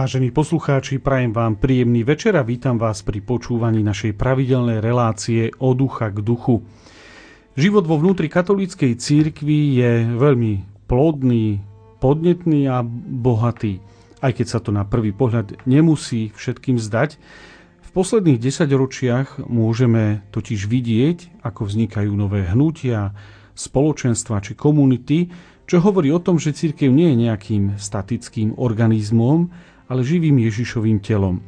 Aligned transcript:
Vážení 0.00 0.32
poslucháči, 0.32 0.96
prajem 0.96 1.28
vám 1.28 1.60
príjemný 1.60 2.08
večer 2.08 2.32
a 2.32 2.40
vítam 2.40 2.80
vás 2.80 3.04
pri 3.04 3.20
počúvaní 3.20 3.84
našej 3.84 4.16
pravidelnej 4.16 4.80
relácie 4.80 5.52
od 5.60 5.76
ducha 5.76 6.08
k 6.08 6.24
duchu. 6.24 6.64
Život 7.52 7.84
vo 7.84 8.00
vnútri 8.00 8.32
katolíckej 8.32 8.96
církvy 8.96 9.76
je 9.76 10.08
veľmi 10.16 10.64
plodný, 10.88 11.60
podnetný 12.00 12.64
a 12.72 12.80
bohatý. 13.20 13.84
Aj 14.24 14.32
keď 14.32 14.46
sa 14.48 14.64
to 14.64 14.72
na 14.72 14.88
prvý 14.88 15.12
pohľad 15.12 15.68
nemusí 15.68 16.32
všetkým 16.32 16.80
zdať, 16.80 17.20
v 17.84 17.88
posledných 17.92 18.40
desaťročiach 18.40 19.52
môžeme 19.52 20.24
totiž 20.32 20.64
vidieť, 20.64 21.44
ako 21.44 21.68
vznikajú 21.68 22.08
nové 22.16 22.48
hnutia, 22.48 23.12
spoločenstva 23.52 24.40
či 24.40 24.56
komunity, 24.56 25.28
čo 25.68 25.84
hovorí 25.84 26.08
o 26.08 26.24
tom, 26.24 26.40
že 26.40 26.56
církev 26.56 26.88
nie 26.88 27.12
je 27.12 27.20
nejakým 27.28 27.76
statickým 27.76 28.56
organizmom, 28.56 29.52
ale 29.90 30.06
živým 30.06 30.38
Ježišovým 30.38 31.02
telom. 31.02 31.42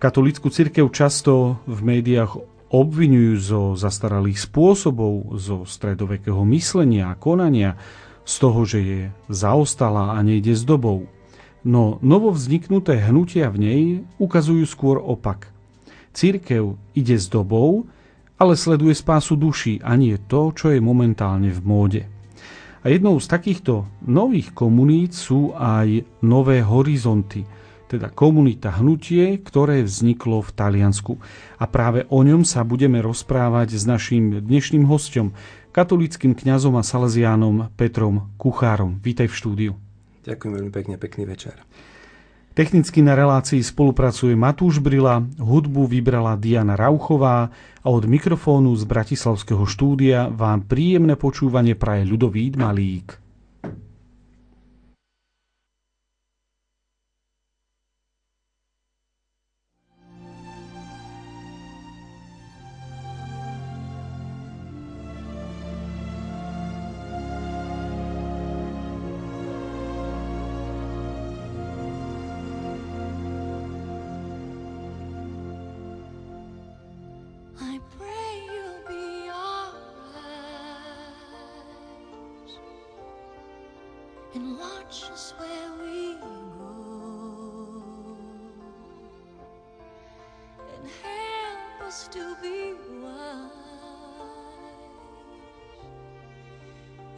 Katolickú 0.00 0.48
cirkev 0.48 0.88
často 0.90 1.62
v 1.68 1.78
médiách 1.84 2.40
obvinujú 2.72 3.32
zo 3.38 3.62
zastaralých 3.76 4.48
spôsobov, 4.48 5.36
zo 5.36 5.68
stredovekého 5.68 6.40
myslenia 6.48 7.12
a 7.12 7.18
konania, 7.20 7.76
z 8.24 8.34
toho, 8.40 8.60
že 8.64 8.78
je 8.80 9.00
zaostalá 9.28 10.16
a 10.16 10.18
nejde 10.24 10.56
s 10.56 10.64
dobou. 10.64 11.06
No 11.62 12.00
novovzniknuté 12.02 12.98
hnutia 12.98 13.52
v 13.52 13.58
nej 13.60 13.82
ukazujú 14.18 14.64
skôr 14.66 14.98
opak. 14.98 15.52
Církev 16.10 16.74
ide 16.96 17.16
s 17.20 17.30
dobou, 17.30 17.86
ale 18.40 18.58
sleduje 18.58 18.96
spásu 18.98 19.38
duší 19.38 19.78
a 19.86 19.94
nie 19.94 20.18
to, 20.18 20.50
čo 20.50 20.74
je 20.74 20.82
momentálne 20.82 21.54
v 21.54 21.60
móde. 21.62 22.02
A 22.82 22.90
jednou 22.90 23.14
z 23.22 23.30
takýchto 23.30 23.86
nových 24.02 24.50
komunít 24.58 25.14
sú 25.14 25.54
aj 25.54 26.02
nové 26.18 26.66
horizonty, 26.66 27.46
teda 27.86 28.10
komunita 28.10 28.74
hnutie, 28.74 29.38
ktoré 29.38 29.86
vzniklo 29.86 30.42
v 30.42 30.50
Taliansku. 30.50 31.14
A 31.62 31.70
práve 31.70 32.10
o 32.10 32.26
ňom 32.26 32.42
sa 32.42 32.66
budeme 32.66 32.98
rozprávať 32.98 33.78
s 33.78 33.86
našim 33.86 34.42
dnešným 34.42 34.82
hostom, 34.90 35.30
katolickým 35.70 36.34
kňazom 36.34 36.74
a 36.74 36.82
salesiánom 36.82 37.70
Petrom 37.78 38.34
Kuchárom. 38.34 38.98
Vítaj 38.98 39.30
v 39.30 39.38
štúdiu. 39.38 39.72
Ďakujem 40.26 40.50
veľmi 40.50 40.72
pekne, 40.74 40.94
pekný 40.98 41.22
večer. 41.30 41.62
Technicky 42.52 43.00
na 43.00 43.16
relácii 43.16 43.64
spolupracuje 43.64 44.36
Matúš 44.36 44.76
Brila, 44.76 45.24
hudbu 45.40 45.88
vybrala 45.88 46.36
Diana 46.36 46.76
Rauchová 46.76 47.48
a 47.80 47.88
od 47.88 48.04
mikrofónu 48.04 48.76
z 48.76 48.84
Bratislavského 48.84 49.64
štúdia 49.64 50.28
vám 50.28 50.68
príjemné 50.68 51.16
počúvanie 51.16 51.72
praje 51.72 52.04
ľudový 52.04 52.52
Malík. 52.52 53.21
and 84.34 84.58
watch 84.58 85.04
us 85.10 85.34
where 85.38 85.70
we 85.82 86.14
go. 86.14 87.82
And 90.74 90.90
help 91.02 91.88
us 91.88 92.08
to 92.08 92.36
be 92.42 92.74
wise 93.02 93.50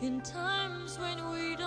in 0.02 0.20
times 0.22 0.98
when 0.98 1.30
we 1.30 1.56
don't 1.56 1.63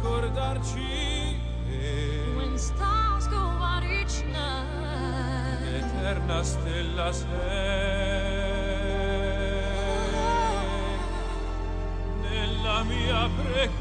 ricordarci 0.00 1.36
when 2.36 2.58
stars 2.58 3.26
go 3.28 3.36
out 3.36 3.84
each 3.84 4.24
night 4.24 5.60
eterna 5.76 6.42
stella 6.42 7.12
sei. 7.12 7.28
Nella 12.22 12.82
mia 12.84 13.28
preghiera 13.36 13.79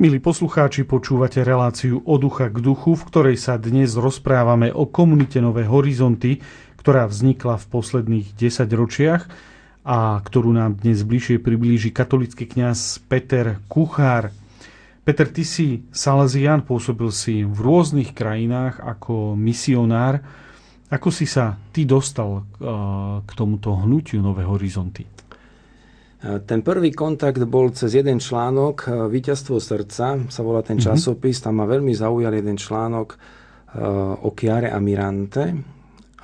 Milí 0.00 0.16
poslucháči, 0.16 0.88
počúvate 0.88 1.44
reláciu 1.44 2.00
od 2.08 2.24
ducha 2.24 2.48
k 2.48 2.56
duchu, 2.56 2.96
v 2.96 3.04
ktorej 3.04 3.36
sa 3.36 3.60
dnes 3.60 4.00
rozprávame 4.00 4.72
o 4.72 4.88
komunite 4.88 5.44
Nové 5.44 5.68
horizonty, 5.68 6.40
ktorá 6.80 7.04
vznikla 7.04 7.60
v 7.60 7.68
posledných 7.68 8.32
10 8.32 8.80
ročiach 8.80 9.28
a 9.84 10.16
ktorú 10.24 10.56
nám 10.56 10.80
dnes 10.80 11.04
bližšie 11.04 11.44
priblíži 11.44 11.92
katolický 11.92 12.48
kňaz 12.48 13.04
Peter 13.12 13.60
Kuchár. 13.68 14.32
Peter, 15.04 15.28
ty 15.28 15.44
si 15.44 15.84
Salesian, 15.92 16.64
pôsobil 16.64 17.12
si 17.12 17.44
v 17.44 17.60
rôznych 17.60 18.16
krajinách 18.16 18.80
ako 18.80 19.36
misionár. 19.36 20.24
Ako 20.88 21.12
si 21.12 21.28
sa 21.28 21.60
ty 21.76 21.84
dostal 21.84 22.40
eh, 22.40 22.64
k 23.20 23.30
tomuto 23.36 23.76
hnutiu 23.76 24.24
Nové 24.24 24.48
horizonty? 24.48 25.04
Ten 26.20 26.60
prvý 26.60 26.92
kontakt 26.92 27.40
bol 27.48 27.72
cez 27.72 27.96
jeden 27.96 28.20
článok, 28.20 28.76
e, 28.84 28.88
Výťazstvo 29.08 29.56
srdca 29.56 30.28
sa 30.28 30.40
volá 30.44 30.60
ten 30.60 30.76
mhm. 30.76 30.84
časopis, 30.92 31.40
tam 31.40 31.64
ma 31.64 31.66
veľmi 31.66 31.96
zaujal 31.96 32.36
jeden 32.36 32.60
článok 32.60 33.08
e, 33.08 33.18
o 34.20 34.28
Chiare 34.36 34.68
a 34.68 34.76
Mirante, 34.84 35.48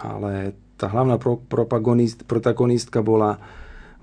ale 0.05 0.33
tá 0.77 0.93
hlavná 0.93 1.17
protagonist, 1.49 2.29
protagonistka 2.29 3.01
bola, 3.01 3.41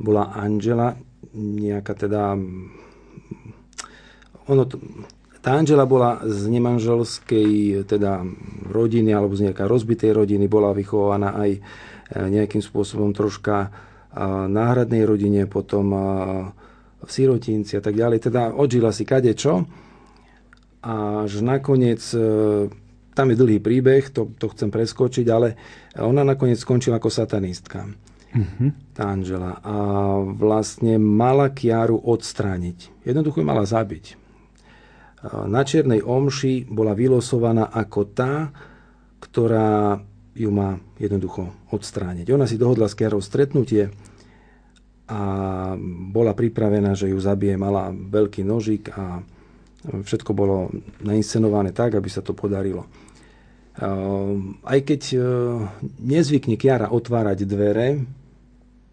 bola 0.02 0.34
Angela, 0.34 0.98
nejaká 1.38 1.94
teda... 1.94 2.34
Ono, 4.50 4.64
tá 5.46 5.50
Angela 5.54 5.86
bola 5.86 6.26
z 6.26 6.50
nemanželskej 6.50 7.86
teda 7.86 8.26
rodiny 8.66 9.14
alebo 9.14 9.38
z 9.38 9.54
nejaká 9.54 9.70
rozbitej 9.70 10.26
rodiny, 10.26 10.50
bola 10.50 10.74
vychovaná 10.74 11.38
aj 11.38 11.52
e, 11.54 11.60
nejakým 12.18 12.66
spôsobom 12.66 13.14
troška 13.14 13.70
náhradnej 14.50 15.04
rodine, 15.06 15.50
potom 15.50 15.92
v 17.04 17.10
sirotinci 17.12 17.78
a 17.78 17.82
tak 17.84 18.00
ďalej. 18.00 18.32
Teda 18.32 18.56
odžila 18.56 18.96
si 18.96 19.04
kade 19.04 19.36
čo. 19.36 19.68
Až 20.84 21.40
nakoniec, 21.40 22.04
e, 22.12 22.68
tam 23.16 23.28
je 23.32 23.40
dlhý 23.40 23.64
príbeh, 23.64 24.12
to, 24.12 24.36
to 24.36 24.52
chcem 24.52 24.68
preskočiť, 24.68 25.26
ale 25.32 25.56
ona 25.96 26.28
nakoniec 26.28 26.60
skončila 26.60 27.00
ako 27.00 27.08
satanistka. 27.08 27.88
Uh-huh. 28.34 28.74
Tá 28.92 29.16
Angela. 29.16 29.64
A 29.64 29.76
vlastne 30.28 31.00
mala 31.00 31.56
Kiaru 31.56 32.04
odstrániť. 32.04 33.08
Jednoducho 33.08 33.40
ju 33.40 33.48
mala 33.48 33.64
zabiť. 33.64 34.20
Na 35.48 35.64
Čiernej 35.64 36.04
omši 36.04 36.68
bola 36.68 36.92
vylosovaná 36.92 37.72
ako 37.72 38.02
tá, 38.12 38.52
ktorá 39.24 40.04
ju 40.34 40.50
má 40.50 40.82
jednoducho 40.98 41.54
odstrániť. 41.70 42.30
Ona 42.34 42.50
si 42.50 42.58
dohodla 42.58 42.90
s 42.90 42.98
Kiarou 42.98 43.22
stretnutie 43.22 43.94
a 45.10 45.22
bola 46.10 46.34
pripravená, 46.34 46.98
že 46.98 47.14
ju 47.14 47.20
zabije, 47.22 47.54
mala 47.54 47.94
veľký 47.94 48.42
nožik 48.42 48.90
a 48.94 49.22
všetko 49.84 50.32
bolo 50.34 50.72
nainscenované 51.04 51.76
tak, 51.76 52.00
aby 52.00 52.10
sa 52.10 52.24
to 52.24 52.34
podarilo. 52.34 52.88
Aj 54.64 54.80
keď 54.86 55.02
e, 55.12 55.20
nezvykne 56.06 56.56
Kiara 56.62 56.94
otvárať 56.94 57.40
dvere, 57.50 58.06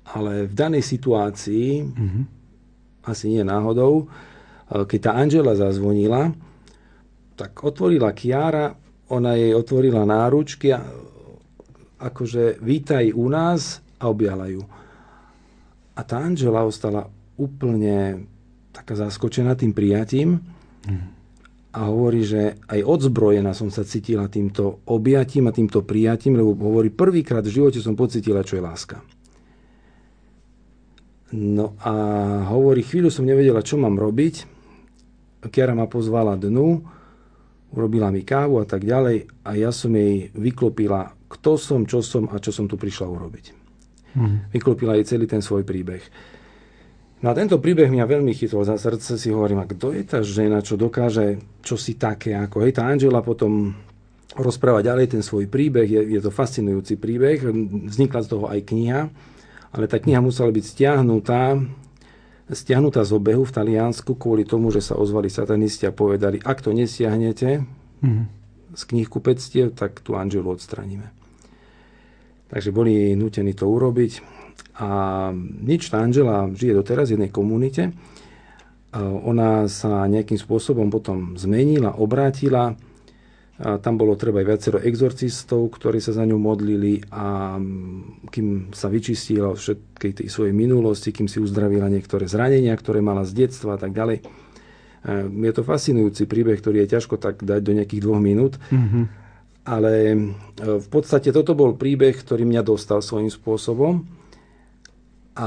ale 0.08 0.48
v 0.48 0.54
danej 0.56 0.88
situácii, 0.88 1.84
mm-hmm. 1.84 2.24
asi 3.04 3.28
nie 3.28 3.44
náhodou, 3.44 4.08
e, 4.08 4.84
keď 4.88 5.00
tá 5.04 5.12
Angela 5.20 5.52
zazvonila, 5.52 6.32
tak 7.36 7.60
otvorila 7.60 8.16
Kiara, 8.16 8.72
ona 9.12 9.36
jej 9.36 9.52
otvorila 9.52 10.08
náručky 10.08 10.72
a 10.72 10.80
akože 12.00 12.64
vítaj 12.64 13.12
u 13.12 13.28
nás 13.28 13.84
a 14.00 14.08
objala 14.08 14.48
ju. 14.48 14.64
A 15.92 16.00
tá 16.00 16.24
Angela 16.24 16.64
ostala 16.64 17.04
úplne 17.36 18.24
taká 18.72 18.96
zaskočená 18.96 19.52
tým 19.52 19.76
prijatím 19.76 20.40
a 21.70 21.80
hovorí, 21.86 22.24
že 22.24 22.56
aj 22.66 22.80
odzbrojená 22.82 23.52
som 23.52 23.68
sa 23.68 23.84
cítila 23.84 24.26
týmto 24.32 24.80
objatím 24.88 25.46
a 25.46 25.54
týmto 25.54 25.84
prijatím, 25.84 26.40
lebo 26.40 26.56
hovorí, 26.56 26.88
prvýkrát 26.88 27.44
v 27.44 27.54
živote 27.60 27.78
som 27.84 27.94
pocitila, 27.94 28.40
čo 28.42 28.56
je 28.56 28.64
láska. 28.64 28.96
No 31.36 31.78
a 31.78 31.94
hovorí, 32.50 32.82
chvíľu 32.82 33.12
som 33.12 33.22
nevedela, 33.22 33.62
čo 33.62 33.78
mám 33.78 33.94
robiť. 33.94 34.58
Kiara 35.46 35.78
ma 35.78 35.86
pozvala 35.86 36.34
dnu, 36.34 36.82
urobila 37.70 38.10
mi 38.10 38.26
kávu 38.26 38.58
a 38.58 38.66
tak 38.66 38.82
ďalej 38.82 39.30
a 39.46 39.50
ja 39.54 39.70
som 39.70 39.94
jej 39.94 40.28
vyklopila 40.34 41.19
kto 41.30 41.54
som, 41.54 41.86
čo 41.86 42.02
som 42.02 42.26
a 42.26 42.42
čo 42.42 42.50
som 42.50 42.66
tu 42.66 42.74
prišla 42.74 43.06
urobiť. 43.06 43.46
Hmm. 44.18 44.50
Vyklopila 44.50 44.98
jej 44.98 45.14
celý 45.14 45.30
ten 45.30 45.38
svoj 45.38 45.62
príbeh. 45.62 46.02
No 47.20 47.30
a 47.30 47.36
tento 47.36 47.60
príbeh 47.60 47.92
mňa 47.92 48.08
veľmi 48.08 48.32
chytol 48.32 48.64
za 48.64 48.80
srdce, 48.80 49.20
si 49.20 49.28
hovorím, 49.28 49.62
a 49.62 49.68
kto 49.68 49.92
je 49.92 50.02
tá 50.08 50.18
žena, 50.24 50.64
čo 50.64 50.80
dokáže 50.80 51.38
čo 51.60 51.76
si 51.76 51.94
také 52.00 52.32
ako. 52.32 52.64
Hej, 52.64 52.80
tá 52.80 52.88
Angela 52.88 53.20
potom 53.20 53.76
rozpráva 54.34 54.80
ďalej 54.80 55.14
ten 55.18 55.22
svoj 55.22 55.46
príbeh, 55.46 55.84
je, 55.84 56.00
je 56.16 56.20
to 56.24 56.32
fascinujúci 56.32 56.96
príbeh, 56.96 57.44
vznikla 57.92 58.20
z 58.24 58.28
toho 58.30 58.48
aj 58.48 58.60
kniha, 58.72 59.00
ale 59.70 59.84
tá 59.84 60.00
kniha 60.00 60.24
musela 60.24 60.48
byť 60.48 60.64
stiahnutá, 60.64 61.60
stiahnutá 62.48 63.04
z 63.04 63.12
obehu 63.12 63.44
v 63.44 63.52
Taliansku 63.52 64.16
kvôli 64.16 64.48
tomu, 64.48 64.72
že 64.72 64.80
sa 64.80 64.96
ozvali 64.96 65.28
satanisti 65.28 65.84
a 65.84 65.92
povedali, 65.92 66.40
ak 66.40 66.64
to 66.64 66.72
nesiahnete 66.72 67.62
mm. 68.00 68.22
z 68.74 68.82
knihkupectiev, 68.88 69.76
tak 69.76 70.00
tú 70.00 70.16
Angelu 70.16 70.56
odstraníme. 70.56 71.19
Takže 72.50 72.74
boli 72.74 73.14
nutení 73.14 73.54
to 73.54 73.70
urobiť. 73.70 74.12
A 74.82 74.90
nič, 75.38 75.86
tá 75.86 76.02
Angela 76.02 76.50
žije 76.50 76.74
doteraz 76.74 77.08
v 77.08 77.14
jednej 77.14 77.30
komunite. 77.30 77.94
Ona 78.98 79.70
sa 79.70 80.10
nejakým 80.10 80.34
spôsobom 80.34 80.90
potom 80.90 81.38
zmenila, 81.38 81.94
obrátila. 81.94 82.74
A 83.60 83.76
tam 83.76 84.00
bolo 84.00 84.16
treba 84.16 84.40
aj 84.40 84.48
viacero 84.48 84.78
exorcistov, 84.80 85.68
ktorí 85.68 86.00
sa 86.00 86.16
za 86.16 86.24
ňu 86.24 86.40
modlili 86.40 87.04
a 87.12 87.60
kým 88.32 88.72
sa 88.72 88.88
vyčistila 88.88 89.52
všetkej 89.52 90.24
tej 90.24 90.28
svojej 90.32 90.56
minulosti, 90.56 91.12
kým 91.12 91.28
si 91.28 91.38
uzdravila 91.38 91.86
niektoré 91.92 92.24
zranenia, 92.24 92.72
ktoré 92.72 93.04
mala 93.04 93.22
z 93.28 93.46
detstva 93.46 93.76
a 93.76 93.78
tak 93.78 93.92
ďalej. 93.92 94.24
Je 95.28 95.52
to 95.52 95.62
fascinujúci 95.62 96.24
príbeh, 96.24 96.56
ktorý 96.56 96.82
je 96.82 96.98
ťažko 96.98 97.20
tak 97.20 97.44
dať 97.44 97.60
do 97.60 97.72
nejakých 97.76 98.00
dvoch 98.00 98.18
minút. 98.18 98.56
Mm-hmm 98.72 99.19
ale 99.64 99.92
e, 100.12 100.16
v 100.60 100.88
podstate 100.88 101.30
toto 101.30 101.52
bol 101.52 101.76
príbeh, 101.76 102.16
ktorý 102.16 102.48
mňa 102.48 102.62
dostal 102.64 103.04
svojím 103.04 103.28
spôsobom. 103.28 104.04
A 105.40 105.46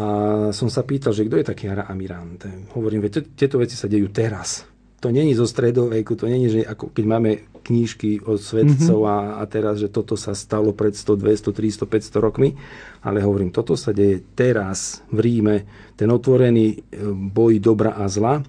som 0.55 0.72
sa 0.72 0.82
pýtal, 0.82 1.13
že 1.13 1.27
kto 1.27 1.43
je 1.43 1.50
taký 1.53 1.70
Hara 1.70 1.86
Amirante. 1.86 2.50
Hovorím, 2.74 3.05
že 3.05 3.25
tieto 3.36 3.62
veci 3.62 3.77
sa 3.77 3.91
dejú 3.91 4.10
teraz. 4.10 4.65
To 5.03 5.12
není 5.12 5.36
zo 5.36 5.43
stredoveku, 5.43 6.15
to 6.15 6.32
není, 6.32 6.48
že 6.48 6.63
ako 6.63 6.96
keď 6.96 7.05
máme 7.05 7.32
knížky 7.60 8.24
od 8.24 8.39
svetcov 8.39 9.03
mm-hmm. 9.03 9.36
a, 9.36 9.43
a 9.43 9.43
teraz, 9.51 9.84
že 9.84 9.91
toto 9.91 10.15
sa 10.15 10.32
stalo 10.32 10.72
pred 10.72 10.96
100, 10.96 11.20
200, 11.20 11.51
300, 11.51 12.15
500 12.15 12.24
rokmi. 12.24 12.55
Ale 13.03 13.20
hovorím, 13.20 13.51
toto 13.51 13.75
sa 13.75 13.91
deje 13.91 14.24
teraz 14.32 15.03
v 15.12 15.20
Ríme. 15.20 15.55
Ten 16.00 16.08
otvorený 16.08 16.67
e, 16.72 16.77
boj 17.12 17.60
dobra 17.60 18.00
a 18.00 18.08
zla. 18.08 18.39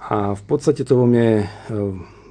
A 0.00 0.32
v 0.32 0.42
podstate 0.48 0.80
to 0.80 0.96
vo 0.96 1.04
mne 1.04 1.44
e, 1.44 1.46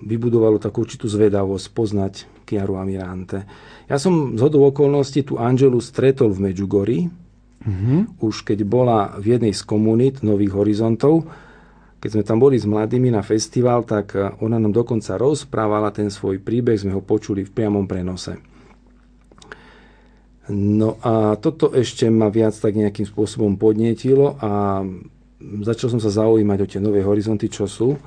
vybudovalo 0.03 0.59
takú 0.61 0.83
určitú 0.87 1.07
zvedavosť 1.07 1.65
poznať 1.71 2.13
Chiaru 2.47 2.79
Amirante. 2.79 3.45
Ja 3.85 4.01
som 4.01 4.37
z 4.37 4.41
hodou 4.41 4.65
okolností 4.69 5.25
tú 5.25 5.37
Angelu 5.37 5.77
stretol 5.81 6.33
v 6.33 6.49
Medjugorji, 6.49 7.01
mm-hmm. 7.63 8.21
už 8.21 8.45
keď 8.47 8.59
bola 8.65 9.13
v 9.17 9.37
jednej 9.37 9.53
z 9.53 9.61
komunít 9.65 10.25
Nových 10.25 10.53
horizontov. 10.55 11.27
Keď 11.99 12.09
sme 12.15 12.23
tam 12.23 12.39
boli 12.39 12.55
s 12.55 12.63
mladými 12.63 13.11
na 13.11 13.19
festival, 13.19 13.83
tak 13.83 14.15
ona 14.39 14.55
nám 14.55 14.71
dokonca 14.71 15.19
rozprávala 15.19 15.91
ten 15.91 16.07
svoj 16.07 16.39
príbeh, 16.39 16.79
sme 16.79 16.95
ho 16.95 17.03
počuli 17.03 17.43
v 17.43 17.51
priamom 17.51 17.83
prenose. 17.85 18.39
No 20.49 20.97
a 21.05 21.37
toto 21.37 21.69
ešte 21.77 22.09
ma 22.09 22.33
viac 22.33 22.57
tak 22.57 22.73
nejakým 22.73 23.05
spôsobom 23.05 23.59
podnietilo 23.59 24.33
a 24.41 24.81
začal 25.61 25.93
som 25.93 26.01
sa 26.01 26.09
zaujímať 26.09 26.57
o 26.57 26.69
tie 26.71 26.81
nové 26.81 27.05
horizonty, 27.05 27.51
čo 27.51 27.69
sú. 27.69 27.99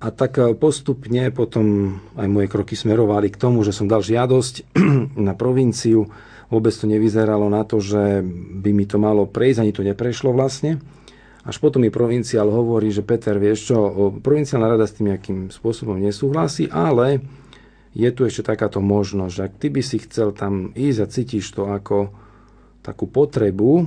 A 0.00 0.08
tak 0.08 0.40
e, 0.40 0.56
postupne 0.56 1.28
potom 1.28 1.96
aj 2.16 2.28
moje 2.28 2.48
kroky 2.48 2.72
smerovali 2.72 3.28
k 3.28 3.36
tomu, 3.36 3.60
že 3.60 3.76
som 3.76 3.84
dal 3.84 4.00
žiadosť 4.00 4.72
na 5.28 5.36
provinciu. 5.36 6.08
Vôbec 6.48 6.72
to 6.72 6.88
nevyzeralo 6.88 7.46
na 7.52 7.62
to, 7.68 7.78
že 7.78 8.24
by 8.64 8.70
mi 8.72 8.88
to 8.88 8.96
malo 8.96 9.28
prejsť, 9.28 9.60
ani 9.60 9.76
to 9.76 9.84
neprešlo 9.84 10.32
vlastne. 10.32 10.80
Až 11.44 11.56
potom 11.60 11.84
mi 11.84 11.92
provinciál 11.92 12.48
hovorí, 12.52 12.92
že 12.92 13.04
Peter, 13.04 13.36
vieš 13.36 13.72
čo, 13.72 13.78
provinciálna 14.20 14.76
rada 14.76 14.84
s 14.84 14.96
tým 14.96 15.14
nejakým 15.14 15.48
spôsobom 15.48 15.96
nesúhlasí, 15.96 16.68
ale 16.68 17.24
je 17.96 18.08
tu 18.12 18.28
ešte 18.28 18.44
takáto 18.44 18.78
možnosť, 18.84 19.32
že 19.32 19.42
ak 19.48 19.52
ty 19.56 19.68
by 19.72 19.82
si 19.84 19.96
chcel 20.04 20.36
tam 20.36 20.72
ísť 20.76 20.98
a 21.00 21.10
cítiš 21.10 21.46
to 21.52 21.68
ako 21.68 22.12
takú 22.80 23.08
potrebu, 23.08 23.72
e, 23.80 23.84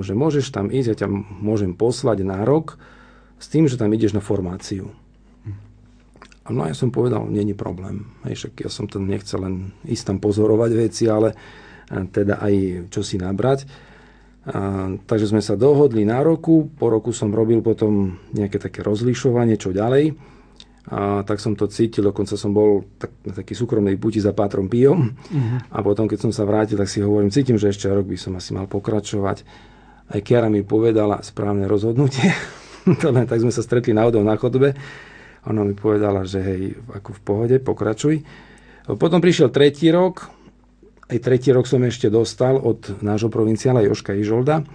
že 0.00 0.12
môžeš 0.16 0.48
tam 0.52 0.72
ísť, 0.72 0.88
ja 0.88 0.96
ťa 1.04 1.08
môžem 1.44 1.76
poslať 1.76 2.24
na 2.24 2.44
rok 2.44 2.80
s 3.36 3.46
tým, 3.52 3.68
že 3.68 3.76
tam 3.76 3.92
ideš 3.92 4.16
na 4.16 4.24
formáciu. 4.24 5.05
No 6.50 6.66
ja 6.66 6.74
som 6.74 6.94
povedal, 6.94 7.26
není 7.26 7.54
problém. 7.54 8.06
Hej, 8.22 8.46
však 8.46 8.52
ja 8.66 8.70
som 8.70 8.86
tam 8.86 9.10
nechcel 9.10 9.42
len 9.42 9.74
ísť 9.82 10.14
tam 10.14 10.18
pozorovať 10.22 10.70
veci, 10.74 11.10
ale 11.10 11.34
teda 11.90 12.42
aj 12.42 12.86
čo 12.90 13.02
si 13.02 13.18
nabrať. 13.18 13.66
A, 14.46 14.94
takže 14.94 15.34
sme 15.34 15.42
sa 15.42 15.58
dohodli 15.58 16.06
na 16.06 16.22
roku, 16.22 16.70
po 16.78 16.86
roku 16.86 17.10
som 17.10 17.34
robil 17.34 17.62
potom 17.66 18.14
nejaké 18.30 18.62
také 18.62 18.82
rozlišovanie, 18.86 19.58
čo 19.58 19.74
ďalej. 19.74 20.14
A 20.86 21.26
tak 21.26 21.42
som 21.42 21.58
to 21.58 21.66
cítil, 21.66 22.06
dokonca 22.06 22.38
som 22.38 22.54
bol 22.54 22.86
tak, 22.94 23.10
na 23.26 23.34
taký 23.34 23.58
súkromnej 23.58 23.98
puti 23.98 24.22
za 24.22 24.30
Pátrom 24.30 24.70
Pijom. 24.70 25.02
Uh-huh. 25.02 25.58
A 25.74 25.82
potom, 25.82 26.06
keď 26.06 26.30
som 26.30 26.30
sa 26.30 26.46
vrátil, 26.46 26.78
tak 26.78 26.86
si 26.86 27.02
hovorím, 27.02 27.34
cítim, 27.34 27.58
že 27.58 27.74
ešte 27.74 27.90
rok 27.90 28.06
by 28.06 28.14
som 28.14 28.38
asi 28.38 28.54
mal 28.54 28.70
pokračovať. 28.70 29.42
Aj 30.14 30.20
Kiara 30.22 30.46
mi 30.46 30.62
povedala 30.62 31.18
správne 31.26 31.66
rozhodnutie. 31.66 32.30
tak 33.02 33.42
sme 33.42 33.50
sa 33.50 33.66
stretli 33.66 33.90
náhodou 33.90 34.22
na 34.22 34.38
chodbe 34.38 34.78
ona 35.46 35.62
mi 35.62 35.78
povedala, 35.78 36.26
že 36.26 36.42
hej, 36.42 36.62
ako 36.90 37.10
v 37.14 37.20
pohode, 37.22 37.56
pokračuj. 37.62 38.26
Potom 38.86 39.18
prišiel 39.18 39.50
tretí 39.50 39.90
rok, 39.90 40.30
aj 41.06 41.18
tretí 41.22 41.54
rok 41.54 41.70
som 41.70 41.82
ešte 41.86 42.10
dostal 42.10 42.58
od 42.58 43.02
nášho 43.02 43.30
provinciála 43.30 43.86
Joška 43.86 44.14
Ižolda 44.14 44.66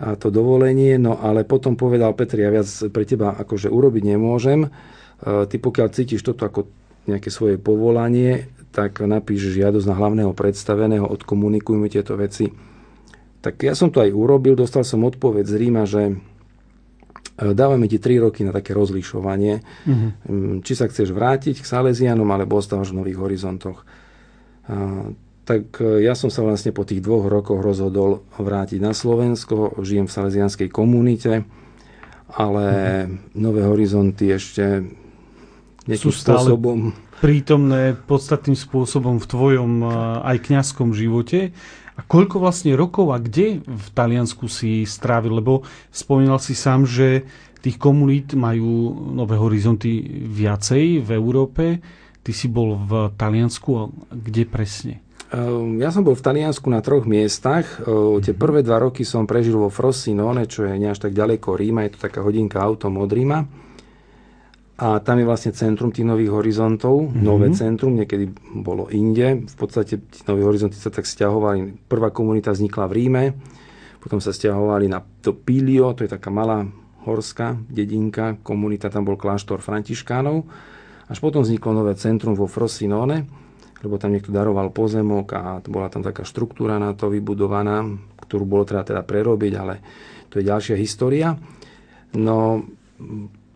a 0.00 0.16
to 0.16 0.32
dovolenie, 0.32 0.96
no 0.96 1.20
ale 1.20 1.44
potom 1.44 1.76
povedal 1.76 2.16
Petri, 2.16 2.40
ja 2.40 2.48
viac 2.48 2.68
pre 2.88 3.04
teba 3.04 3.36
akože 3.36 3.68
urobiť 3.68 4.16
nemôžem. 4.16 4.64
E, 4.64 4.68
ty 5.44 5.60
pokiaľ 5.60 5.88
cítiš 5.92 6.24
toto 6.24 6.48
ako 6.48 6.72
nejaké 7.04 7.28
svoje 7.28 7.60
povolanie, 7.60 8.48
tak 8.72 9.04
napíš 9.04 9.52
žiadosť 9.52 9.84
na 9.84 9.98
hlavného 10.00 10.32
predstaveného, 10.32 11.04
odkomunikujme 11.04 11.92
tieto 11.92 12.16
veci. 12.16 12.48
Tak 13.44 13.60
ja 13.60 13.76
som 13.76 13.92
to 13.92 14.00
aj 14.00 14.16
urobil, 14.16 14.56
dostal 14.56 14.84
som 14.84 15.04
odpoveď 15.04 15.44
z 15.44 15.54
Ríma, 15.60 15.84
že 15.84 16.16
dávame 17.40 17.88
ti 17.88 17.96
3 17.96 18.24
roky 18.28 18.44
na 18.44 18.52
také 18.52 18.76
rozlišovanie, 18.76 19.54
uh-huh. 19.60 20.10
či 20.60 20.72
sa 20.76 20.86
chceš 20.86 21.16
vrátiť 21.16 21.64
k 21.64 21.66
Salesianom, 21.66 22.28
alebo 22.28 22.60
ostávaš 22.60 22.92
v 22.92 23.00
nových 23.00 23.18
horizontoch. 23.20 23.84
A, 24.68 25.08
tak 25.48 25.80
e, 25.80 26.04
ja 26.04 26.12
som 26.12 26.28
sa 26.28 26.44
vlastne 26.44 26.70
po 26.70 26.84
tých 26.84 27.00
dvoch 27.00 27.26
rokoch 27.26 27.64
rozhodol 27.64 28.28
vrátiť 28.36 28.78
na 28.78 28.92
Slovensko, 28.92 29.80
žijem 29.80 30.04
v 30.06 30.14
salesianskej 30.14 30.68
komunite, 30.68 31.48
ale 32.30 32.66
uh-huh. 32.68 33.40
nové 33.40 33.64
horizonty 33.64 34.30
ešte 34.30 34.84
nejakým 35.88 36.12
spôsobom... 36.12 36.78
prítomné 37.18 37.96
podstatným 37.96 38.56
spôsobom 38.56 39.16
v 39.18 39.26
tvojom 39.26 39.72
aj 40.22 40.36
kňazskom 40.44 40.92
živote. 40.92 41.56
A 42.00 42.08
koľko 42.08 42.40
vlastne 42.40 42.72
rokov 42.72 43.12
a 43.12 43.20
kde 43.20 43.60
v 43.60 43.86
Taliansku 43.92 44.48
si 44.48 44.88
strávil? 44.88 45.36
Lebo 45.36 45.68
spomínal 45.92 46.40
si 46.40 46.56
sám, 46.56 46.88
že 46.88 47.28
tých 47.60 47.76
komunít 47.76 48.32
majú 48.32 48.96
nové 49.12 49.36
horizonty 49.36 50.00
viacej 50.24 51.04
v 51.04 51.08
Európe. 51.12 51.84
Ty 52.24 52.32
si 52.32 52.48
bol 52.48 52.80
v 52.80 53.12
Taliansku 53.20 53.70
a 53.76 53.92
kde 54.16 54.48
presne? 54.48 55.04
Ehm, 55.30 55.76
ja 55.76 55.92
som 55.92 56.00
bol 56.00 56.16
v 56.16 56.24
Taliansku 56.24 56.72
na 56.72 56.80
troch 56.80 57.04
miestach. 57.04 57.68
Ehm, 57.84 58.24
tie 58.24 58.32
mhm. 58.32 58.40
prvé 58.40 58.60
dva 58.64 58.80
roky 58.80 59.04
som 59.04 59.28
prežil 59.28 59.60
vo 59.60 59.68
Frosinone, 59.68 60.48
čo 60.48 60.64
je 60.64 60.72
neaž 60.80 61.04
tak 61.04 61.12
ďaleko 61.12 61.52
Ríma, 61.52 61.84
je 61.84 62.00
to 62.00 62.08
taká 62.08 62.24
hodinka 62.24 62.64
autom 62.64 62.96
od 62.96 63.12
Ríma. 63.12 63.44
A 64.80 64.96
tam 65.04 65.20
je 65.20 65.28
vlastne 65.28 65.52
centrum 65.52 65.92
tých 65.92 66.08
nových 66.08 66.32
horizontov, 66.32 67.04
mm-hmm. 67.04 67.20
nové 67.20 67.52
centrum, 67.52 67.92
niekedy 67.92 68.32
bolo 68.64 68.88
inde. 68.88 69.44
V 69.44 69.56
podstate 69.60 70.00
tí 70.00 70.20
nové 70.24 70.40
horizonty 70.40 70.80
sa 70.80 70.88
tak 70.88 71.04
stiahovali. 71.04 71.84
Prvá 71.84 72.08
komunita 72.08 72.48
vznikla 72.48 72.88
v 72.88 72.96
Ríme, 72.96 73.24
potom 74.00 74.24
sa 74.24 74.32
stiahovali 74.32 74.88
na 74.88 75.04
to 75.04 75.36
Pilio, 75.36 75.92
to 75.92 76.08
je 76.08 76.10
taká 76.16 76.32
malá 76.32 76.64
horská 77.04 77.60
dedinka, 77.68 78.40
komunita, 78.40 78.88
tam 78.88 79.04
bol 79.04 79.20
kláštor 79.20 79.60
františkánov. 79.60 80.48
Až 81.12 81.18
potom 81.20 81.44
vzniklo 81.44 81.76
nové 81.76 81.92
centrum 82.00 82.32
vo 82.32 82.48
Frosinone, 82.48 83.28
lebo 83.84 84.00
tam 84.00 84.16
niekto 84.16 84.32
daroval 84.32 84.72
pozemok 84.72 85.26
a 85.36 85.42
bola 85.64 85.92
tam 85.92 86.00
taká 86.00 86.24
štruktúra 86.24 86.80
na 86.80 86.96
to 86.96 87.12
vybudovaná, 87.12 87.84
ktorú 88.24 88.48
bolo 88.48 88.64
treba 88.64 88.84
teda 88.84 89.04
prerobiť, 89.04 89.52
ale 89.60 89.74
to 90.32 90.40
je 90.40 90.48
ďalšia 90.48 90.76
história. 90.80 91.36
No, 92.16 92.64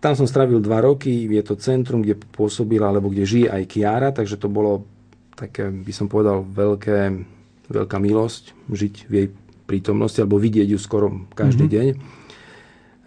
tam 0.04 0.12
som 0.12 0.28
strávil 0.28 0.60
dva 0.60 0.84
roky, 0.84 1.24
je 1.24 1.40
to 1.40 1.56
centrum, 1.56 2.04
kde 2.04 2.20
pôsobila, 2.36 2.92
alebo 2.92 3.08
kde 3.08 3.24
žije 3.24 3.48
aj 3.48 3.62
Kiara, 3.72 4.12
takže 4.12 4.36
to 4.36 4.52
bolo 4.52 4.84
také, 5.32 5.72
by 5.72 5.92
som 5.96 6.12
povedal, 6.12 6.44
veľké, 6.44 7.24
veľká 7.72 7.96
milosť 7.96 8.52
žiť 8.68 8.94
v 9.08 9.12
jej 9.16 9.28
prítomnosti, 9.64 10.20
alebo 10.20 10.36
vidieť 10.36 10.68
ju 10.68 10.76
skoro 10.76 11.24
každý 11.32 11.64
mm-hmm. 11.64 11.76
deň. 11.80 11.86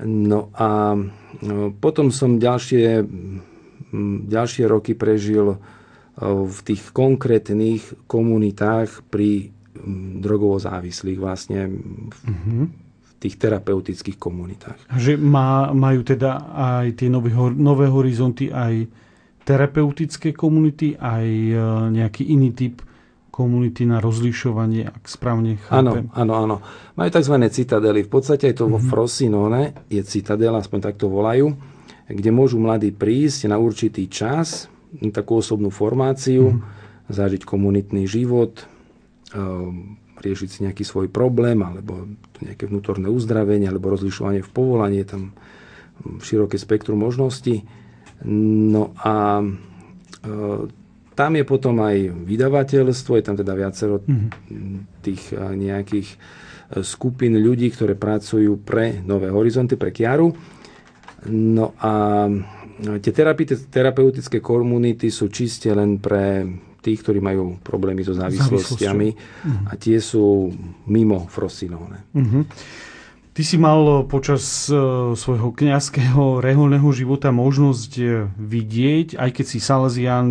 No 0.10 0.50
a 0.58 0.98
no, 1.46 1.70
potom 1.78 2.10
som 2.10 2.42
ďalšie, 2.42 3.06
ďalšie 4.26 4.66
roky 4.66 4.98
prežil 4.98 5.62
v 6.18 6.60
tých 6.66 6.82
konkrétnych 6.98 8.10
komunitách 8.10 9.06
pri 9.14 9.54
drogovo 10.18 10.58
závislých 10.58 11.22
vlastne 11.22 11.70
mm-hmm 11.70 12.87
tých 13.18 13.36
terapeutických 13.42 14.18
komunitách. 14.22 14.78
Že 14.94 15.18
má, 15.18 15.74
majú 15.74 16.06
teda 16.06 16.54
aj 16.54 17.02
tie 17.02 17.10
nové, 17.10 17.34
nové 17.58 17.90
horizonty, 17.90 18.54
aj 18.54 18.86
terapeutické 19.42 20.36
komunity, 20.38 20.94
aj 20.94 21.26
e, 21.26 21.56
nejaký 21.98 22.30
iný 22.30 22.54
typ 22.54 22.86
komunity 23.34 23.86
na 23.86 24.02
rozlišovanie, 24.02 24.90
ak 24.90 25.06
správne 25.06 25.62
chápem. 25.62 26.10
Áno, 26.10 26.34
áno, 26.34 26.34
áno. 26.34 26.58
Majú 26.98 27.10
tzv. 27.14 27.36
citadely. 27.54 28.02
V 28.06 28.12
podstate 28.12 28.50
aj 28.50 28.56
to 28.58 28.66
mm-hmm. 28.66 28.76
vo 28.76 28.80
mhm. 28.82 28.88
Frosinone 28.90 29.62
je 29.94 30.02
citadela, 30.02 30.58
aspoň 30.62 30.80
takto 30.94 31.06
volajú, 31.10 31.54
kde 32.10 32.30
môžu 32.34 32.58
mladí 32.58 32.90
prísť 32.90 33.50
na 33.50 33.62
určitý 33.62 34.10
čas, 34.10 34.70
takú 35.14 35.38
osobnú 35.42 35.70
formáciu, 35.70 36.58
mm-hmm. 36.58 37.14
zažiť 37.14 37.42
komunitný 37.46 38.10
život, 38.10 38.66
um, 39.38 40.02
riešiť 40.18 40.50
si 40.50 40.60
nejaký 40.66 40.84
svoj 40.84 41.08
problém, 41.14 41.62
alebo 41.62 42.10
nejaké 42.42 42.66
vnútorné 42.66 43.10
uzdravenie, 43.10 43.70
alebo 43.70 43.94
rozlišovanie 43.94 44.42
v 44.42 44.52
povolaní, 44.54 45.02
je 45.02 45.08
tam 45.08 45.24
široké 46.22 46.58
spektrum 46.58 47.02
možností. 47.02 47.66
No 48.26 48.98
a 48.98 49.42
e, 49.42 49.46
tam 51.14 51.32
je 51.34 51.44
potom 51.46 51.82
aj 51.82 52.14
vydavateľstvo, 52.26 53.12
je 53.18 53.24
tam 53.26 53.38
teda 53.38 53.54
viacero 53.54 54.02
mm-hmm. 54.02 55.02
tých 55.02 55.22
e, 55.34 55.36
nejakých 55.38 56.08
e, 56.10 56.18
skupín 56.82 57.38
ľudí, 57.38 57.70
ktoré 57.74 57.94
pracujú 57.94 58.62
pre 58.62 59.02
Nové 59.06 59.30
horizonty, 59.30 59.78
pre 59.78 59.94
Kiaru. 59.94 60.34
No 61.28 61.74
a 61.82 62.26
tie 62.78 63.12
terapeutické 63.74 64.38
komunity 64.38 65.10
sú 65.10 65.34
čiste 65.34 65.74
len 65.74 65.98
pre 65.98 66.46
tých, 66.88 67.04
ktorí 67.04 67.20
majú 67.20 67.60
problémy 67.60 68.08
so 68.08 68.16
závislostiami 68.16 69.10
uh-huh. 69.12 69.68
a 69.68 69.76
tie 69.76 70.00
sú 70.00 70.56
mimo 70.88 71.28
Frosinone. 71.28 72.08
Uh-huh. 72.16 72.48
Ty 73.36 73.44
si 73.46 73.60
mal 73.60 74.08
počas 74.08 74.72
uh, 74.72 75.12
svojho 75.12 75.52
kňazského 75.52 76.40
reholného 76.48 76.88
života 76.96 77.36
možnosť 77.36 77.92
uh, 78.00 78.32
vidieť, 78.40 79.20
aj 79.20 79.30
keď 79.36 79.46
si 79.46 79.60
Salesian, 79.60 80.26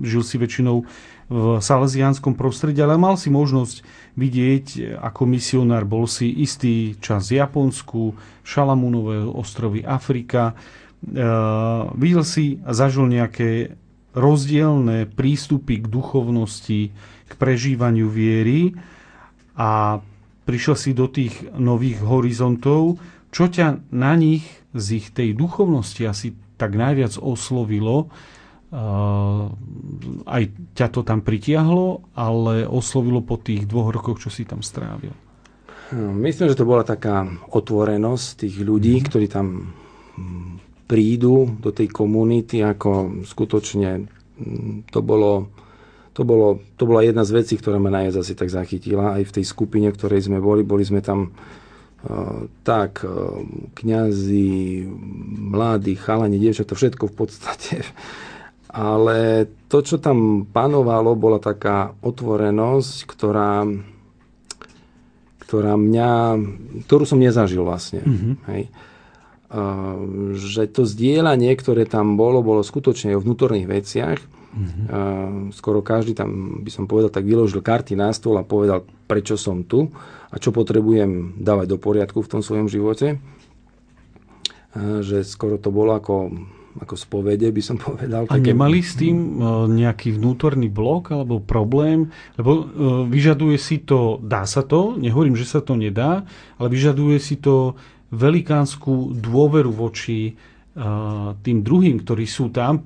žil 0.00 0.22
si 0.24 0.40
väčšinou 0.40 0.88
v 1.28 1.60
salesianskom 1.60 2.32
prostredí, 2.32 2.80
ale 2.80 2.96
mal 2.96 3.20
si 3.20 3.28
možnosť 3.28 3.84
vidieť 4.16 4.96
ako 4.96 5.28
misionár. 5.28 5.84
Bol 5.84 6.08
si 6.08 6.32
istý 6.32 6.96
čas 7.04 7.28
v 7.28 7.44
Japonsku, 7.44 8.16
Šalamúnové 8.40 9.28
ostrovy, 9.28 9.84
Afrika. 9.84 10.56
Videl 12.00 12.24
si 12.24 12.56
a 12.64 12.72
zažil 12.72 13.12
nejaké 13.12 13.76
rozdielne 14.16 15.08
prístupy 15.08 15.84
k 15.84 15.86
duchovnosti, 15.86 16.80
k 17.28 17.32
prežívaniu 17.36 18.08
viery 18.08 18.72
a 19.58 20.00
prišiel 20.48 20.76
si 20.76 20.90
do 20.96 21.10
tých 21.10 21.44
nových 21.56 22.00
horizontov, 22.00 22.96
čo 23.28 23.52
ťa 23.52 23.92
na 23.92 24.16
nich 24.16 24.48
z 24.72 25.02
ich 25.02 25.12
tej 25.12 25.36
duchovnosti 25.36 26.08
asi 26.08 26.32
tak 26.56 26.72
najviac 26.74 27.20
oslovilo, 27.20 28.08
aj 30.28 30.42
ťa 30.76 30.86
to 30.92 31.00
tam 31.00 31.24
pritiahlo, 31.24 32.04
ale 32.12 32.68
oslovilo 32.68 33.24
po 33.24 33.40
tých 33.40 33.64
dvoch 33.64 33.92
rokoch, 33.92 34.20
čo 34.20 34.28
si 34.28 34.44
tam 34.44 34.60
strávil? 34.60 35.12
No, 35.88 36.12
myslím, 36.20 36.52
že 36.52 36.58
to 36.58 36.68
bola 36.68 36.84
taká 36.84 37.24
otvorenosť 37.48 38.44
tých 38.44 38.60
ľudí, 38.60 39.00
mm. 39.00 39.04
ktorí 39.08 39.26
tam 39.32 39.72
prídu 40.88 41.44
do 41.60 41.68
tej 41.68 41.92
komunity, 41.92 42.64
ako 42.64 43.22
skutočne 43.28 44.08
mm, 44.40 44.88
to 44.88 45.04
bolo, 45.04 45.52
to, 46.16 46.24
bolo, 46.24 46.64
to 46.80 46.88
bola 46.88 47.04
jedna 47.04 47.28
z 47.28 47.36
vecí, 47.36 47.54
ktorá 47.60 47.76
ma 47.76 47.92
najviac 47.92 48.16
asi 48.24 48.32
tak 48.32 48.48
zachytila. 48.48 49.20
Aj 49.20 49.22
v 49.22 49.34
tej 49.36 49.44
skupine, 49.44 49.92
ktorej 49.92 50.26
sme 50.32 50.40
boli, 50.40 50.64
boli 50.64 50.82
sme 50.88 51.04
tam 51.04 51.28
uh, 51.28 52.48
tak, 52.64 53.04
uh, 53.04 53.36
kňazi, 53.76 54.88
mladí, 55.52 55.92
chalani, 56.00 56.40
dievčatá, 56.40 56.72
všetko 56.72 57.12
v 57.12 57.14
podstate. 57.14 57.84
Ale 58.72 59.48
to, 59.68 59.84
čo 59.84 60.00
tam 60.00 60.48
panovalo, 60.48 61.12
bola 61.12 61.36
taká 61.36 61.92
otvorenosť, 62.00 62.96
ktorá 63.04 63.68
ktorá 65.48 65.80
mňa, 65.80 66.12
ktorú 66.84 67.08
som 67.08 67.16
nezažil 67.16 67.64
vlastne. 67.64 68.04
Mm-hmm. 68.04 68.32
Hej. 68.52 68.62
Že 70.36 70.62
to 70.68 70.82
zdieľanie, 70.84 71.52
ktoré 71.56 71.88
tam 71.88 72.20
bolo, 72.20 72.44
bolo 72.44 72.60
skutočne 72.60 73.16
o 73.16 73.22
vnútorných 73.24 73.68
veciach. 73.68 74.18
Mm-hmm. 74.48 75.52
Skoro 75.56 75.80
každý 75.84 76.16
tam, 76.16 76.60
by 76.64 76.70
som 76.72 76.84
povedal, 76.84 77.12
tak 77.12 77.24
vyložil 77.24 77.64
karty 77.64 77.96
na 77.96 78.12
stôl 78.12 78.36
a 78.36 78.44
povedal, 78.44 78.84
prečo 79.08 79.40
som 79.40 79.64
tu 79.64 79.88
a 80.28 80.36
čo 80.36 80.52
potrebujem 80.52 81.40
dávať 81.40 81.66
do 81.68 81.78
poriadku 81.80 82.20
v 82.20 82.30
tom 82.32 82.40
svojom 82.44 82.68
živote. 82.68 83.16
Že 84.76 85.24
skoro 85.24 85.56
to 85.56 85.72
bolo 85.72 85.96
ako 85.96 86.28
ako 86.78 86.94
spovede, 86.94 87.50
by 87.50 87.62
som 87.62 87.76
povedal. 87.76 88.30
A 88.30 88.38
také... 88.38 88.54
nemali 88.54 88.78
s 88.80 88.94
tým 88.94 89.16
e, 89.16 89.26
nejaký 89.82 90.14
vnútorný 90.14 90.70
blok 90.70 91.10
alebo 91.10 91.42
problém? 91.42 92.14
Lebo 92.38 92.50
e, 92.54 92.62
vyžaduje 93.10 93.58
si 93.58 93.82
to, 93.82 94.22
dá 94.22 94.46
sa 94.46 94.62
to, 94.62 94.94
nehovorím, 94.94 95.34
že 95.34 95.48
sa 95.48 95.60
to 95.60 95.74
nedá, 95.74 96.22
ale 96.56 96.68
vyžaduje 96.70 97.18
si 97.18 97.42
to 97.42 97.74
velikánsku 98.10 99.16
dôveru 99.16 99.72
voči 99.72 100.32
e, 100.32 100.32
tým 101.44 101.58
druhým, 101.60 102.00
ktorí 102.02 102.24
sú 102.24 102.48
tam, 102.52 102.84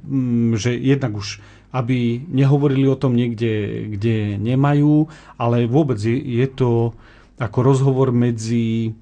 že 0.57 0.75
jednak 0.75 1.19
už 1.19 1.43
aby 1.73 2.21
nehovorili 2.29 2.85
o 2.85 3.01
tom 3.01 3.17
niekde, 3.17 3.89
kde 3.97 4.37
nemajú, 4.37 5.09
ale 5.41 5.65
vôbec 5.65 5.97
je, 5.97 6.13
je 6.21 6.47
to 6.53 6.93
ako 7.41 7.59
rozhovor 7.65 8.13
medzi 8.13 8.93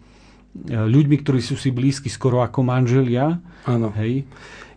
ľuďmi, 0.71 1.17
ktorí 1.23 1.43
sú 1.43 1.59
si 1.59 1.75
blízki 1.75 2.07
skoro 2.07 2.43
ako 2.47 2.63
manželia. 2.63 3.43
Áno. 3.67 3.91
Hej. 3.99 4.27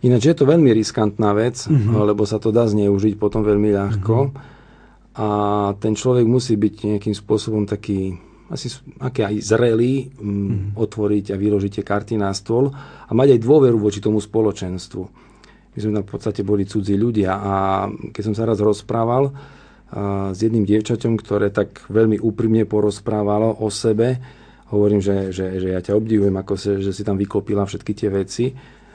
Ináč 0.04 0.28
je 0.28 0.36
to 0.36 0.44
veľmi 0.44 0.74
riskantná 0.74 1.32
vec, 1.32 1.64
mm-hmm. 1.64 1.94
lebo 2.12 2.26
sa 2.28 2.42
to 2.42 2.50
dá 2.50 2.66
zneužiť 2.66 3.14
potom 3.16 3.46
veľmi 3.46 3.70
ľahko. 3.72 4.16
Mm-hmm. 4.30 4.52
A 5.14 5.28
ten 5.78 5.94
človek 5.94 6.26
musí 6.26 6.58
byť 6.58 6.74
nejakým 6.98 7.14
spôsobom 7.14 7.70
taký 7.70 8.18
asi 8.52 8.68
aký 9.00 9.24
aj 9.24 9.34
zrelý, 9.40 10.12
mm, 10.12 10.76
otvoriť 10.76 11.32
a 11.32 11.36
vyložiť 11.40 11.80
tie 11.80 11.84
karty 11.84 12.14
na 12.20 12.32
stôl 12.36 12.68
a 12.74 13.10
mať 13.12 13.38
aj 13.38 13.40
dôveru 13.40 13.80
voči 13.80 14.04
tomu 14.04 14.20
spoločenstvu. 14.20 15.02
My 15.74 15.78
sme 15.80 15.92
tam 15.96 16.04
v 16.04 16.12
podstate 16.12 16.40
boli 16.44 16.68
cudzí 16.68 16.94
ľudia 16.94 17.32
a 17.34 17.54
keď 17.88 18.22
som 18.22 18.34
sa 18.36 18.44
raz 18.44 18.60
rozprával 18.60 19.32
a, 19.32 20.30
s 20.30 20.38
jedným 20.44 20.68
dievčaťom, 20.68 21.16
ktoré 21.16 21.48
tak 21.48 21.88
veľmi 21.88 22.20
úprimne 22.20 22.68
porozprávalo 22.68 23.64
o 23.64 23.72
sebe, 23.72 24.20
hovorím, 24.70 25.00
že, 25.00 25.32
že, 25.32 25.56
že 25.58 25.68
ja 25.72 25.80
ťa 25.80 25.96
obdivujem, 25.96 26.36
ako 26.36 26.54
se, 26.54 26.72
že 26.84 26.92
si 26.92 27.02
tam 27.02 27.16
vyklopila 27.16 27.64
všetky 27.64 27.92
tie 27.96 28.10
veci, 28.12 28.46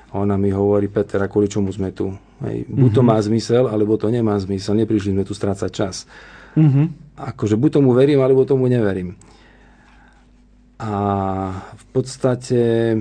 a 0.10 0.18
ona 0.18 0.42
mi 0.42 0.50
hovorí, 0.50 0.90
Peter, 0.90 1.22
a 1.22 1.30
kvôli 1.30 1.46
čomu 1.46 1.70
sme 1.70 1.94
tu? 1.94 2.10
Hej, 2.42 2.66
buď 2.66 2.92
to 2.98 3.02
mhm. 3.06 3.10
má 3.14 3.18
zmysel, 3.22 3.70
alebo 3.70 3.94
to 3.94 4.10
nemá 4.10 4.34
zmysel. 4.42 4.74
Neprišli 4.74 5.14
sme 5.14 5.22
tu 5.22 5.38
strácať 5.38 5.70
čas. 5.70 6.10
Mm-hmm. 6.58 7.14
Akože 7.36 7.54
buď 7.60 7.78
tomu 7.78 7.94
verím, 7.94 8.26
alebo 8.26 8.42
tomu 8.42 8.66
neverím. 8.66 9.14
A 10.80 10.92
v 11.76 11.86
podstate 11.92 12.96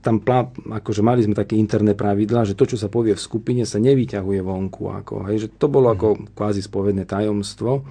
tam 0.00 0.16
akože 0.24 1.00
mali 1.04 1.24
sme 1.24 1.36
také 1.36 1.60
interné 1.60 1.92
pravidla, 1.92 2.48
že 2.48 2.56
to, 2.56 2.64
čo 2.64 2.76
sa 2.80 2.88
povie 2.88 3.12
v 3.16 3.20
skupine, 3.20 3.64
sa 3.68 3.80
nevyťahuje 3.80 4.40
vonku. 4.40 4.88
Ako, 5.04 5.28
hej, 5.28 5.44
že 5.44 5.48
to 5.52 5.68
bolo 5.68 5.92
ako 5.92 6.08
mhm. 6.16 6.22
kvázi 6.36 6.60
spovedné 6.64 7.04
tajomstvo 7.04 7.84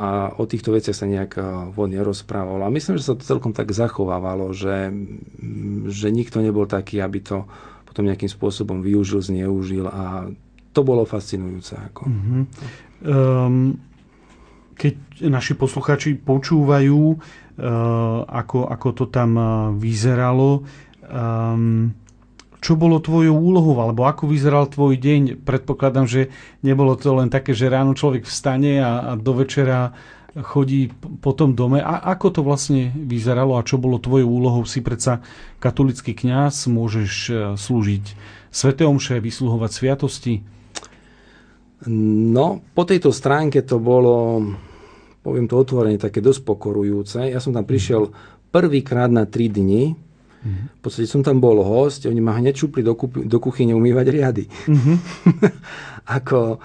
a 0.00 0.32
o 0.40 0.48
týchto 0.48 0.72
veciach 0.72 0.96
sa 0.96 1.04
nejak 1.04 1.32
eh, 1.36 1.44
von 1.76 1.92
nerozprávalo. 1.92 2.64
A 2.64 2.72
myslím, 2.72 2.96
že 2.96 3.04
sa 3.04 3.14
to 3.16 3.28
celkom 3.28 3.52
tak 3.52 3.68
zachovávalo, 3.68 4.56
že, 4.56 4.88
že 5.92 6.08
nikto 6.08 6.40
nebol 6.40 6.64
taký, 6.64 7.04
aby 7.04 7.20
to 7.20 7.44
potom 7.84 8.08
nejakým 8.08 8.32
spôsobom 8.32 8.80
využil, 8.80 9.20
zneužil 9.20 9.84
a 9.88 10.32
to 10.72 10.80
bolo 10.80 11.04
fascinujúce. 11.04 11.76
Ako. 11.92 12.08
Mm-hmm. 12.08 12.42
Um, 13.04 13.76
keď 14.78 14.94
naši 15.26 15.52
posluchači 15.58 16.16
počúvajú, 16.16 17.00
uh, 17.12 17.47
ako, 18.28 18.70
ako 18.70 18.88
to 18.94 19.04
tam 19.10 19.30
eh, 19.34 19.46
vyzeralo, 19.74 20.62
um, 21.10 21.90
čo 22.58 22.74
bolo 22.74 22.98
tvojou 22.98 23.38
úlohou, 23.38 23.78
alebo 23.78 24.06
ako 24.06 24.26
vyzeral 24.26 24.66
tvoj 24.66 24.98
deň? 24.98 25.46
Predpokladám, 25.46 26.06
že 26.10 26.34
nebolo 26.66 26.98
to 26.98 27.14
len 27.14 27.30
také, 27.30 27.54
že 27.54 27.70
ráno 27.70 27.94
človek 27.94 28.26
vstane 28.26 28.82
a, 28.82 28.90
a 29.02 29.10
do 29.14 29.32
večera 29.38 29.94
chodí 30.42 30.90
po 31.22 31.32
tom 31.34 31.54
dome. 31.54 31.78
A 31.78 32.02
ako 32.14 32.26
to 32.34 32.40
vlastne 32.42 32.90
vyzeralo 32.94 33.56
a 33.56 33.66
čo 33.66 33.78
bolo 33.78 34.02
tvojou 34.02 34.26
úlohou? 34.26 34.62
Si 34.66 34.82
predsa 34.82 35.22
katolický 35.62 36.18
kňaz, 36.18 36.66
môžeš 36.66 37.12
e, 37.30 37.32
slúžiť 37.54 38.04
Svete 38.50 38.84
Omše, 38.86 39.22
vysluhovať 39.22 39.70
sviatosti? 39.70 40.34
No, 41.86 42.58
po 42.74 42.82
tejto 42.82 43.14
stránke 43.14 43.62
to 43.62 43.78
bolo, 43.78 44.42
poviem 45.22 45.50
to 45.50 45.58
otvorene, 45.58 46.00
také 46.00 46.22
dosť 46.22 46.46
pokorujúce. 46.46 47.28
Ja 47.28 47.42
som 47.42 47.52
tam 47.52 47.66
prišiel 47.66 48.10
prvýkrát 48.48 49.12
na 49.12 49.28
3 49.28 49.58
dni, 49.58 50.08
v 50.48 50.80
podstate 50.80 51.10
som 51.10 51.20
tam 51.26 51.42
bol 51.42 51.60
host, 51.66 52.06
oni 52.06 52.22
ma 52.22 52.38
hneď 52.38 52.54
čupli 52.54 52.80
do, 52.86 52.94
do 53.26 53.38
kuchyne 53.42 53.74
umývať 53.74 54.06
riady. 54.08 54.44
Mm-hmm. 54.46 54.96
Ako, 56.18 56.62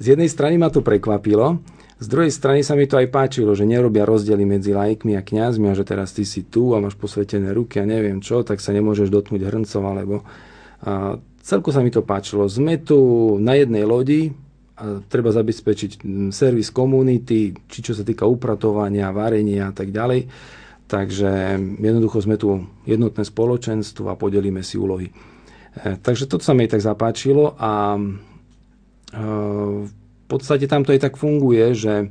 z 0.00 0.16
jednej 0.16 0.26
strany 0.32 0.56
ma 0.56 0.72
to 0.72 0.80
prekvapilo, 0.80 1.60
z 2.00 2.06
druhej 2.08 2.32
strany 2.32 2.64
sa 2.64 2.72
mi 2.72 2.88
to 2.88 2.96
aj 2.96 3.12
páčilo, 3.12 3.52
že 3.52 3.68
nerobia 3.68 4.08
rozdiely 4.08 4.48
medzi 4.48 4.72
lajkmi 4.72 5.20
a 5.20 5.22
kňazmi 5.22 5.68
a 5.68 5.76
že 5.76 5.84
teraz 5.84 6.16
ty 6.16 6.24
si 6.24 6.48
tu 6.48 6.72
a 6.72 6.80
máš 6.80 6.96
posvetené 6.96 7.52
ruky 7.52 7.76
a 7.76 7.84
neviem 7.84 8.24
čo, 8.24 8.40
tak 8.40 8.64
sa 8.64 8.72
nemôžeš 8.72 9.12
dotknúť 9.12 9.44
hrncov 9.44 9.82
alebo... 9.84 10.24
A 10.80 11.20
celku 11.44 11.68
sa 11.76 11.84
mi 11.84 11.92
to 11.92 12.00
páčilo. 12.00 12.48
Sme 12.48 12.80
tu 12.80 13.36
na 13.36 13.52
jednej 13.52 13.84
lodi, 13.84 14.32
treba 15.08 15.30
zabezpečiť 15.30 16.04
servis 16.32 16.72
komunity, 16.72 17.52
či 17.68 17.78
čo 17.84 17.92
sa 17.92 18.04
týka 18.04 18.24
upratovania, 18.24 19.12
varenia 19.12 19.68
a 19.68 19.74
tak 19.76 19.92
ďalej 19.92 20.20
Takže 20.90 21.30
jednoducho 21.78 22.18
sme 22.18 22.34
tu 22.34 22.66
jednotné 22.82 23.22
spoločenstvo 23.22 24.10
a 24.10 24.18
podelíme 24.18 24.58
si 24.66 24.74
úlohy. 24.74 25.06
E, 25.06 25.94
takže 26.02 26.26
toto 26.26 26.42
sa 26.42 26.50
mi 26.50 26.66
tak 26.66 26.82
zapáčilo 26.82 27.54
a 27.54 27.94
e, 27.94 28.00
v 29.86 30.24
podstate 30.26 30.66
tam 30.66 30.82
to 30.82 30.90
aj 30.90 31.06
tak 31.06 31.14
funguje, 31.14 31.78
že 31.78 32.10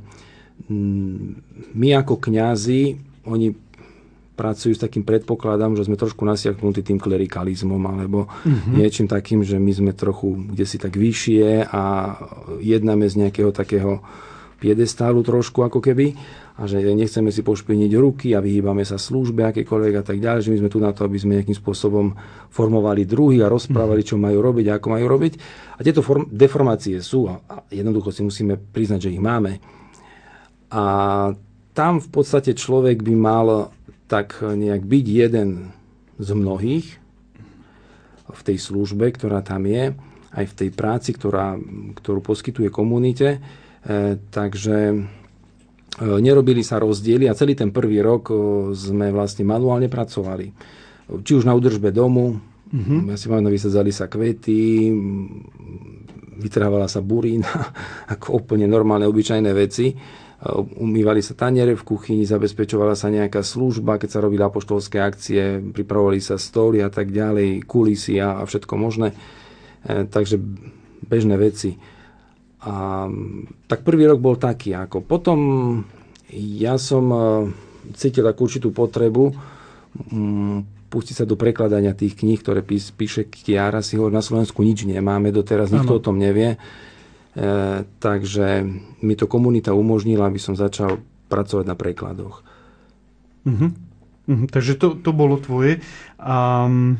my 1.76 1.88
ako 1.96 2.20
kňazi, 2.20 2.96
oni 3.28 3.52
pracujú 4.40 4.72
s 4.72 4.80
takým 4.80 5.04
predpokladom, 5.04 5.76
že 5.76 5.84
sme 5.84 6.00
trošku 6.00 6.24
nasiaknutí 6.24 6.80
tým 6.80 6.96
klerikalizmom 6.96 7.82
alebo 7.84 8.24
mm-hmm. 8.24 8.80
niečím 8.80 9.04
takým, 9.04 9.44
že 9.44 9.60
my 9.60 9.72
sme 9.76 9.92
trochu 9.92 10.48
kde 10.48 10.64
si 10.64 10.80
tak 10.80 10.96
vyššie 10.96 11.68
a 11.68 12.16
jednáme 12.64 13.04
z 13.04 13.28
nejakého 13.28 13.52
takého 13.52 14.00
piedestálu 14.56 15.20
trošku 15.20 15.60
ako 15.60 15.84
keby 15.84 16.16
a 16.60 16.68
že 16.68 16.84
nechceme 16.84 17.32
si 17.32 17.40
pošpiniť 17.40 17.90
ruky 17.96 18.36
a 18.36 18.44
vyhýbame 18.44 18.84
sa 18.84 19.00
službe 19.00 19.48
akékoľvek 19.48 19.94
a 19.96 20.04
tak 20.04 20.20
ďalej, 20.20 20.40
že 20.44 20.52
my 20.52 20.58
sme 20.60 20.72
tu 20.72 20.76
na 20.76 20.92
to, 20.92 21.08
aby 21.08 21.16
sme 21.16 21.40
nejakým 21.40 21.56
spôsobom 21.56 22.12
formovali 22.52 23.08
druhých 23.08 23.48
a 23.48 23.52
rozprávali, 23.52 24.04
čo 24.04 24.20
majú 24.20 24.44
robiť 24.44 24.68
a 24.68 24.76
ako 24.76 24.88
majú 24.92 25.06
robiť. 25.08 25.32
A 25.76 25.80
tieto 25.80 26.04
form- 26.04 26.28
deformácie 26.28 27.00
sú 27.00 27.32
a 27.32 27.40
jednoducho 27.72 28.12
si 28.12 28.20
musíme 28.20 28.60
priznať, 28.60 29.08
že 29.08 29.12
ich 29.16 29.24
máme. 29.24 29.56
A 30.68 30.84
tam 31.72 31.96
v 31.96 32.08
podstate 32.12 32.52
človek 32.52 33.00
by 33.00 33.14
mal 33.16 33.46
tak 34.10 34.42
nejak 34.42 34.82
byť 34.82 35.06
jeden 35.06 35.70
z 36.18 36.28
mnohých 36.34 36.86
v 38.26 38.40
tej 38.42 38.58
službe, 38.58 39.14
ktorá 39.14 39.46
tam 39.46 39.70
je, 39.70 39.94
aj 40.34 40.44
v 40.50 40.54
tej 40.54 40.70
práci, 40.74 41.14
ktorá, 41.14 41.54
ktorú 41.94 42.18
poskytuje 42.22 42.70
komunite. 42.70 43.38
E, 43.86 44.18
takže 44.30 45.06
E, 46.00 46.22
nerobili 46.22 46.64
sa 46.64 46.80
rozdiely 46.80 47.28
a 47.28 47.36
celý 47.36 47.52
ten 47.52 47.74
prvý 47.74 48.00
rok 48.00 48.32
e, 48.32 48.34
sme 48.72 49.12
vlastne 49.12 49.44
manuálne 49.44 49.92
pracovali. 49.92 50.48
Či 51.20 51.32
už 51.36 51.44
na 51.44 51.52
údržbe 51.52 51.92
domu, 51.92 52.40
mm-hmm. 52.72 53.10
ja 53.10 53.16
si 53.20 53.26
mám, 53.28 53.44
vysadzali 53.44 53.92
sa 53.92 54.08
kvety, 54.08 54.94
vytrhávala 56.40 56.86
sa 56.88 57.02
burína, 57.04 57.50
ako 58.16 58.46
úplne 58.46 58.64
normálne, 58.64 59.04
obyčajné 59.10 59.50
veci. 59.52 59.92
E, 60.40 60.50
umývali 60.80 61.20
sa 61.20 61.36
taniere 61.36 61.76
v 61.76 61.84
kuchyni, 61.84 62.24
zabezpečovala 62.24 62.96
sa 62.96 63.12
nejaká 63.12 63.44
služba, 63.44 64.00
keď 64.00 64.08
sa 64.08 64.24
robili 64.24 64.40
apoštolské 64.40 64.96
akcie, 64.96 65.60
pripravovali 65.60 66.20
sa 66.24 66.40
stoly 66.40 66.80
a 66.80 66.88
tak 66.88 67.12
ďalej, 67.12 67.68
kulisy 67.68 68.16
a, 68.16 68.40
a 68.40 68.48
všetko 68.48 68.74
možné. 68.80 69.12
Takže 69.84 70.36
bežné 71.04 71.36
veci. 71.40 71.76
A, 72.64 73.08
tak 73.68 73.84
prvý 73.84 74.04
rok 74.08 74.20
bol 74.20 74.36
taký. 74.36 74.76
Ako 74.76 75.04
potom 75.04 75.38
ja 76.36 76.76
som 76.76 77.04
e, 77.10 77.20
cítil 77.96 78.22
takú 78.22 78.46
určitú 78.46 78.70
potrebu 78.70 79.32
mm, 80.12 80.90
pustiť 80.90 81.22
sa 81.22 81.24
do 81.24 81.38
prekladania 81.38 81.94
tých 81.94 82.18
kníh, 82.18 82.38
ktoré 82.38 82.66
píše 82.66 83.30
Kiara. 83.30 83.82
Si 83.82 83.94
hovorí, 83.94 84.14
na 84.14 84.24
Slovensku 84.24 84.62
nič 84.62 84.84
nemáme 84.86 85.30
doteraz, 85.30 85.70
nikto 85.70 85.96
ano. 85.96 86.00
o 86.02 86.04
tom 86.04 86.16
nevie. 86.18 86.58
E, 87.30 87.86
takže 88.02 88.66
mi 89.00 89.14
to 89.14 89.30
komunita 89.30 89.70
umožnila, 89.70 90.26
aby 90.26 90.42
som 90.42 90.58
začal 90.58 90.98
pracovať 91.30 91.64
na 91.64 91.78
prekladoch. 91.78 92.42
Uh-huh. 93.46 93.70
Uh-huh. 94.26 94.46
Takže 94.50 94.74
to, 94.74 94.98
to 94.98 95.10
bolo 95.14 95.38
tvoje. 95.38 95.78
Um, 96.18 96.98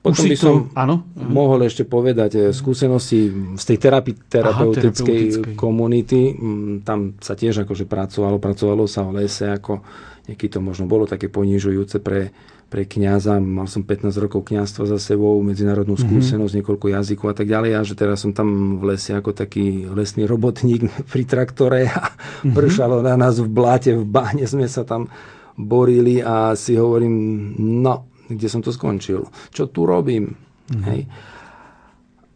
potom 0.00 0.24
by 0.32 0.36
som 0.36 0.72
to, 0.72 0.80
áno? 0.80 1.04
mohol 1.12 1.68
ešte 1.68 1.84
povedať 1.84 2.30
eh, 2.32 2.42
skúsenosti 2.56 3.28
z 3.60 3.64
tej 3.68 3.76
terapi, 3.76 4.12
terapeutickej, 4.16 5.22
Aha, 5.28 5.52
komunity. 5.60 6.32
Mm, 6.32 6.88
tam 6.88 7.20
sa 7.20 7.36
tiež 7.36 7.68
akože 7.68 7.84
pracovalo, 7.84 8.40
pracovalo 8.40 8.88
sa 8.88 9.04
o 9.04 9.12
lese, 9.12 9.52
ako 9.52 9.84
niekedy 10.24 10.56
to 10.56 10.60
možno 10.64 10.88
bolo 10.88 11.04
také 11.04 11.28
ponižujúce 11.28 12.00
pre, 12.00 12.32
pre 12.70 12.86
kniaza. 12.86 13.42
Mal 13.42 13.66
som 13.66 13.82
15 13.82 14.14
rokov 14.22 14.46
kniazstva 14.46 14.86
za 14.86 15.02
sebou, 15.02 15.42
medzinárodnú 15.42 15.98
mhm. 15.98 16.02
skúsenosť, 16.06 16.54
mm-hmm. 16.54 16.58
niekoľko 16.62 16.86
jazykov 16.94 17.26
a 17.34 17.36
tak 17.36 17.50
ďalej. 17.50 17.70
A 17.74 17.80
že 17.82 17.94
teraz 17.98 18.22
som 18.22 18.30
tam 18.30 18.78
v 18.78 18.94
lese 18.94 19.10
ako 19.10 19.34
taký 19.34 19.90
lesný 19.90 20.30
robotník 20.30 20.86
pri 21.12 21.22
traktore 21.26 21.90
a 21.90 22.14
mm-hmm. 22.14 22.54
pršalo 22.54 23.02
na 23.02 23.18
nás 23.18 23.42
v 23.42 23.50
bláte, 23.50 23.90
v 23.98 24.06
báne 24.06 24.46
sme 24.46 24.70
sa 24.70 24.86
tam 24.86 25.10
borili 25.58 26.22
a 26.22 26.54
si 26.54 26.78
hovorím, 26.78 27.12
no, 27.58 28.08
kde 28.30 28.46
som 28.46 28.62
to 28.62 28.70
skončil, 28.70 29.26
čo 29.50 29.68
tu 29.68 29.82
robím. 29.84 30.38
Mm-hmm. 30.70 30.86
Hej. 30.86 31.00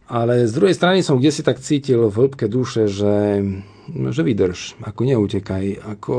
Ale 0.05 0.45
z 0.45 0.53
druhej 0.53 0.77
strany 0.77 1.01
som 1.01 1.17
kde 1.17 1.33
si 1.33 1.41
tak 1.41 1.57
cítil 1.57 2.11
v 2.13 2.13
hĺbke 2.13 2.45
duše, 2.45 2.85
že, 2.85 3.41
že 3.89 4.21
vydrž, 4.25 4.81
ako 4.81 5.01
neutekaj. 5.05 5.77
Ako 5.97 6.17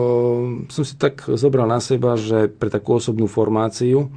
som 0.71 0.85
si 0.87 0.95
tak 0.95 1.27
zobral 1.35 1.67
na 1.67 1.83
seba, 1.83 2.15
že 2.15 2.47
pre 2.47 2.71
takú 2.71 2.99
osobnú 2.99 3.27
formáciu 3.27 4.11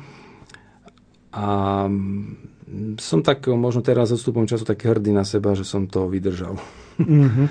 a 1.34 1.86
som 3.02 3.20
tak 3.26 3.50
možno 3.50 3.82
teraz 3.82 4.14
odstupom 4.14 4.46
času 4.46 4.66
tak 4.66 4.86
hrdý 4.86 5.10
na 5.10 5.26
seba, 5.26 5.58
že 5.58 5.66
som 5.66 5.90
to 5.90 6.06
vydržal. 6.06 6.62
Mm-hmm. 7.02 7.48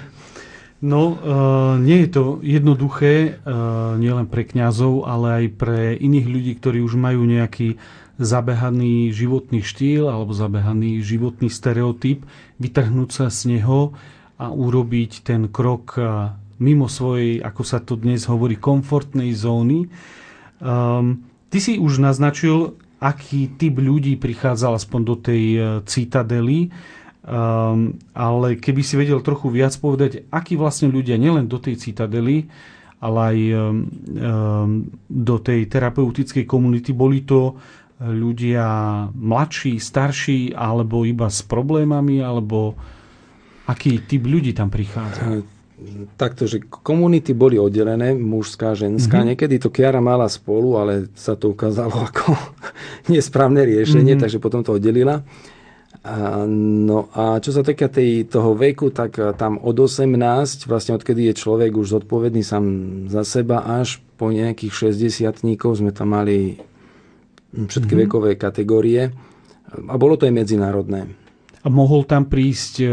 No, 0.79 1.19
uh, 1.19 1.75
nie 1.75 2.07
je 2.07 2.11
to 2.15 2.25
jednoduché, 2.39 3.43
uh, 3.43 3.99
nielen 3.99 4.31
pre 4.31 4.47
kňazov, 4.47 5.11
ale 5.11 5.27
aj 5.43 5.47
pre 5.59 5.79
iných 5.99 6.27
ľudí, 6.31 6.53
ktorí 6.55 6.79
už 6.87 6.95
majú 6.95 7.27
nejaký 7.27 7.83
zabehaný 8.19 9.11
životný 9.11 9.63
štýl 9.63 10.07
alebo 10.07 10.31
zabehaný 10.31 11.03
životný 11.03 11.51
stereotyp, 11.51 12.23
vytrhnúť 12.63 13.11
sa 13.11 13.27
z 13.27 13.59
neho 13.59 13.95
a 14.39 14.55
urobiť 14.55 15.27
ten 15.27 15.51
krok 15.51 15.99
uh, 15.99 16.33
mimo 16.59 16.87
svojej, 16.91 17.43
ako 17.43 17.63
sa 17.63 17.79
to 17.83 17.95
dnes 17.99 18.27
hovorí, 18.27 18.59
komfortnej 18.59 19.31
zóny. 19.35 19.87
Um, 20.59 21.23
ty 21.51 21.59
si 21.63 21.79
už 21.79 22.03
naznačil, 22.03 22.75
aký 22.99 23.55
typ 23.55 23.79
ľudí 23.79 24.19
prichádzal 24.19 24.75
aspoň 24.75 25.01
do 25.07 25.15
tej 25.15 25.45
citadely. 25.87 26.75
Um, 27.23 27.95
ale 28.11 28.59
keby 28.59 28.83
si 28.83 28.99
vedel 28.99 29.23
trochu 29.23 29.55
viac 29.55 29.77
povedať, 29.79 30.27
akí 30.35 30.59
vlastne 30.59 30.91
ľudia 30.91 31.15
nielen 31.15 31.47
do 31.47 31.63
tej 31.63 31.79
citadely, 31.79 32.51
ale 32.99 33.19
aj 33.21 33.39
um, 33.55 34.83
do 35.07 35.37
tej 35.39 35.71
terapeutickej 35.71 36.43
komunity, 36.43 36.91
boli 36.91 37.23
to 37.23 37.55
ľudia 38.03 38.67
mladší, 39.15 39.79
starší, 39.79 40.55
alebo 40.59 41.07
iba 41.07 41.31
s 41.31 41.47
problémami, 41.47 42.19
alebo 42.19 42.75
aký 43.69 44.01
typ 44.09 44.25
ľudí 44.25 44.57
tam 44.57 44.73
prichádza? 44.73 45.45
Takto, 46.19 46.51
že 46.51 46.59
komunity 46.67 47.37
boli 47.39 47.55
oddelené, 47.55 48.11
mužská, 48.17 48.75
ženská. 48.75 49.23
Mm-hmm. 49.23 49.31
Niekedy 49.37 49.55
to 49.63 49.71
Kiara 49.71 50.03
mala 50.03 50.27
spolu, 50.27 50.75
ale 50.75 51.07
sa 51.15 51.39
to 51.39 51.55
ukázalo 51.55 51.95
ako 52.11 52.35
nesprávne 53.13 53.63
riešenie, 53.63 54.19
mm-hmm. 54.19 54.23
takže 54.27 54.43
potom 54.43 54.67
to 54.67 54.75
oddelila. 54.75 55.23
No 56.49 57.11
a 57.13 57.37
čo 57.43 57.51
sa 57.53 57.61
týka 57.61 57.91
tej, 57.91 58.31
toho 58.31 58.57
veku, 58.57 58.89
tak 58.95 59.19
eh, 59.21 59.35
tam 59.37 59.61
od 59.61 59.77
18, 59.77 60.09
vlastne 60.67 60.97
odkedy 60.97 61.29
je 61.31 61.35
človek 61.37 61.75
už 61.75 62.01
zodpovedný 62.01 62.41
sám 62.41 62.65
za 63.13 63.27
seba, 63.27 63.67
až 63.67 64.01
po 64.17 64.33
nejakých 64.33 64.95
60 64.95 65.59
sme 65.79 65.91
tam 65.93 66.17
mali 66.17 66.59
všetky 67.55 67.93
mm-hmm. 67.93 68.05
vekové 68.09 68.31
kategórie. 68.35 69.15
A 69.69 69.95
bolo 70.01 70.17
to 70.17 70.25
aj 70.25 70.33
medzinárodné. 70.33 71.13
A 71.63 71.67
mohol 71.67 72.07
tam 72.07 72.31
prísť 72.31 72.87
uh, 72.87 72.91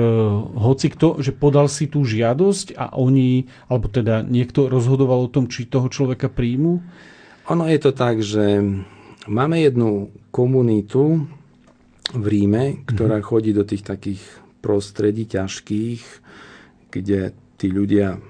hoci 0.57 0.89
kto, 0.89 1.21
že 1.21 1.35
podal 1.35 1.69
si 1.69 1.85
tú 1.85 2.01
žiadosť 2.01 2.73
a 2.73 2.97
oni, 2.97 3.45
alebo 3.69 3.87
teda 3.87 4.25
niekto 4.25 4.67
rozhodoval 4.67 5.29
o 5.29 5.31
tom, 5.31 5.45
či 5.45 5.69
toho 5.69 5.85
človeka 5.85 6.33
príjmu? 6.33 6.81
Ono 7.45 7.63
je 7.69 7.77
to 7.77 7.91
tak, 7.93 8.25
že 8.25 8.65
máme 9.29 9.61
jednu 9.61 10.09
komunitu, 10.33 11.29
v 12.13 12.25
Ríme, 12.25 12.85
ktorá 12.85 13.17
mm-hmm. 13.17 13.29
chodí 13.29 13.51
do 13.55 13.65
tých 13.65 13.81
takých 13.81 14.21
prostredí 14.61 15.25
ťažkých, 15.25 16.01
kde 16.93 17.33
tí 17.57 17.67
ľudia 17.73 18.21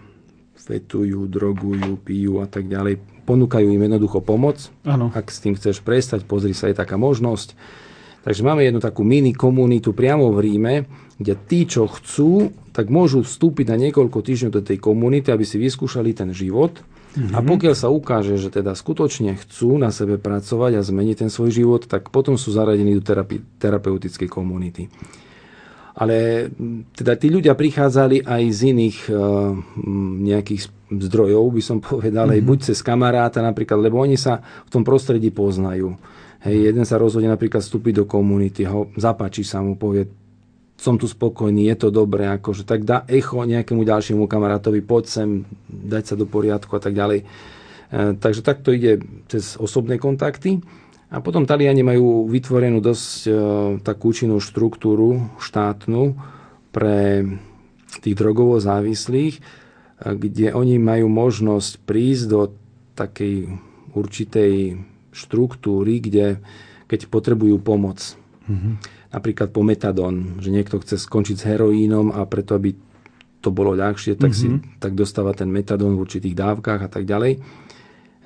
fetujú, 0.55 1.27
drogujú, 1.27 1.99
pijú 1.99 2.39
a 2.39 2.47
tak 2.47 2.71
ďalej. 2.71 2.97
Ponúkajú 3.27 3.67
im 3.69 3.81
jednoducho 3.85 4.21
pomoc. 4.23 4.69
Ano. 4.85 5.11
Ak 5.13 5.29
s 5.29 5.41
tým 5.41 5.57
chceš 5.57 5.81
prestať, 5.81 6.23
pozri 6.25 6.55
sa, 6.55 6.69
je 6.69 6.77
taká 6.77 6.95
možnosť. 6.97 7.57
Takže 8.25 8.41
máme 8.41 8.65
jednu 8.65 8.81
takú 8.81 9.05
mini 9.05 9.37
komunitu 9.37 9.93
priamo 9.93 10.33
v 10.33 10.49
Ríme, 10.49 10.75
kde 11.21 11.37
tí, 11.45 11.69
čo 11.69 11.85
chcú, 11.85 12.49
tak 12.73 12.89
môžu 12.89 13.21
vstúpiť 13.21 13.69
na 13.69 13.77
niekoľko 13.77 14.19
týždňov 14.25 14.51
do 14.51 14.65
tej 14.65 14.81
komunity, 14.81 15.29
aby 15.29 15.45
si 15.45 15.61
vyskúšali 15.61 16.17
ten 16.17 16.33
život 16.33 16.81
Mm-hmm. 17.15 17.31
A 17.31 17.39
pokiaľ 17.39 17.75
sa 17.79 17.87
ukáže, 17.87 18.35
že 18.35 18.51
teda 18.51 18.75
skutočne 18.75 19.39
chcú 19.39 19.79
na 19.79 19.87
sebe 19.95 20.19
pracovať 20.19 20.75
a 20.75 20.83
zmeniť 20.83 21.23
ten 21.23 21.31
svoj 21.31 21.47
život, 21.55 21.87
tak 21.87 22.11
potom 22.11 22.35
sú 22.35 22.51
zaradení 22.51 22.91
do 22.91 23.03
terapi- 23.03 23.39
terapeutickej 23.55 24.27
komunity. 24.27 24.91
Ale 25.95 26.51
teda 26.91 27.15
tí 27.15 27.31
ľudia 27.31 27.55
prichádzali 27.55 28.27
aj 28.27 28.43
z 28.51 28.59
iných 28.75 28.97
uh, 29.07 29.55
nejakých 30.27 30.91
zdrojov, 30.91 31.55
by 31.55 31.63
som 31.63 31.79
povedal, 31.79 32.27
mm-hmm. 32.27 32.43
aj 32.43 32.47
buď 32.51 32.57
cez 32.67 32.83
kamaráta 32.83 33.39
napríklad, 33.39 33.79
lebo 33.79 34.03
oni 34.03 34.19
sa 34.19 34.43
v 34.67 34.69
tom 34.75 34.83
prostredí 34.83 35.31
poznajú. 35.31 35.95
Hej, 36.45 36.69
jeden 36.69 36.85
sa 36.85 37.01
rozhodne 37.01 37.33
napríklad 37.33 37.65
vstúpiť 37.65 37.93
do 38.01 38.05
komunity, 38.05 38.69
ho 38.69 38.93
zapáči 38.93 39.41
sa 39.41 39.65
mu, 39.65 39.73
povie, 39.73 40.05
som 40.77 40.93
tu 40.93 41.09
spokojný, 41.09 41.73
je 41.73 41.77
to 41.81 41.89
dobré, 41.89 42.29
akože 42.29 42.69
tak 42.69 42.85
dá 42.85 43.01
echo 43.09 43.41
nejakému 43.41 43.81
ďalšiemu 43.81 44.29
kamarátovi, 44.29 44.85
poď 44.85 45.03
sem, 45.09 45.29
dať 45.65 46.03
sa 46.13 46.15
do 46.19 46.29
poriadku 46.29 46.69
a 46.77 46.81
tak 46.83 46.93
ďalej. 46.93 47.25
E, 47.25 47.25
takže 48.21 48.45
takto 48.45 48.69
ide 48.69 49.01
cez 49.25 49.57
osobné 49.57 49.97
kontakty. 49.97 50.61
A 51.09 51.17
potom 51.17 51.49
Taliani 51.49 51.81
majú 51.81 52.29
vytvorenú 52.29 52.77
dosť 52.77 53.09
e, 53.25 53.31
takú 53.81 54.13
účinnú 54.13 54.37
štruktúru 54.37 55.33
štátnu 55.41 56.13
pre 56.69 57.25
tých 58.05 58.13
drogovo 58.13 58.61
závislých, 58.61 59.39
e, 59.39 59.41
kde 60.13 60.53
oni 60.53 60.77
majú 60.77 61.09
možnosť 61.09 61.81
prísť 61.89 62.23
do 62.29 62.53
takej 62.93 63.49
určitej 63.97 64.77
štruktúry, 65.15 66.03
kde 66.03 66.43
keď 66.91 67.07
potrebujú 67.07 67.57
pomoc. 67.63 68.19
Mm-hmm 68.45 68.95
napríklad 69.15 69.55
po 69.55 69.63
metadón, 69.63 70.43
že 70.43 70.51
niekto 70.51 70.83
chce 70.83 70.99
skončiť 70.99 71.35
s 71.39 71.47
heroínom 71.47 72.11
a 72.11 72.27
preto, 72.27 72.59
aby 72.59 72.75
to 73.39 73.55
bolo 73.55 73.71
ľahšie, 73.71 74.19
tak, 74.19 74.35
mm-hmm. 74.35 74.41
si, 74.41 74.47
mhm. 74.51 74.83
tak 74.83 74.91
dostáva 74.91 75.31
ten 75.31 75.47
metadón 75.47 75.95
v 75.95 76.03
určitých 76.03 76.35
dávkach 76.35 76.81
a 76.83 76.89
tak 76.91 77.07
ďalej. 77.07 77.39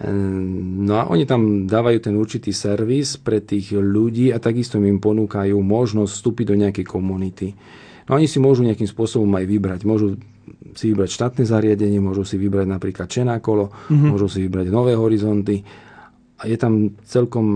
Ehm, 0.01 0.87
no 0.89 0.97
a 0.97 1.03
oni 1.11 1.29
tam 1.29 1.69
dávajú 1.69 1.99
ten 2.01 2.15
určitý 2.17 2.49
servis 2.55 3.19
pre 3.21 3.43
tých 3.43 3.75
ľudí 3.77 4.33
a 4.33 4.41
takisto 4.41 4.81
im 4.81 4.97
ponúkajú 4.97 5.59
možnosť 5.59 6.11
vstúpiť 6.15 6.45
do 6.49 6.55
nejakej 6.57 6.85
komunity. 6.87 7.53
No 8.09 8.17
oni 8.17 8.25
si 8.25 8.41
môžu 8.41 8.65
nejakým 8.65 8.89
spôsobom 8.89 9.29
aj 9.37 9.45
vybrať. 9.45 9.79
Môžu 9.85 10.17
si 10.73 10.89
vybrať 10.89 11.09
štátne 11.13 11.43
zariadenie, 11.45 12.01
môžu 12.01 12.25
si 12.25 12.39
vybrať 12.41 12.65
napríklad 12.65 13.05
Čenákolo, 13.11 13.69
mm-hmm. 13.69 14.09
môžu 14.09 14.25
si 14.31 14.39
vybrať 14.41 14.71
Nové 14.73 14.97
horizonty. 14.97 15.61
Je 16.43 16.57
tam 16.59 16.95
celkom 17.03 17.47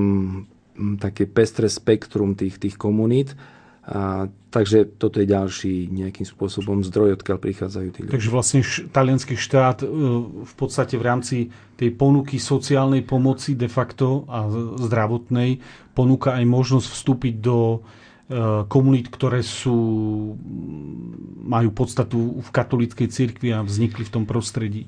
také 0.98 1.30
pestré 1.30 1.69
spektrum 1.69 2.34
tých, 2.34 2.58
tých 2.58 2.76
komunít. 2.76 3.38
A, 3.84 4.32
takže 4.48 4.96
toto 4.96 5.19
je 5.19 5.28
ďalší 5.28 5.91
nejakým 5.91 6.24
spôsobom 6.24 6.88
zdroj, 6.88 7.19
odkiaľ 7.19 7.36
prichádzajú 7.36 7.88
tí 7.91 8.00
ľudia. 8.08 8.15
Takže 8.15 8.30
vlastne 8.32 8.62
talianský 8.96 9.36
štát 9.36 9.84
e, 9.84 9.88
v 10.48 10.54
podstate 10.56 10.96
v 10.96 11.04
rámci 11.04 11.38
tej 11.76 11.91
ponuky 11.91 12.39
sociálnej 12.39 13.04
pomoci 13.04 13.60
de 13.60 13.67
facto 13.67 14.24
a 14.32 14.48
zdravotnej 14.80 15.60
ponúka 15.91 16.32
aj 16.32 16.46
možnosť 16.48 16.88
vstúpiť 16.96 17.36
do 17.43 17.60
e, 17.76 17.80
komunít, 18.72 19.12
ktoré 19.12 19.43
sú, 19.43 19.76
majú 21.43 21.76
podstatu 21.76 22.39
v 22.39 22.50
katolíckej 22.56 23.12
cirkvi 23.12 23.52
a 23.52 23.67
vznikli 23.67 24.08
v 24.08 24.13
tom 24.15 24.24
prostredí. 24.24 24.88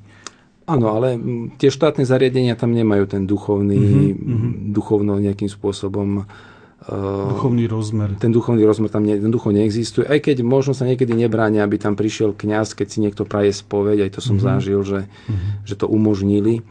Áno, 0.66 0.98
ale 0.98 1.18
tie 1.62 1.70
štátne 1.70 2.10
zariadenia 2.10 2.58
tam 2.58 2.74
nemajú 2.74 3.06
ten 3.06 3.24
duchovný, 3.30 3.78
mm-hmm. 4.18 4.74
duchovno 4.74 5.22
nejakým 5.22 5.46
spôsobom 5.46 6.26
uh, 6.26 7.30
Duchovný 7.38 7.70
rozmer. 7.70 8.18
Ten 8.18 8.34
duchovný 8.34 8.66
rozmer 8.66 8.90
tam 8.90 9.06
ne, 9.06 9.18
jednoducho 9.18 9.54
neexistuje. 9.54 10.10
Aj 10.10 10.18
keď 10.18 10.42
možno 10.42 10.74
sa 10.74 10.90
niekedy 10.90 11.14
nebránia, 11.14 11.62
aby 11.62 11.78
tam 11.78 11.94
prišiel 11.94 12.34
kňaz, 12.34 12.74
keď 12.74 12.88
si 12.90 12.98
niekto 12.98 13.30
praje 13.30 13.54
spoveď, 13.54 14.10
aj 14.10 14.12
to 14.18 14.22
som 14.26 14.42
mm-hmm. 14.42 14.50
zažil, 14.58 14.80
že, 14.82 15.02
mm-hmm. 15.06 15.52
že 15.70 15.76
to 15.78 15.86
umožnili. 15.86 16.66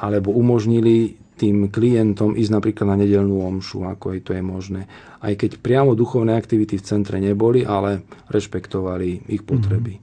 alebo 0.00 0.30
umožnili 0.32 1.18
tým 1.40 1.72
klientom 1.72 2.36
ísť 2.36 2.52
napríklad 2.52 2.86
na 2.92 2.96
nedelnú 3.00 3.40
omšu, 3.40 3.88
ako 3.88 4.12
aj 4.12 4.20
to 4.28 4.30
je 4.36 4.42
možné. 4.44 4.82
Aj 5.24 5.32
keď 5.32 5.56
priamo 5.56 5.96
duchovné 5.96 6.36
aktivity 6.36 6.76
v 6.76 6.84
centre 6.84 7.16
neboli, 7.16 7.64
ale 7.64 8.04
rešpektovali 8.28 9.28
ich 9.32 9.42
potreby. 9.44 9.96
Mm. 9.96 10.02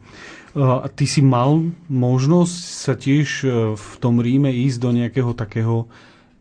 A 0.58 0.90
ty 0.90 1.06
si 1.06 1.22
mal 1.22 1.70
možnosť 1.86 2.58
sa 2.58 2.94
tiež 2.98 3.28
e, 3.46 3.48
v 3.78 3.94
tom 4.02 4.18
Ríme 4.18 4.50
ísť 4.50 4.78
do 4.82 4.90
nejakého 4.90 5.32
takého 5.38 5.86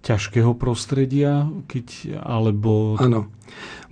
ťažkého 0.00 0.57
prostredia, 0.57 1.50
keď, 1.68 2.16
alebo... 2.24 2.96
Áno. 2.96 3.29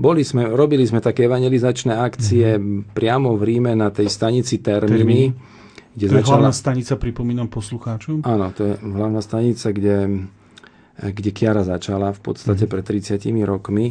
Boli 0.00 0.24
sme, 0.24 0.48
robili 0.50 0.86
sme 0.86 1.04
také 1.04 1.28
evangelizačné 1.28 1.92
akcie 1.92 2.56
mm. 2.56 2.96
priamo 2.96 3.36
v 3.36 3.42
Ríme 3.42 3.76
na 3.76 3.92
tej 3.92 4.08
stanici 4.08 4.64
Termini. 4.64 5.30
Kde 5.94 6.06
to 6.08 6.14
začala... 6.18 6.22
je 6.22 6.30
hlavná 6.32 6.52
stanica, 6.54 6.92
pripomínam 6.98 7.46
poslucháčom. 7.52 8.26
Áno, 8.26 8.50
to 8.50 8.62
je 8.66 8.72
hlavná 8.80 9.20
stanica, 9.22 9.70
kde 9.70 10.26
kde 10.94 11.30
Kiara 11.34 11.66
začala 11.66 12.14
v 12.14 12.20
podstate 12.22 12.64
mhm. 12.66 12.70
pred 12.70 12.84
30 12.86 13.18
rokmi. 13.42 13.86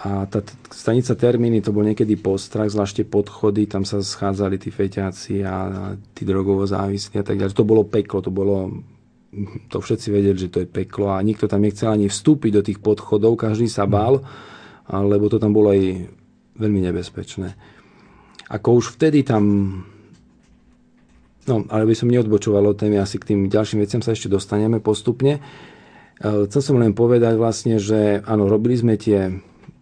A 0.00 0.24
tá 0.24 0.40
stanica 0.72 1.12
Termíny 1.12 1.60
to 1.60 1.76
bol 1.76 1.84
niekedy 1.84 2.16
postrach, 2.16 2.72
zvlášte 2.72 3.04
podchody, 3.04 3.68
tam 3.68 3.84
sa 3.84 4.00
schádzali 4.00 4.56
tí 4.56 4.72
feťáci 4.72 5.44
a 5.44 5.56
tí 6.16 6.24
drogovo 6.24 6.64
závislí 6.64 7.20
a 7.20 7.24
tak 7.24 7.36
ďalej. 7.36 7.52
To 7.52 7.68
bolo 7.68 7.84
peklo, 7.84 8.24
to 8.24 8.32
bolo 8.32 8.80
to 9.68 9.78
všetci 9.78 10.08
vedeli, 10.10 10.40
že 10.40 10.50
to 10.50 10.64
je 10.64 10.68
peklo 10.68 11.12
a 11.12 11.22
nikto 11.22 11.46
tam 11.46 11.62
nechcel 11.62 11.92
ani 11.92 12.08
vstúpiť 12.08 12.50
do 12.50 12.62
tých 12.64 12.78
podchodov, 12.80 13.38
každý 13.38 13.68
sa 13.68 13.84
mhm. 13.84 13.92
bál, 13.92 14.14
lebo 14.88 15.28
to 15.28 15.36
tam 15.36 15.52
bolo 15.52 15.70
aj 15.70 16.08
veľmi 16.56 16.80
nebezpečné. 16.90 17.54
Ako 18.50 18.80
už 18.80 18.96
vtedy 18.98 19.22
tam 19.22 19.44
No, 21.48 21.64
ale 21.72 21.88
by 21.88 21.96
som 21.96 22.12
neodbočoval 22.12 22.62
od 22.62 22.78
témy, 22.78 23.00
asi 23.00 23.16
k 23.16 23.32
tým 23.32 23.40
ďalším 23.48 23.82
veciam 23.82 24.04
sa 24.04 24.12
ešte 24.12 24.28
dostaneme 24.28 24.78
postupne. 24.78 25.40
Eh, 26.20 26.44
chcel 26.46 26.60
som 26.62 26.76
len 26.76 26.92
povedať 26.92 27.34
vlastne, 27.40 27.80
že 27.80 28.20
áno, 28.22 28.44
robili 28.46 28.76
sme 28.76 29.00
tie 29.00 29.40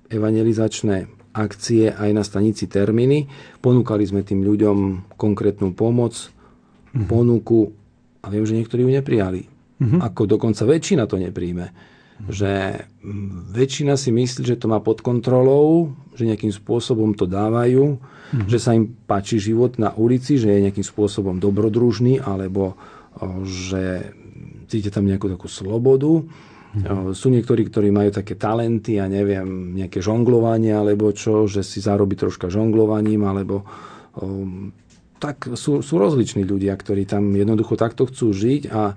evangelizačné 0.09 1.09
akcie 1.37 1.93
aj 1.93 2.11
na 2.11 2.25
stanici 2.27 2.67
Terminy. 2.67 3.29
Ponúkali 3.63 4.03
sme 4.03 4.27
tým 4.27 4.43
ľuďom 4.43 5.11
konkrétnu 5.15 5.77
pomoc, 5.77 6.17
mm-hmm. 6.19 7.07
ponuku 7.07 7.71
a 8.25 8.27
viem, 8.33 8.43
že 8.43 8.57
niektorí 8.59 8.83
ju 8.83 8.91
neprijali. 8.91 9.47
Mm-hmm. 9.79 10.01
Ako 10.03 10.27
dokonca 10.27 10.67
väčšina 10.67 11.07
to 11.07 11.23
nepríjme. 11.23 11.71
Mm-hmm. 11.71 12.27
Že 12.35 12.53
väčšina 13.55 13.95
si 13.95 14.11
myslí, 14.11 14.43
že 14.43 14.59
to 14.59 14.67
má 14.67 14.83
pod 14.83 15.05
kontrolou, 15.05 15.95
že 16.19 16.27
nejakým 16.27 16.51
spôsobom 16.51 17.15
to 17.15 17.31
dávajú, 17.31 17.95
mm-hmm. 17.95 18.49
že 18.51 18.59
sa 18.59 18.75
im 18.75 18.91
páči 19.07 19.39
život 19.39 19.79
na 19.79 19.95
ulici, 19.95 20.35
že 20.35 20.51
je 20.51 20.65
nejakým 20.67 20.83
spôsobom 20.83 21.39
dobrodružný, 21.39 22.19
alebo 22.19 22.75
že 23.47 24.15
cítia 24.67 24.91
tam 24.91 25.07
nejakú 25.07 25.31
takú 25.31 25.47
slobodu. 25.47 26.27
Mm-hmm. 26.69 27.17
Sú 27.17 27.33
niektorí, 27.33 27.65
ktorí 27.65 27.89
majú 27.89 28.13
také 28.13 28.37
talenty, 28.37 29.01
ja 29.01 29.09
neviem, 29.09 29.73
nejaké 29.73 30.05
žonglovanie 30.05 30.77
alebo 30.77 31.09
čo, 31.17 31.49
že 31.49 31.65
si 31.65 31.81
zarobí 31.81 32.13
troška 32.13 32.53
žonglovaním, 32.53 33.25
alebo 33.25 33.65
um, 34.21 34.77
tak 35.17 35.49
sú, 35.57 35.81
sú 35.81 35.95
rozliční 35.97 36.45
ľudia, 36.45 36.77
ktorí 36.77 37.09
tam 37.09 37.33
jednoducho 37.33 37.75
takto 37.81 38.05
chcú 38.05 38.37
žiť 38.37 38.63
a 38.69 38.95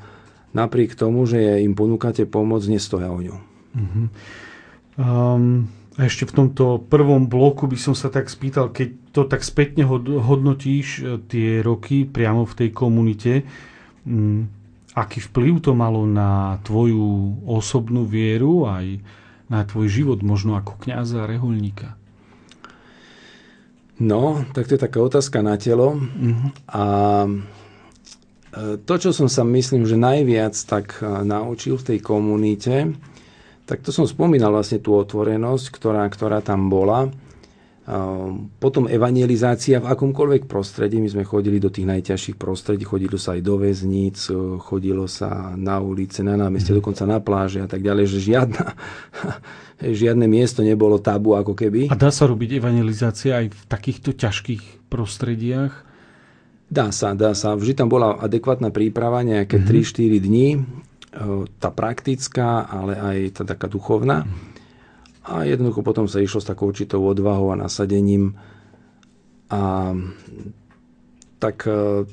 napriek 0.51 0.99
tomu, 0.99 1.23
že 1.23 1.63
im 1.63 1.71
ponúkate 1.71 2.27
pomoc, 2.27 2.61
nestoja 2.67 3.07
o 3.07 3.19
ňu. 3.23 3.35
Mm-hmm. 3.71 4.05
Um, 4.99 5.71
a 5.95 6.07
ešte 6.07 6.27
v 6.27 6.35
tomto 6.43 6.87
prvom 6.87 7.27
bloku 7.27 7.67
by 7.67 7.75
som 7.79 7.95
sa 7.95 8.07
tak 8.07 8.31
spýtal, 8.31 8.71
keď 8.71 8.89
to 9.11 9.27
tak 9.27 9.43
spätne 9.43 9.83
hodnotíš 9.87 10.87
e, 10.99 11.03
tie 11.27 11.59
roky 11.59 12.07
priamo 12.07 12.47
v 12.47 12.53
tej 12.55 12.69
komunite, 12.71 13.43
um, 14.07 14.47
aký 14.91 15.23
vplyv 15.23 15.63
to 15.63 15.71
malo 15.71 16.03
na 16.03 16.59
tvoju 16.67 17.43
osobnú 17.47 18.03
vieru 18.03 18.67
aj 18.67 18.99
na 19.51 19.67
tvoj 19.67 19.87
život, 19.91 20.19
možno 20.23 20.55
ako 20.55 20.79
kňaza 20.79 21.23
a 21.23 21.29
reholníka? 21.29 21.99
No, 24.01 24.47
tak 24.55 24.65
to 24.65 24.75
je 24.75 24.81
taká 24.81 24.97
otázka 24.97 25.45
na 25.45 25.61
telo. 25.61 25.93
Uh-huh. 25.93 26.49
A 26.73 26.83
e, 27.27 28.81
to, 28.81 28.93
čo 28.97 29.13
som 29.13 29.29
sa 29.29 29.45
myslím, 29.45 29.85
že 29.85 29.99
najviac 29.99 30.57
tak 30.65 30.97
e, 30.99 31.05
naučil 31.05 31.77
v 31.77 31.85
tej 31.93 31.99
komunite, 32.01 32.97
tak 33.69 33.85
to 33.85 33.93
som 33.93 34.09
spomínal 34.09 34.57
vlastne 34.57 34.81
tú 34.81 34.97
otvorenosť, 34.97 35.65
ktorá, 35.69 36.03
ktorá 36.09 36.41
tam 36.41 36.73
bola. 36.73 37.13
Potom 38.61 38.85
evangelizácia 38.85 39.81
v 39.81 39.89
akomkoľvek 39.89 40.45
prostredí. 40.45 41.01
My 41.01 41.09
sme 41.09 41.25
chodili 41.25 41.57
do 41.57 41.73
tých 41.73 41.89
najťažších 41.89 42.37
prostredí, 42.37 42.85
chodilo 42.85 43.17
sa 43.17 43.33
aj 43.33 43.41
do 43.41 43.57
väzníc, 43.57 44.29
chodilo 44.61 45.09
sa 45.09 45.57
na 45.57 45.81
ulice, 45.81 46.21
na 46.21 46.37
námestie, 46.37 46.77
mm. 46.77 46.79
dokonca 46.79 47.09
na 47.09 47.17
pláže 47.17 47.57
a 47.57 47.65
tak 47.65 47.81
ďalej, 47.81 48.05
že 48.05 48.19
žiadna, 48.21 48.77
žiadne 49.81 50.29
miesto 50.29 50.61
nebolo 50.61 51.01
tabu 51.01 51.33
ako 51.33 51.57
keby. 51.57 51.89
A 51.89 51.97
dá 51.97 52.13
sa 52.13 52.29
robiť 52.29 52.61
evangelizácia 52.61 53.41
aj 53.41 53.47
v 53.49 53.61
takýchto 53.65 54.13
ťažkých 54.13 54.85
prostrediach? 54.85 55.73
Dá 56.69 56.93
sa, 56.93 57.17
dá 57.17 57.33
sa. 57.33 57.57
Vždy 57.57 57.81
tam 57.81 57.89
bola 57.89 58.13
adekvátna 58.21 58.69
príprava, 58.69 59.25
nejaké 59.25 59.57
mm-hmm. 59.57 60.21
3-4 60.21 60.21
dní, 60.21 60.47
tá 61.59 61.73
praktická, 61.73 62.63
ale 62.69 62.93
aj 62.95 63.17
tá 63.41 63.43
taká 63.43 63.65
duchovná. 63.65 64.23
Mm-hmm 64.23 64.50
a 65.21 65.45
jednoducho 65.45 65.85
potom 65.85 66.09
sa 66.09 66.17
išlo 66.17 66.41
s 66.41 66.49
takou 66.49 66.73
určitou 66.73 67.05
odvahou 67.05 67.53
a 67.53 67.59
nasadením. 67.59 68.33
A 69.53 69.93
tak 71.37 71.69
e, 71.69 72.05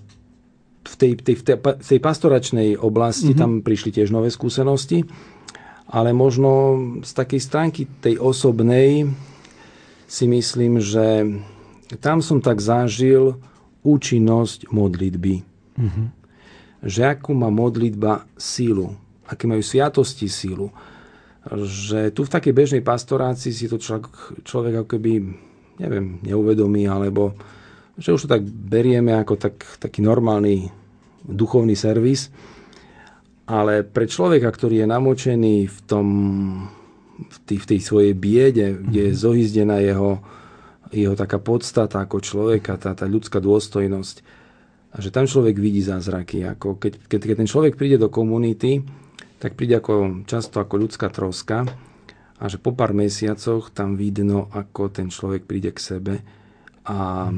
v 0.85 0.95
tej, 0.97 1.13
tej, 1.17 1.35
v 1.41 1.43
tej, 1.45 1.57
v 1.61 1.89
tej 1.89 2.01
pastoračnej 2.01 2.69
oblasti 2.77 3.33
mm-hmm. 3.33 3.41
tam 3.41 3.65
prišli 3.65 3.97
tiež 3.97 4.13
nové 4.13 4.29
skúsenosti, 4.29 5.09
ale 5.89 6.13
možno 6.13 6.77
z 7.01 7.13
takej 7.17 7.41
stránky 7.41 7.83
tej 8.05 8.21
osobnej 8.21 9.09
si 10.05 10.25
myslím, 10.29 10.81
že 10.81 11.25
tam 12.01 12.21
som 12.21 12.45
tak 12.45 12.61
zažil 12.61 13.41
účinnosť 13.85 14.69
modlitby. 14.69 15.35
Mm-hmm. 15.81 16.07
Že 16.85 17.01
akú 17.09 17.33
má 17.33 17.49
modlitba 17.49 18.29
sílu, 18.37 18.93
aké 19.25 19.49
majú 19.49 19.65
sviatosti 19.65 20.29
sílu 20.29 20.69
že 21.65 22.13
tu 22.13 22.29
v 22.29 22.33
takej 22.33 22.53
bežnej 22.53 22.83
pastorácii 22.85 23.53
si 23.55 23.67
to 23.71 23.81
človek, 23.81 24.45
človek 24.45 24.75
ako 24.85 24.89
keby, 24.99 25.13
neviem, 25.81 26.21
neuvedomí, 26.21 26.85
alebo 26.85 27.33
že 27.97 28.13
už 28.13 28.29
to 28.29 28.33
tak 28.37 28.45
berieme 28.45 29.17
ako 29.17 29.35
tak, 29.41 29.57
taký 29.81 30.05
normálny 30.05 30.69
duchovný 31.25 31.75
servis. 31.75 32.31
Ale 33.49 33.81
pre 33.81 34.05
človeka, 34.05 34.53
ktorý 34.53 34.85
je 34.85 34.93
namočený 34.93 35.57
v 35.73 35.79
tom, 35.89 36.07
v 37.17 37.37
tej, 37.49 37.59
v 37.65 37.67
tej 37.75 37.81
svojej 37.81 38.15
biede, 38.15 38.77
kde 38.77 39.09
je 39.09 39.13
mhm. 39.17 39.19
zohyzdená 39.19 39.77
jeho, 39.81 40.21
jeho 40.93 41.17
taká 41.17 41.41
podstata 41.41 42.05
ako 42.05 42.21
človeka, 42.21 42.77
tá, 42.77 42.93
tá 42.93 43.09
ľudská 43.09 43.41
dôstojnosť, 43.41 44.17
a 44.89 45.05
že 45.05 45.13
tam 45.13 45.29
človek 45.29 45.61
vidí 45.61 45.85
zázraky. 45.85 46.49
Ako 46.49 46.81
keď, 46.81 46.97
keď, 47.13 47.21
keď 47.21 47.37
ten 47.45 47.51
človek 47.51 47.77
príde 47.77 48.01
do 48.01 48.09
komunity, 48.09 48.81
tak 49.39 49.55
príde 49.59 49.79
ako, 49.79 50.27
často 50.27 50.59
ako 50.59 50.75
ľudská 50.87 51.11
troska 51.11 51.67
a 52.39 52.45
že 52.47 52.59
po 52.59 52.75
pár 52.75 52.95
mesiacoch 52.95 53.71
tam 53.75 53.99
vidno, 53.99 54.51
ako 54.51 54.91
ten 54.91 55.11
človek 55.11 55.47
príde 55.47 55.71
k 55.75 55.79
sebe 55.83 56.15
a, 56.87 57.31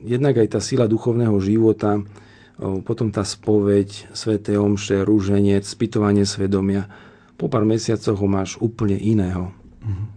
jednak 0.00 0.40
aj 0.40 0.48
tá 0.56 0.60
sila 0.64 0.88
duchovného 0.88 1.36
života, 1.44 2.00
potom 2.84 3.08
tá 3.08 3.24
spoveď, 3.24 4.12
sveté 4.12 4.56
omše, 4.60 5.00
rúženec, 5.00 5.64
spytovanie 5.64 6.28
svedomia, 6.28 6.88
po 7.40 7.48
pár 7.48 7.64
mesiacoch 7.64 8.20
ho 8.20 8.28
máš 8.28 8.60
úplne 8.60 9.00
iného. 9.00 9.48
Mm-hmm. 9.80 10.08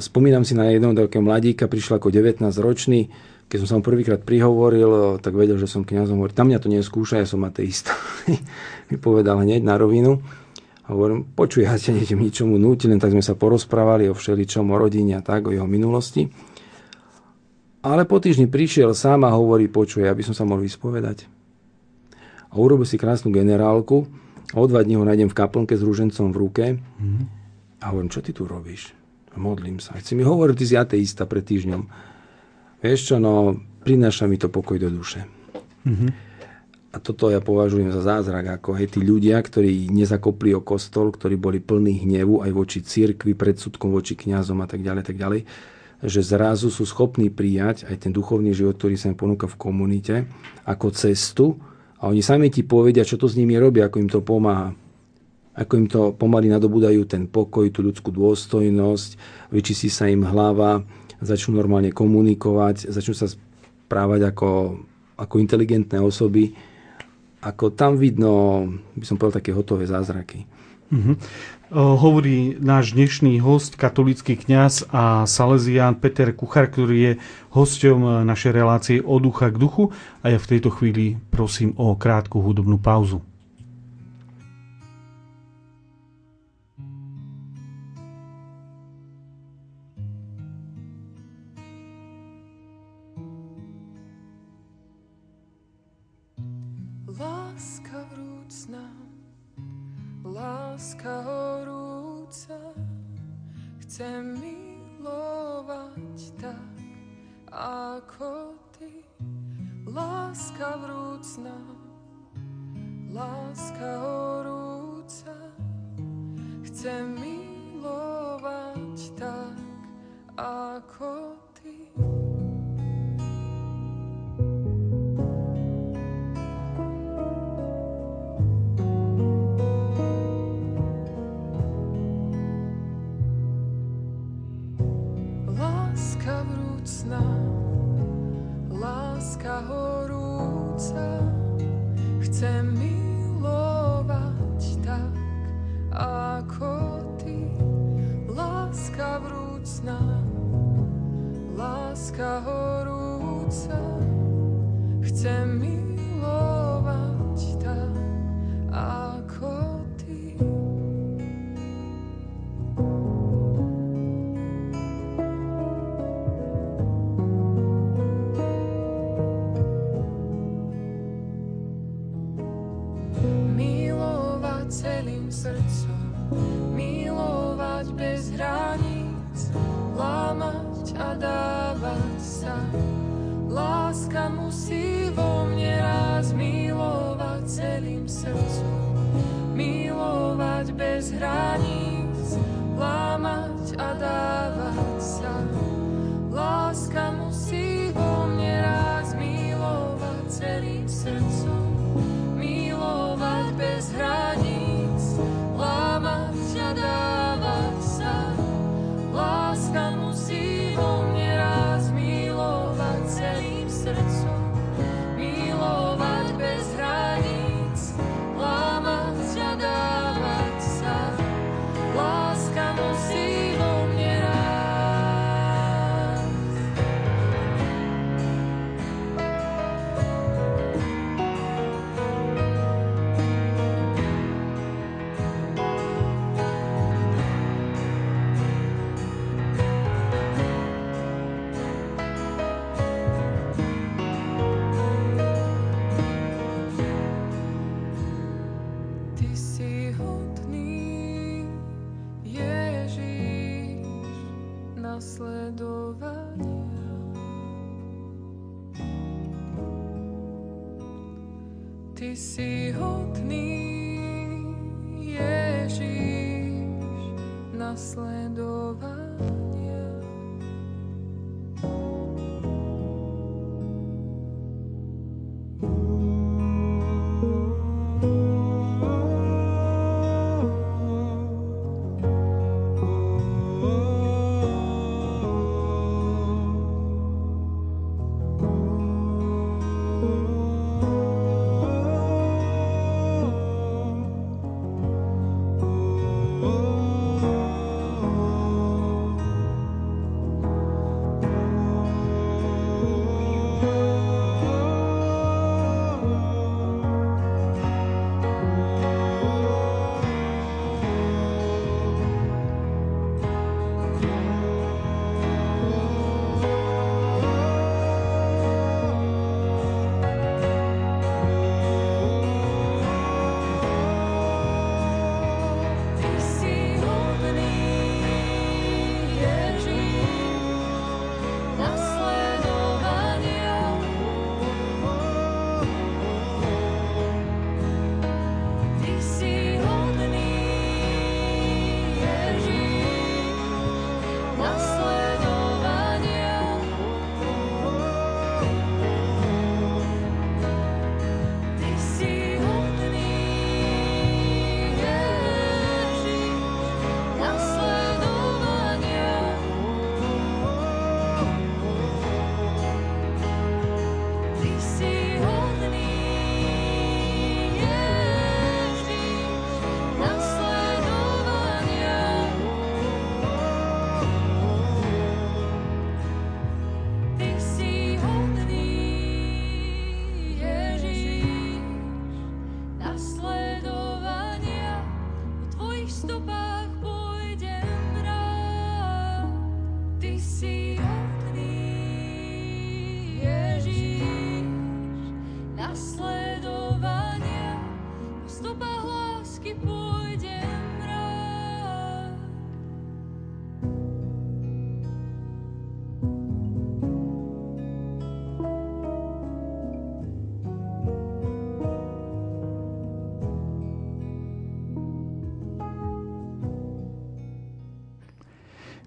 Spomínam 0.00 0.48
si 0.48 0.56
na 0.56 0.72
jedného 0.72 0.96
takého 0.96 1.20
mladíka, 1.20 1.68
prišiel 1.68 2.00
ako 2.00 2.08
19-ročný, 2.08 3.12
keď 3.48 3.56
som 3.64 3.68
sa 3.68 3.76
mu 3.80 3.82
prvýkrát 3.82 4.20
prihovoril, 4.20 5.16
tak 5.24 5.32
vedel, 5.32 5.56
že 5.56 5.64
som 5.64 5.80
kňazom. 5.80 6.20
Hovorí, 6.20 6.36
tam 6.36 6.52
mňa 6.52 6.60
to 6.60 6.68
neskúša, 6.68 7.24
ja 7.24 7.26
som 7.26 7.40
ateista. 7.48 7.96
Mi 8.92 9.00
povedal 9.00 9.40
hneď 9.40 9.64
na 9.64 9.80
rovinu. 9.80 10.20
A 10.84 10.92
hovorím, 10.92 11.24
počuj, 11.24 11.64
ja 11.64 11.76
ťa 11.76 11.96
nejdem 11.96 12.20
ničomu 12.20 12.60
nútiť, 12.60 12.88
len 12.92 13.00
tak 13.00 13.12
sme 13.16 13.24
sa 13.24 13.36
porozprávali 13.36 14.08
o 14.08 14.16
všeličom, 14.16 14.68
o 14.68 14.76
rodine 14.76 15.16
a 15.16 15.24
tak, 15.24 15.48
o 15.48 15.52
jeho 15.52 15.68
minulosti. 15.68 16.28
Ale 17.80 18.04
po 18.04 18.20
týždni 18.20 18.52
prišiel 18.52 18.92
sám 18.92 19.24
a 19.24 19.32
hovorí, 19.32 19.68
počuj, 19.68 20.04
ja 20.04 20.12
by 20.12 20.22
som 20.24 20.36
sa 20.36 20.44
mohol 20.44 20.68
vyspovedať. 20.68 21.24
A 22.52 22.54
urobil 22.56 22.84
si 22.84 23.00
krásnu 23.00 23.32
generálku. 23.32 24.08
A 24.52 24.56
o 24.60 24.64
dva 24.64 24.80
dní 24.80 24.96
ho 24.96 25.04
nájdem 25.04 25.28
v 25.28 25.36
kaplnke 25.36 25.76
s 25.76 25.84
rúžencom 25.84 26.32
v 26.32 26.36
ruke. 26.40 26.64
Mm-hmm. 26.80 27.24
A 27.84 27.92
hovorím, 27.92 28.08
čo 28.12 28.24
ty 28.24 28.32
tu 28.32 28.48
robíš? 28.48 28.96
A 29.32 29.36
modlím 29.36 29.76
sa. 29.76 29.96
Chci 29.96 30.16
mi 30.16 30.24
hovoriť, 30.24 30.56
ty 30.56 30.64
si 30.64 30.74
ateista 30.76 31.28
pred 31.28 31.44
týždňom. 31.44 32.07
Vieš 32.78 33.00
čo, 33.10 33.16
no, 33.18 33.58
prináša 33.82 34.30
mi 34.30 34.38
to 34.38 34.46
pokoj 34.46 34.78
do 34.78 34.86
duše. 34.86 35.26
Mm-hmm. 35.82 36.10
A 36.88 36.96
toto 37.04 37.28
ja 37.28 37.44
považujem 37.44 37.92
za 37.92 38.00
zázrak, 38.00 38.58
ako 38.58 38.72
hej, 38.78 38.96
tí 38.96 39.04
ľudia, 39.04 39.36
ktorí 39.38 39.92
nezakopli 39.92 40.56
o 40.56 40.64
kostol, 40.64 41.12
ktorí 41.12 41.36
boli 41.36 41.60
plní 41.60 42.08
hnevu 42.08 42.40
aj 42.40 42.50
voči 42.54 42.80
cirkvi, 42.80 43.36
predsudkom 43.36 43.92
voči 43.92 44.16
kňazom 44.16 44.64
a 44.64 44.66
tak 44.70 44.80
ďalej, 44.80 45.02
tak 45.04 45.20
ďalej, 45.20 45.44
že 46.00 46.20
zrazu 46.22 46.70
sú 46.70 46.88
schopní 46.88 47.28
prijať 47.28 47.84
aj 47.90 48.08
ten 48.08 48.12
duchovný 48.14 48.54
život, 48.56 48.78
ktorý 48.80 48.96
sa 48.96 49.10
im 49.10 49.18
ponúka 49.18 49.50
v 49.50 49.58
komunite, 49.58 50.30
ako 50.64 50.94
cestu 50.94 51.60
A 51.98 52.14
oni 52.14 52.22
sami 52.22 52.46
ti 52.46 52.62
povedia, 52.62 53.02
čo 53.02 53.18
to 53.18 53.26
s 53.26 53.34
nimi 53.34 53.58
robí, 53.58 53.82
ako 53.82 53.96
im 53.98 54.06
to 54.10 54.22
pomáha. 54.22 54.70
Ako 55.58 55.72
im 55.74 55.90
to 55.90 56.14
pomaly 56.14 56.46
nadobúdajú 56.46 57.02
ten 57.10 57.26
pokoj, 57.26 57.66
tú 57.74 57.82
ľudskú 57.82 58.14
dôstojnosť, 58.14 59.10
vyčistí 59.50 59.90
sa 59.90 60.06
im 60.06 60.22
hlava, 60.22 60.86
začnú 61.18 61.58
normálne 61.58 61.90
komunikovať, 61.90 62.90
začnú 62.90 63.14
sa 63.14 63.26
správať 63.28 64.30
ako, 64.30 64.82
ako 65.16 65.34
inteligentné 65.40 65.98
osoby. 65.98 66.52
Ako 67.38 67.70
tam 67.70 67.94
vidno, 67.94 68.66
by 68.98 69.04
som 69.06 69.14
povedal, 69.14 69.38
také 69.38 69.54
hotové 69.54 69.86
zázraky. 69.86 70.42
Uh-huh. 70.88 71.14
Hovorí 71.70 72.56
náš 72.58 72.96
dnešný 72.96 73.44
host, 73.44 73.76
katolický 73.76 74.40
kňaz 74.40 74.88
a 74.88 75.28
salezián 75.28 76.00
Peter 76.00 76.32
Kuchar, 76.32 76.72
ktorý 76.72 76.96
je 76.96 77.12
hosťom 77.52 78.24
našej 78.24 78.52
relácie 78.56 78.96
od 79.04 79.20
ducha 79.20 79.52
k 79.52 79.60
duchu 79.60 79.92
a 80.24 80.32
ja 80.32 80.40
v 80.40 80.48
tejto 80.48 80.72
chvíli 80.72 81.20
prosím 81.28 81.76
o 81.76 81.92
krátku 81.92 82.40
hudobnú 82.40 82.80
pauzu. 82.80 83.20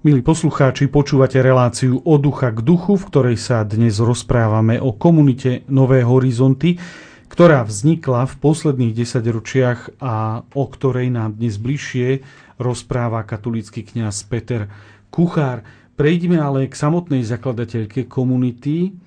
Milí 0.02 0.26
poslucháči, 0.26 0.90
počúvate 0.90 1.38
reláciu 1.46 2.02
od 2.02 2.26
ducha 2.26 2.50
k 2.50 2.66
duchu, 2.66 2.98
v 2.98 3.06
ktorej 3.06 3.38
sa 3.38 3.62
dnes 3.62 4.02
rozprávame 4.02 4.82
o 4.82 4.98
komunite 4.98 5.62
Nové 5.70 6.02
horizonty, 6.02 6.82
ktorá 7.30 7.62
vznikla 7.62 8.26
v 8.26 8.34
posledných 8.42 8.98
desaťročiach 8.98 10.02
a 10.02 10.42
o 10.42 10.64
ktorej 10.66 11.14
nám 11.14 11.38
dnes 11.38 11.62
bližšie 11.62 12.26
rozpráva 12.58 13.22
katolícky 13.30 13.86
kňaz 13.86 14.26
Peter 14.26 14.66
Kuchár. 15.14 15.62
Prejdime 15.94 16.42
ale 16.42 16.66
k 16.66 16.74
samotnej 16.74 17.22
zakladateľke 17.22 18.10
komunity. 18.10 18.98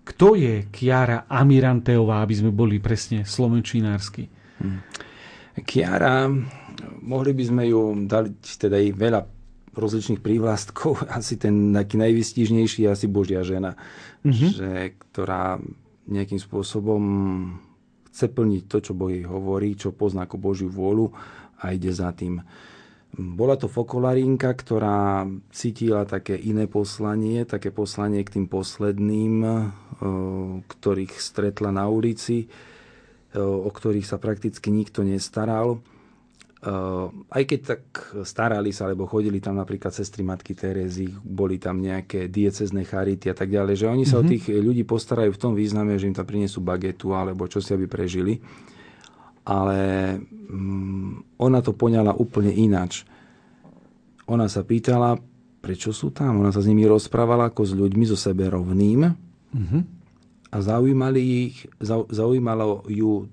Kto 0.00 0.32
je 0.32 0.64
Kiara 0.72 1.28
Amiranteová, 1.28 2.24
aby 2.24 2.34
sme 2.40 2.56
boli 2.56 2.80
presne 2.80 3.28
slovenčinársky? 3.28 4.24
Kiara, 5.60 6.24
mohli 7.04 7.36
by 7.36 7.44
sme 7.44 7.68
ju 7.68 7.92
dať 8.08 8.32
teda 8.64 8.80
jej 8.80 8.96
veľa 8.96 9.36
rozličných 9.74 10.20
prívlastkov. 10.22 11.04
Asi 11.18 11.36
ten 11.36 11.72
taký 11.72 11.98
najvystížnejší 12.00 12.86
je 12.86 12.90
asi 12.90 13.06
Božia 13.08 13.42
žena, 13.42 13.74
Mhm. 14.26 14.46
že, 14.50 14.70
ktorá 14.98 15.62
nejakým 16.08 16.40
spôsobom 16.40 17.02
chce 18.10 18.26
plniť 18.26 18.62
to, 18.66 18.78
čo 18.82 18.92
Boh 18.96 19.12
jej 19.12 19.22
hovorí, 19.22 19.78
čo 19.78 19.94
pozná 19.94 20.26
ako 20.26 20.40
Božiu 20.40 20.66
vôľu 20.72 21.12
a 21.60 21.70
ide 21.70 21.92
za 21.94 22.10
tým. 22.10 22.42
Bola 23.14 23.56
to 23.56 23.72
fokolarínka, 23.72 24.52
ktorá 24.52 25.24
cítila 25.48 26.04
také 26.04 26.36
iné 26.36 26.68
poslanie, 26.68 27.48
také 27.48 27.72
poslanie 27.72 28.20
k 28.20 28.36
tým 28.40 28.46
posledným, 28.50 29.34
eh, 29.44 29.52
ktorých 30.66 31.14
stretla 31.16 31.72
na 31.72 31.88
ulici, 31.88 32.44
eh, 32.44 33.40
o 33.40 33.68
ktorých 33.68 34.04
sa 34.04 34.18
prakticky 34.20 34.68
nikto 34.68 35.06
nestaral. 35.06 35.80
Uh, 36.58 37.14
aj 37.30 37.42
keď 37.46 37.60
tak 37.62 37.82
starali 38.26 38.74
sa, 38.74 38.90
alebo 38.90 39.06
chodili 39.06 39.38
tam 39.38 39.54
napríklad 39.62 39.94
sestry 39.94 40.26
Matky 40.26 40.58
Terezy, 40.58 41.06
boli 41.22 41.54
tam 41.54 41.78
nejaké 41.78 42.26
diecezne 42.26 42.82
charity 42.82 43.30
a 43.30 43.36
tak 43.38 43.54
ďalej, 43.54 43.74
že 43.78 43.86
oni 43.86 44.02
sa 44.02 44.18
mm-hmm. 44.18 44.26
o 44.26 44.30
tých 44.34 44.44
ľudí 44.58 44.82
postarajú 44.82 45.38
v 45.38 45.38
tom 45.38 45.54
význame, 45.54 45.94
že 45.94 46.10
im 46.10 46.18
tam 46.18 46.26
prinesú 46.26 46.58
bagetu 46.58 47.14
alebo 47.14 47.46
čo 47.46 47.62
si 47.62 47.70
aby 47.70 47.86
prežili. 47.86 48.42
Ale 49.46 49.78
um, 50.50 51.22
ona 51.38 51.62
to 51.62 51.78
poňala 51.78 52.18
úplne 52.18 52.50
ináč. 52.50 53.06
Ona 54.26 54.50
sa 54.50 54.66
pýtala, 54.66 55.14
prečo 55.62 55.94
sú 55.94 56.10
tam. 56.10 56.42
Ona 56.42 56.50
sa 56.50 56.58
s 56.58 56.66
nimi 56.66 56.84
rozprávala 56.84 57.54
ako 57.54 57.62
s 57.64 57.72
ľuďmi 57.72 58.04
so 58.04 58.18
sebe 58.18 58.50
rovným 58.50 59.06
Mhm. 59.48 59.78
a 60.52 60.56
zaujímali 60.60 61.20
ich, 61.48 61.64
zau- 61.80 62.10
zaujímalo 62.10 62.84
ju 62.90 63.30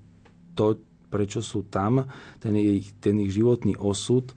to, 0.56 0.80
prečo 1.16 1.40
sú 1.40 1.64
tam, 1.72 2.04
ten 2.44 2.52
ich, 2.60 2.92
ten 3.00 3.16
ich 3.24 3.32
životný 3.32 3.80
osud 3.80 4.36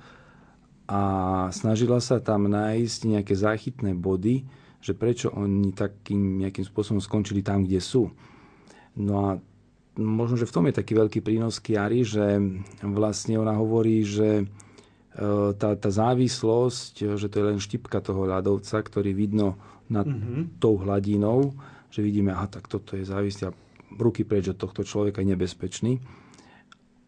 a 0.86 1.02
snažila 1.50 1.98
sa 1.98 2.22
tam 2.22 2.46
nájsť 2.46 3.00
nejaké 3.18 3.34
záchytné 3.34 3.98
body, 3.98 4.46
že 4.78 4.94
prečo 4.94 5.34
oni 5.34 5.74
takým 5.74 6.38
nejakým 6.38 6.62
spôsobom 6.62 7.02
skončili 7.02 7.42
tam, 7.42 7.66
kde 7.66 7.82
sú. 7.82 8.14
No 8.94 9.14
a 9.26 9.30
možno, 9.98 10.38
že 10.38 10.46
v 10.46 10.54
tom 10.54 10.64
je 10.70 10.78
taký 10.78 10.94
veľký 10.94 11.18
prínos 11.18 11.58
Kiary, 11.58 12.06
že 12.06 12.38
vlastne 12.86 13.34
ona 13.42 13.58
hovorí, 13.58 14.06
že 14.06 14.42
e, 14.42 14.44
tá, 15.58 15.74
tá 15.74 15.90
závislosť, 15.90 17.18
že 17.18 17.26
to 17.26 17.36
je 17.42 17.48
len 17.50 17.58
štipka 17.58 17.98
toho 17.98 18.22
ľadovca, 18.30 18.78
ktorý 18.78 19.10
vidno 19.12 19.58
nad 19.90 20.06
Mhm. 20.06 20.60
tou 20.62 20.78
hladinou, 20.78 21.56
že 21.90 22.04
vidíme, 22.04 22.30
aha, 22.32 22.46
tak 22.46 22.68
toto 22.68 22.94
je 22.94 23.04
závislý 23.08 23.50
a 23.50 23.56
ruky 23.96 24.22
preč 24.22 24.52
od 24.52 24.60
tohto 24.60 24.84
človeka 24.84 25.24
je 25.24 25.32
nebezpečný. 25.32 25.92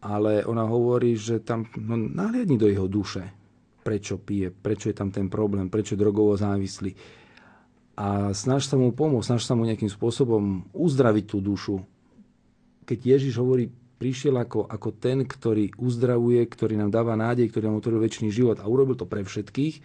Ale 0.01 0.41
ona 0.49 0.65
hovorí, 0.65 1.13
že 1.13 1.45
tam 1.45 1.69
no, 1.77 1.93
nahliadni 1.93 2.57
do 2.57 2.65
jeho 2.65 2.89
duše, 2.89 3.29
prečo 3.85 4.17
pije, 4.17 4.49
prečo 4.49 4.89
je 4.89 4.95
tam 4.97 5.13
ten 5.13 5.29
problém, 5.29 5.69
prečo 5.69 5.93
je 5.93 6.01
drogovo 6.01 6.33
závislý. 6.33 6.97
A 8.01 8.33
snaž 8.33 8.65
sa 8.65 8.81
mu 8.81 8.89
pomôcť, 8.89 9.27
snaž 9.29 9.45
sa 9.45 9.53
mu 9.53 9.61
nejakým 9.61 9.89
spôsobom 9.93 10.65
uzdraviť 10.73 11.25
tú 11.29 11.37
dušu. 11.37 11.85
Keď 12.89 12.97
Ježiš 12.97 13.37
hovorí, 13.37 13.69
prišiel 14.01 14.41
ako, 14.41 14.65
ako 14.65 14.89
ten, 14.97 15.21
ktorý 15.21 15.77
uzdravuje, 15.77 16.41
ktorý 16.49 16.81
nám 16.81 16.89
dáva 16.89 17.13
nádej, 17.13 17.53
ktorý 17.53 17.69
nám 17.69 17.77
otvoril 17.77 18.01
väčší 18.01 18.33
život 18.33 18.57
a 18.57 18.65
urobil 18.65 18.97
to 18.97 19.05
pre 19.05 19.21
všetkých, 19.21 19.75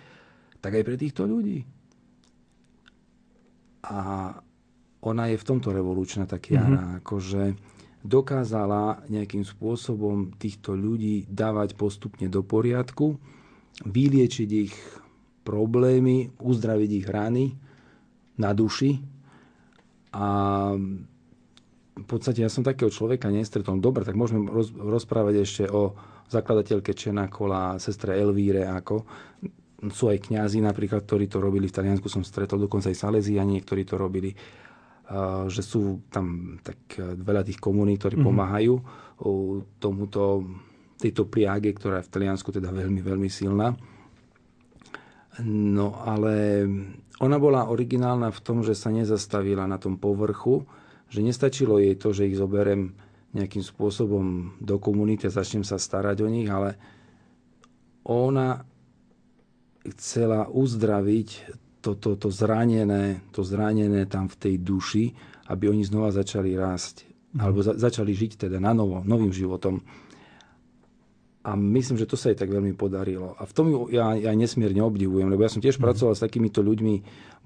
tak 0.64 0.80
aj 0.80 0.84
pre 0.88 0.96
týchto 0.96 1.28
ľudí. 1.28 1.68
A 3.84 4.32
ona 5.04 5.24
je 5.28 5.36
v 5.36 5.46
tomto 5.46 5.70
revolučná 5.70 6.24
tá 6.24 6.40
Kiara, 6.40 6.64
mm-hmm. 6.64 6.98
akože 7.04 7.42
dokázala 8.06 9.04
nejakým 9.10 9.42
spôsobom 9.42 10.32
týchto 10.38 10.72
ľudí 10.72 11.26
dávať 11.26 11.74
postupne 11.74 12.30
do 12.30 12.40
poriadku, 12.46 13.18
vyliečiť 13.84 14.50
ich 14.54 14.74
problémy, 15.44 16.32
uzdraviť 16.40 16.90
ich 16.90 17.06
rany 17.06 17.44
na 18.38 18.50
duši. 18.56 18.98
A 20.16 20.26
v 21.96 22.04
podstate 22.04 22.44
ja 22.44 22.50
som 22.52 22.64
takého 22.64 22.88
človeka 22.88 23.28
nestretol. 23.28 23.78
Dobre, 23.78 24.04
tak 24.04 24.16
môžeme 24.16 24.48
roz, 24.48 24.72
rozprávať 24.72 25.34
ešte 25.44 25.64
o 25.68 25.96
zakladateľke 26.28 26.92
Čenakola, 26.92 27.78
sestre 27.78 28.18
Elvíre, 28.18 28.66
ako 28.66 29.06
sú 29.92 30.08
aj 30.08 30.32
kňazi 30.32 30.64
napríklad, 30.64 31.04
ktorí 31.04 31.28
to 31.28 31.38
robili 31.38 31.68
v 31.68 31.76
Taliansku, 31.76 32.08
som 32.08 32.24
stretol 32.24 32.64
dokonca 32.64 32.88
aj 32.88 32.96
Salesiani, 32.96 33.60
ktorí 33.60 33.84
to 33.84 34.00
robili 34.00 34.32
že 35.46 35.62
sú 35.62 36.02
tam 36.10 36.58
tak 36.66 36.98
uh, 36.98 37.14
veľa 37.14 37.46
tých 37.46 37.62
komunít, 37.62 38.02
ktorí 38.02 38.18
mm-hmm. 38.18 38.30
pomáhajú 38.30 38.74
tomuto, 39.80 40.44
tejto 41.00 41.24
pliage, 41.28 41.72
ktorá 41.72 42.00
je 42.00 42.06
v 42.08 42.12
Taliansku 42.12 42.52
teda 42.52 42.68
veľmi, 42.68 43.00
veľmi 43.00 43.30
silná. 43.32 43.72
No 45.46 46.00
ale 46.00 46.64
ona 47.20 47.36
bola 47.40 47.68
originálna 47.68 48.28
v 48.32 48.40
tom, 48.44 48.60
že 48.60 48.76
sa 48.76 48.92
nezastavila 48.92 49.64
na 49.64 49.80
tom 49.80 49.96
povrchu, 49.96 50.64
že 51.08 51.24
nestačilo 51.24 51.80
jej 51.80 51.96
to, 51.96 52.12
že 52.12 52.28
ich 52.28 52.36
zoberem 52.36 52.92
nejakým 53.36 53.60
spôsobom 53.60 54.56
do 54.60 54.76
komunity 54.80 55.28
a 55.28 55.32
začnem 55.32 55.64
sa 55.64 55.76
starať 55.76 56.24
o 56.24 56.28
nich, 56.28 56.48
ale 56.48 56.76
ona 58.04 58.64
chcela 59.96 60.48
uzdraviť 60.48 61.28
to, 61.86 61.94
to, 61.94 62.18
to, 62.18 62.28
zranené, 62.34 63.22
to 63.30 63.46
zranené 63.46 64.10
tam 64.10 64.26
v 64.26 64.34
tej 64.34 64.54
duši, 64.58 65.14
aby 65.46 65.70
oni 65.70 65.86
znova 65.86 66.10
začali 66.10 66.58
rásť. 66.58 67.06
Mm. 67.38 67.38
Alebo 67.38 67.62
za, 67.62 67.78
začali 67.78 68.10
žiť 68.10 68.50
teda 68.50 68.58
na 68.58 68.74
novo, 68.74 69.06
novým 69.06 69.30
životom. 69.30 69.78
A 71.46 71.54
myslím, 71.54 71.94
že 71.94 72.10
to 72.10 72.18
sa 72.18 72.34
jej 72.34 72.38
tak 72.42 72.50
veľmi 72.50 72.74
podarilo. 72.74 73.38
A 73.38 73.46
v 73.46 73.52
tom 73.54 73.70
ju 73.70 73.86
ja, 73.94 74.18
ja 74.18 74.34
nesmierne 74.34 74.82
obdivujem, 74.82 75.30
lebo 75.30 75.46
ja 75.46 75.52
som 75.52 75.62
tiež 75.62 75.78
mm. 75.78 75.86
pracoval 75.86 76.18
s 76.18 76.24
takýmito 76.26 76.58
ľuďmi. 76.58 76.94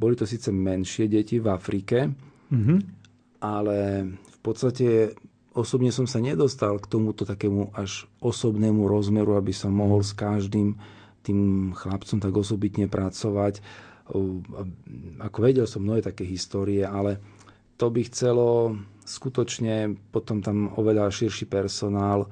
Boli 0.00 0.16
to 0.16 0.24
síce 0.24 0.48
menšie 0.48 1.04
deti 1.04 1.36
v 1.36 1.52
Afrike, 1.52 2.08
mm-hmm. 2.48 2.78
ale 3.44 3.76
v 4.16 4.38
podstate 4.40 5.12
osobne 5.52 5.92
som 5.92 6.08
sa 6.08 6.16
nedostal 6.24 6.80
k 6.80 6.88
tomuto 6.88 7.28
takému 7.28 7.76
až 7.76 8.08
osobnému 8.24 8.88
rozmeru, 8.88 9.36
aby 9.36 9.52
som 9.52 9.76
mohol 9.76 10.00
s 10.00 10.16
každým 10.16 10.80
tým 11.20 11.70
chlapcom 11.76 12.16
tak 12.16 12.32
osobitne 12.32 12.88
pracovať 12.88 13.60
ako 15.20 15.38
vedel 15.38 15.66
som 15.66 15.82
mnohé 15.86 16.02
také 16.02 16.26
histórie, 16.26 16.82
ale 16.82 17.18
to 17.78 17.88
by 17.88 18.02
chcelo 18.06 18.76
skutočne 19.00 19.96
potom 20.12 20.42
tam 20.44 20.70
oveľa 20.76 21.10
širší 21.10 21.48
personál. 21.48 22.28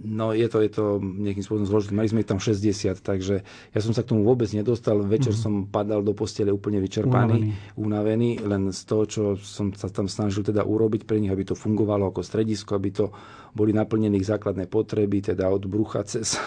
No 0.00 0.32
je 0.32 0.48
to, 0.48 0.64
je 0.64 0.70
to 0.72 0.84
nejakým 1.00 1.44
spôsobom 1.44 1.68
zložité. 1.68 1.92
Mali 1.92 2.08
sme 2.08 2.24
ich 2.24 2.30
tam 2.30 2.40
60, 2.40 3.04
takže 3.04 3.44
ja 3.44 3.80
som 3.80 3.92
sa 3.92 4.00
k 4.00 4.16
tomu 4.16 4.24
vôbec 4.24 4.48
nedostal. 4.56 5.00
Večer 5.04 5.36
mm-hmm. 5.36 5.44
som 5.44 5.68
padal 5.68 6.00
do 6.00 6.16
postele 6.16 6.48
úplne 6.48 6.80
vyčerpaný, 6.80 7.52
unavený. 7.52 7.76
unavený, 7.76 8.30
len 8.40 8.62
z 8.72 8.80
toho, 8.88 9.04
čo 9.04 9.22
som 9.36 9.72
sa 9.76 9.92
tam 9.92 10.08
snažil 10.08 10.40
teda 10.40 10.64
urobiť 10.64 11.04
pre 11.04 11.20
nich, 11.20 11.28
aby 11.28 11.44
to 11.44 11.52
fungovalo 11.52 12.08
ako 12.08 12.24
stredisko, 12.24 12.80
aby 12.80 12.90
to 12.92 13.12
boli 13.52 13.74
naplnené 13.76 14.16
ich 14.16 14.30
základné 14.30 14.70
potreby, 14.70 15.20
teda 15.20 15.50
od 15.50 15.66
brucha 15.66 16.06
cez 16.06 16.38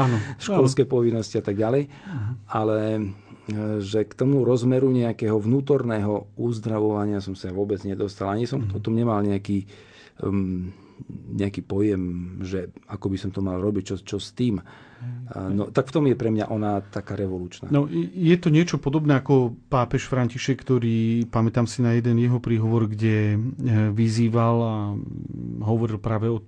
ano. 0.00 0.16
školské 0.44 0.88
povinnosti 0.88 1.38
a 1.38 1.44
tak 1.44 1.58
ďalej. 1.58 1.90
Uh-huh. 1.90 2.32
Ale 2.48 2.76
že 3.80 4.08
k 4.08 4.12
tomu 4.16 4.40
rozmeru 4.40 4.88
nejakého 4.88 5.36
vnútorného 5.36 6.32
uzdravovania 6.40 7.20
som 7.20 7.36
sa 7.36 7.52
vôbec 7.52 7.84
nedostal. 7.84 8.32
Ani 8.32 8.48
som 8.48 8.64
uh-huh. 8.64 8.76
o 8.76 8.82
tom 8.82 8.96
nemal 8.96 9.20
nejaký 9.20 9.68
um, 10.24 10.72
nejaký 11.34 11.66
pojem, 11.66 12.02
že 12.46 12.70
ako 12.86 13.06
by 13.10 13.16
som 13.18 13.30
to 13.34 13.42
mal 13.42 13.58
robiť, 13.58 13.84
čo, 13.94 13.96
čo 14.14 14.18
s 14.22 14.30
tým. 14.30 14.62
No, 15.34 15.68
tak 15.68 15.90
v 15.90 15.94
tom 16.00 16.04
je 16.08 16.16
pre 16.16 16.32
mňa 16.32 16.48
ona 16.48 16.80
taká 16.80 17.12
revolučná. 17.12 17.68
No, 17.68 17.84
je 17.92 18.36
to 18.40 18.48
niečo 18.48 18.80
podobné 18.80 19.20
ako 19.20 19.52
pápež 19.68 20.08
František, 20.08 20.64
ktorý, 20.64 21.28
pamätám 21.28 21.68
si 21.68 21.84
na 21.84 21.92
jeden 21.92 22.16
jeho 22.16 22.40
príhovor, 22.40 22.88
kde 22.88 23.36
e, 23.36 23.38
vyzýval 23.92 24.56
a 24.64 24.76
hovoril 25.66 26.00
práve 26.00 26.32
o, 26.32 26.40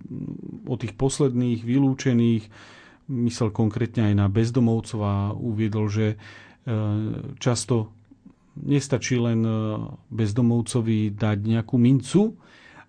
o 0.65 0.75
tých 0.81 0.97
posledných 0.97 1.61
vylúčených, 1.61 2.49
myslel 3.13 3.53
konkrétne 3.53 4.09
aj 4.09 4.15
na 4.17 4.27
bezdomovcov 4.33 5.01
a 5.05 5.15
uviedol, 5.37 5.93
že 5.93 6.17
často 7.39 7.97
nestačí 8.57 9.21
len 9.21 9.45
e, 9.45 9.53
bezdomovcovi 10.09 11.12
dať 11.12 11.39
nejakú 11.45 11.77
mincu, 11.77 12.41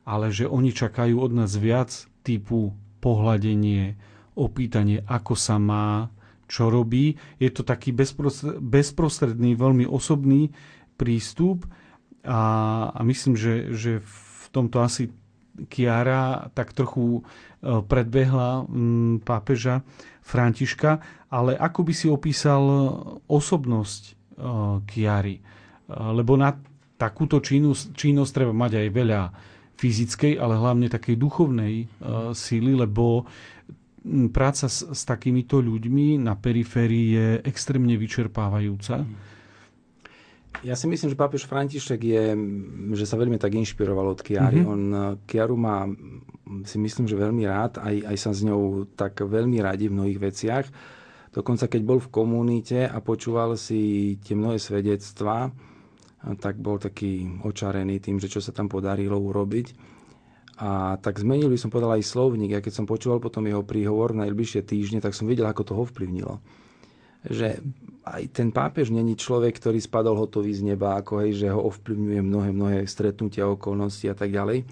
ale 0.08 0.32
že 0.32 0.48
oni 0.48 0.72
čakajú 0.72 1.20
od 1.20 1.32
nás 1.36 1.52
viac 1.60 1.92
typu 2.24 2.72
pohľadenie, 3.04 4.00
opýtanie, 4.40 5.04
ako 5.04 5.34
sa 5.36 5.60
má, 5.60 6.08
čo 6.48 6.72
robí. 6.72 7.20
Je 7.44 7.52
to 7.52 7.68
taký 7.68 7.92
bezprostredný, 7.92 9.60
veľmi 9.60 9.84
osobný 9.84 10.56
prístup 10.96 11.68
a 12.24 12.96
myslím, 13.04 13.36
že, 13.36 13.76
že 13.76 13.92
v 14.00 14.46
tomto 14.56 14.80
asi 14.80 15.12
Kiara 15.66 16.54
tak 16.54 16.78
trochu 16.78 17.20
e, 17.20 17.22
predbehla 17.82 18.70
pápeža 19.26 19.82
Františka, 20.22 21.02
ale 21.34 21.58
ako 21.58 21.80
by 21.82 21.94
si 21.96 22.08
opísal 22.08 22.64
osobnosť 23.26 24.16
Kiary? 24.86 25.42
lebo 25.88 26.36
na 26.36 26.52
takúto 27.00 27.40
činnosť, 27.40 27.96
činnosť 27.96 28.32
treba 28.36 28.54
mať 28.54 28.86
aj 28.86 28.88
veľa 28.92 29.22
fyzickej, 29.80 30.36
ale 30.36 30.60
hlavne 30.60 30.92
takej 30.92 31.16
duchovnej 31.16 31.88
síly, 32.36 32.76
lebo 32.76 33.24
práca 34.32 34.68
s, 34.68 34.84
s 34.88 35.02
takýmito 35.04 35.60
ľuďmi 35.60 36.22
na 36.22 36.34
periférii 36.34 37.08
je 37.14 37.28
extrémne 37.46 37.94
vyčerpávajúca. 38.00 39.04
Ja 40.66 40.74
si 40.74 40.90
myslím, 40.90 41.14
že 41.14 41.18
pápež 41.20 41.46
František 41.46 42.02
je, 42.02 42.24
že 42.98 43.06
sa 43.06 43.20
veľmi 43.20 43.38
tak 43.38 43.54
inšpiroval 43.54 44.18
od 44.18 44.22
Kiary. 44.26 44.66
Mm-hmm. 44.66 44.74
On 44.74 44.82
Kiaru 45.30 45.54
má, 45.54 45.86
si 46.66 46.82
myslím, 46.82 47.06
že 47.06 47.14
veľmi 47.14 47.46
rád, 47.46 47.78
aj, 47.78 47.96
aj 48.10 48.18
sa 48.18 48.32
s 48.34 48.42
ňou 48.42 48.90
tak 48.98 49.22
veľmi 49.22 49.62
radi 49.62 49.92
v 49.92 49.96
mnohých 49.98 50.20
veciach. 50.20 50.66
Dokonca 51.30 51.70
keď 51.70 51.82
bol 51.86 52.00
v 52.02 52.10
komunite 52.10 52.90
a 52.90 52.98
počúval 53.04 53.54
si 53.54 54.16
tie 54.26 54.34
mnohé 54.34 54.58
svedectvá, 54.58 55.54
tak 56.42 56.58
bol 56.58 56.82
taký 56.82 57.30
očarený 57.46 58.02
tým, 58.02 58.18
že 58.18 58.26
čo 58.26 58.42
sa 58.42 58.50
tam 58.50 58.66
podarilo 58.66 59.22
urobiť. 59.22 59.96
A 60.58 60.98
tak 60.98 61.22
zmenil 61.22 61.54
by 61.54 61.60
som 61.62 61.70
povedal 61.70 61.94
aj 61.94 62.10
slovník. 62.10 62.58
Ja 62.58 62.66
keď 62.66 62.82
som 62.82 62.90
počúval 62.90 63.22
potom 63.22 63.46
jeho 63.46 63.62
príhovor 63.62 64.18
na 64.18 64.26
najbližšie 64.26 64.66
týždne, 64.66 64.98
tak 64.98 65.14
som 65.14 65.30
videl, 65.30 65.46
ako 65.46 65.62
to 65.62 65.74
ho 65.78 65.86
vplyvnilo. 65.86 66.42
Že 67.26 67.62
aj 68.08 68.24
ten 68.32 68.50
pápež 68.54 68.94
není 68.94 69.18
človek, 69.18 69.58
ktorý 69.58 69.82
spadol 69.82 70.16
hotový 70.16 70.54
z 70.54 70.64
neba, 70.64 70.96
ako 70.96 71.26
hej, 71.26 71.46
že 71.46 71.48
ho 71.52 71.60
ovplyvňuje 71.68 72.22
mnohé, 72.24 72.50
mnohé 72.54 72.78
stretnutia, 72.88 73.50
okolnosti 73.50 74.08
a 74.08 74.16
tak 74.16 74.32
ďalej. 74.32 74.64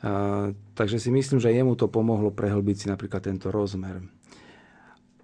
A, 0.00 0.50
takže 0.74 0.98
si 0.98 1.12
myslím, 1.12 1.38
že 1.38 1.52
jemu 1.52 1.76
to 1.76 1.86
pomohlo 1.86 2.32
prehlbiť 2.32 2.76
si 2.76 2.86
napríklad 2.88 3.22
tento 3.22 3.52
rozmer. 3.52 4.02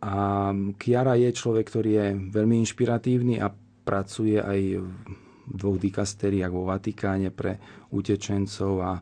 A 0.05 0.53
Kiara 0.77 1.17
je 1.19 1.33
človek, 1.33 1.67
ktorý 1.67 1.91
je 1.99 2.07
veľmi 2.31 2.63
inšpiratívny 2.63 3.41
a 3.43 3.51
pracuje 3.83 4.39
aj 4.39 4.61
v 4.83 4.91
dvoch 5.47 5.79
dikastériách 5.79 6.53
vo 6.53 6.69
Vatikáne 6.69 7.31
pre 7.31 7.59
utečencov 7.95 8.73
a 8.83 8.93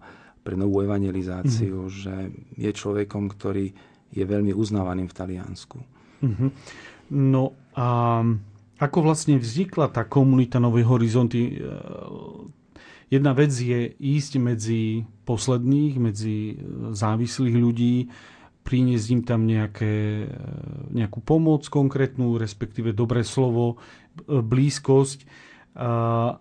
pre 0.45 0.55
novú 0.61 0.85
evangelizáciu, 0.85 1.89
mm-hmm. 1.89 1.99
že 2.05 2.15
je 2.61 2.71
človekom, 2.71 3.33
ktorý 3.33 3.73
je 4.13 4.25
veľmi 4.25 4.53
uznávaným 4.53 5.09
v 5.09 5.17
Taliansku. 5.17 5.79
Mm-hmm. 6.21 6.51
No 7.13 7.57
a 7.75 8.21
ako 8.81 8.99
vlastne 9.05 9.37
vznikla 9.41 9.93
tá 9.93 10.05
komunita 10.07 10.63
Nové 10.63 10.87
horizonty? 10.87 11.61
Jedna 13.13 13.33
vec 13.37 13.53
je 13.55 13.93
ísť 13.95 14.33
medzi 14.41 15.05
posledných, 15.29 15.95
medzi 16.01 16.59
závislých 16.91 17.57
ľudí, 17.57 17.97
priniesť 18.65 19.07
im 19.13 19.23
tam 19.23 19.45
nejaké, 19.45 20.25
nejakú 20.91 21.21
pomoc 21.21 21.69
konkrétnu, 21.69 22.41
respektíve 22.41 22.97
dobré 22.97 23.21
slovo, 23.23 23.77
blízkosť 24.25 25.29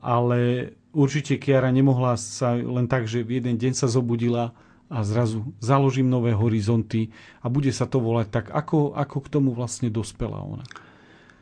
ale 0.02 0.72
určite 0.94 1.42
Kiara 1.42 1.74
nemohla 1.74 2.16
sa 2.22 2.54
len 2.54 2.86
tak, 2.86 3.10
že 3.10 3.26
v 3.26 3.42
jeden 3.42 3.58
deň 3.58 3.74
sa 3.74 3.90
zobudila 3.90 4.54
a 4.94 5.02
zrazu 5.02 5.58
založím 5.58 6.06
nové 6.06 6.38
horizonty 6.38 7.10
a 7.42 7.50
bude 7.50 7.74
sa 7.74 7.90
to 7.90 7.98
volať 7.98 8.28
tak. 8.30 8.46
Ako, 8.54 8.94
ako 8.94 9.18
k 9.26 9.32
tomu 9.34 9.50
vlastne 9.58 9.90
dospela 9.90 10.38
ona? 10.38 10.62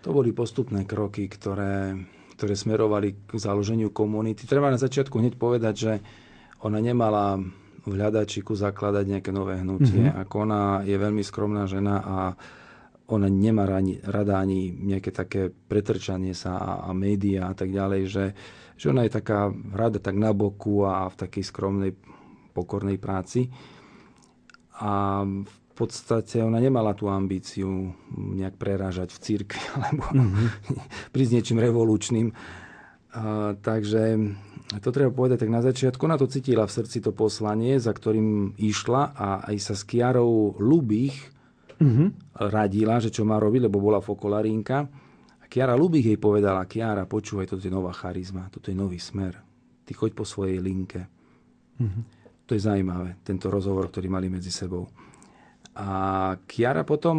To 0.08 0.16
boli 0.16 0.32
postupné 0.32 0.88
kroky, 0.88 1.28
ktoré, 1.28 2.00
ktoré 2.40 2.54
smerovali 2.56 3.28
k 3.28 3.36
založeniu 3.36 3.92
komunity. 3.92 4.48
Treba 4.48 4.72
na 4.72 4.80
začiatku 4.80 5.20
hneď 5.20 5.36
povedať, 5.36 5.74
že 5.76 5.94
ona 6.64 6.80
nemala 6.80 7.38
v 7.82 7.92
hľadačiku 7.92 8.56
zakladať 8.56 9.06
nejaké 9.20 9.30
nové 9.36 9.60
hnutie. 9.60 10.10
Mm-hmm. 10.10 10.22
Ako 10.26 10.36
ona 10.48 10.62
je 10.88 10.96
veľmi 10.96 11.24
skromná 11.26 11.68
žena 11.68 12.00
a 12.00 12.18
ona 13.12 13.28
nemá 13.28 13.68
rani, 13.68 14.00
rada 14.00 14.40
ani 14.40 14.72
nejaké 14.72 15.12
také 15.12 15.52
pretrčanie 15.52 16.32
sa 16.32 16.56
a, 16.56 16.72
a 16.88 16.90
médiá 16.96 17.52
a 17.52 17.56
tak 17.58 17.74
ďalej, 17.76 18.02
že, 18.08 18.26
že 18.80 18.86
ona 18.88 19.04
je 19.04 19.12
taká 19.12 19.52
rada 19.76 20.00
tak 20.00 20.16
na 20.16 20.32
boku 20.32 20.88
a 20.88 21.12
v 21.12 21.20
takej 21.20 21.44
skromnej, 21.44 21.92
pokornej 22.52 23.00
práci. 23.00 23.50
A 24.82 25.24
v 25.72 25.74
podstate 25.74 26.44
ona 26.44 26.60
nemala 26.60 26.92
tú 26.92 27.08
ambíciu 27.08 27.96
nejak 28.12 28.60
prerážať 28.60 29.16
v 29.16 29.22
cirkvi 29.24 29.64
alebo 29.80 30.04
mm-hmm. 30.12 30.48
prísť 31.16 31.32
niečím 31.40 31.60
revolučným. 31.64 32.28
A, 33.12 33.56
takže 33.56 34.20
to 34.80 34.90
treba 34.92 35.12
povedať 35.12 35.44
tak 35.44 35.52
na 35.52 35.60
začiatku. 35.64 36.00
Ona 36.08 36.16
to 36.16 36.32
cítila 36.32 36.64
v 36.64 36.76
srdci 36.76 37.04
to 37.04 37.12
poslanie, 37.12 37.76
za 37.80 37.92
ktorým 37.92 38.56
išla 38.56 39.16
a 39.16 39.28
aj 39.52 39.58
sa 39.60 39.74
s 39.76 39.84
Kiarou 39.84 40.56
Lubých 40.60 41.32
mm-hmm. 41.82 42.40
radila, 42.52 43.04
že 43.04 43.12
čo 43.12 43.28
má 43.28 43.36
robiť, 43.36 43.68
lebo 43.68 43.84
bola 43.84 44.00
fokolarínka. 44.00 44.78
A 45.42 45.44
Kiara 45.52 45.76
Lubich 45.76 46.08
jej 46.08 46.16
povedala, 46.16 46.64
Kiara, 46.70 47.04
počúvaj, 47.04 47.52
toto 47.52 47.64
je 47.64 47.74
nová 47.74 47.92
charizma, 47.92 48.48
toto 48.48 48.72
je 48.72 48.78
nový 48.78 49.02
smer. 49.02 49.36
Ty 49.84 49.92
choď 49.92 50.12
po 50.16 50.24
svojej 50.24 50.64
linke. 50.64 51.04
Mm-hmm. 51.82 52.21
To 52.52 52.60
je 52.60 52.68
zaujímavé, 52.68 53.16
tento 53.24 53.48
rozhovor, 53.48 53.88
ktorý 53.88 54.12
mali 54.12 54.28
medzi 54.28 54.52
sebou. 54.52 54.92
A 55.72 56.36
Kiara 56.44 56.84
potom, 56.84 57.16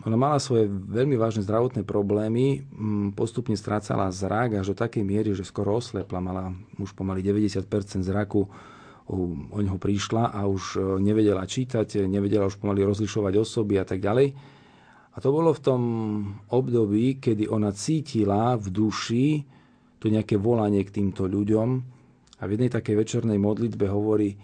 ona 0.00 0.16
mala 0.16 0.40
svoje 0.40 0.64
veľmi 0.64 1.12
vážne 1.20 1.44
zdravotné 1.44 1.84
problémy, 1.84 2.64
mm, 2.64 3.12
postupne 3.12 3.52
strácala 3.52 4.08
zrak 4.08 4.56
až 4.56 4.72
do 4.72 4.76
takej 4.80 5.04
miery, 5.04 5.36
že 5.36 5.44
skoro 5.44 5.76
oslepla, 5.76 6.24
mala 6.24 6.56
už 6.80 6.96
pomaly 6.96 7.20
90% 7.20 7.68
zraku 8.00 8.48
o 9.12 9.60
ňoho 9.60 9.76
prišla 9.76 10.32
a 10.32 10.48
už 10.48 10.80
e, 10.80 11.04
nevedela 11.04 11.44
čítať, 11.44 12.08
nevedela 12.08 12.48
už 12.48 12.56
pomaly 12.56 12.80
rozlišovať 12.80 13.36
osoby 13.36 13.76
a 13.76 13.84
tak 13.84 14.00
ďalej. 14.00 14.32
A 15.12 15.16
to 15.20 15.36
bolo 15.36 15.52
v 15.52 15.60
tom 15.60 15.82
období, 16.48 17.20
kedy 17.20 17.44
ona 17.44 17.76
cítila 17.76 18.56
v 18.56 18.72
duši 18.72 19.26
to 20.00 20.08
nejaké 20.08 20.40
volanie 20.40 20.80
k 20.80 21.04
týmto 21.04 21.28
ľuďom 21.28 21.95
a 22.36 22.42
v 22.44 22.52
jednej 22.56 22.70
takej 22.72 22.94
večernej 23.00 23.38
modlitbe 23.40 23.88
hovorí 23.88 24.36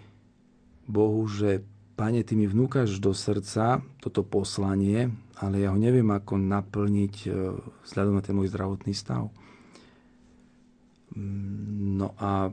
Bohu, 0.88 1.28
že 1.28 1.60
Pane, 1.92 2.24
Ty 2.24 2.34
mi 2.40 2.48
vnúkaš 2.48 2.98
do 2.98 3.12
srdca 3.12 3.84
toto 4.00 4.24
poslanie, 4.24 5.12
ale 5.36 5.60
ja 5.60 5.70
ho 5.70 5.78
neviem 5.78 6.08
ako 6.08 6.40
naplniť 6.40 7.14
e, 7.24 7.28
vzhľadom 7.84 8.16
na 8.16 8.22
ten 8.24 8.32
môj 8.32 8.48
zdravotný 8.48 8.96
stav. 8.96 9.28
Mm, 11.12 12.00
no 12.00 12.16
a 12.16 12.48